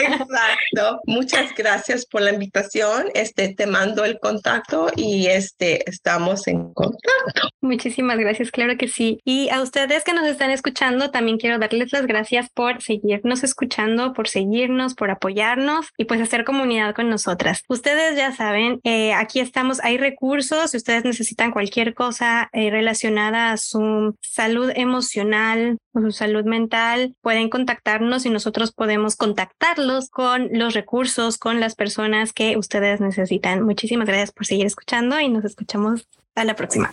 Exacto. 0.00 1.00
Muchas 1.06 1.54
gracias 1.54 2.06
por 2.06 2.22
la 2.22 2.32
invitación. 2.32 3.08
Este, 3.14 3.54
te 3.54 3.66
mando 3.66 4.04
el 4.04 4.18
contacto 4.18 4.90
y 4.96 5.26
este, 5.26 5.88
estamos 5.88 6.46
en 6.46 6.72
contacto. 6.72 7.48
Muchísimas 7.60 8.18
gracias, 8.18 8.50
claro 8.50 8.76
que 8.76 8.88
sí. 8.88 9.18
Y 9.24 9.48
a 9.50 9.60
ustedes 9.60 10.04
que 10.04 10.12
nos 10.12 10.26
están 10.26 10.50
escuchando, 10.50 11.10
también 11.10 11.38
quiero 11.38 11.58
darles 11.58 11.92
las 11.92 12.06
gracias 12.06 12.48
por 12.50 12.82
seguirnos 12.82 13.42
escuchando, 13.42 14.12
por 14.12 14.28
seguirnos, 14.28 14.94
por 14.94 15.10
apoyarnos 15.10 15.86
y 15.96 16.04
pues 16.04 16.20
hacer 16.20 16.44
comunidad 16.44 16.94
con 16.94 17.10
nosotras. 17.10 17.62
Ustedes 17.68 18.16
ya 18.16 18.32
saben, 18.32 18.80
eh, 18.84 19.12
aquí 19.12 19.40
estamos, 19.40 19.80
hay 19.82 19.98
recursos, 19.98 20.70
si 20.70 20.76
ustedes 20.76 21.04
necesitan 21.06 21.52
cualquier 21.52 21.94
cosa 21.94 22.50
eh, 22.52 22.70
relacionada 22.70 23.52
a 23.52 23.56
su 23.56 24.16
salud 24.20 24.70
emocional 24.74 25.78
o 25.92 26.00
su 26.00 26.12
salud 26.12 26.44
mental, 26.44 27.14
pueden 27.22 27.48
contactarnos 27.48 28.26
y 28.26 28.30
nosotros 28.30 28.72
podemos 28.72 29.16
contactarlos 29.16 30.10
con 30.10 30.48
los 30.52 30.74
recursos, 30.74 31.38
con 31.38 31.60
las 31.60 31.74
personas 31.74 32.32
que 32.32 32.56
ustedes 32.56 33.00
necesitan. 33.00 33.62
Muchísimas 33.62 34.06
gracias 34.06 34.32
por 34.32 34.46
seguir 34.46 34.66
escuchando 34.66 35.18
y 35.20 35.28
nos 35.28 35.44
escuchamos 35.44 36.08
a 36.34 36.44
la 36.44 36.54
próxima. 36.54 36.92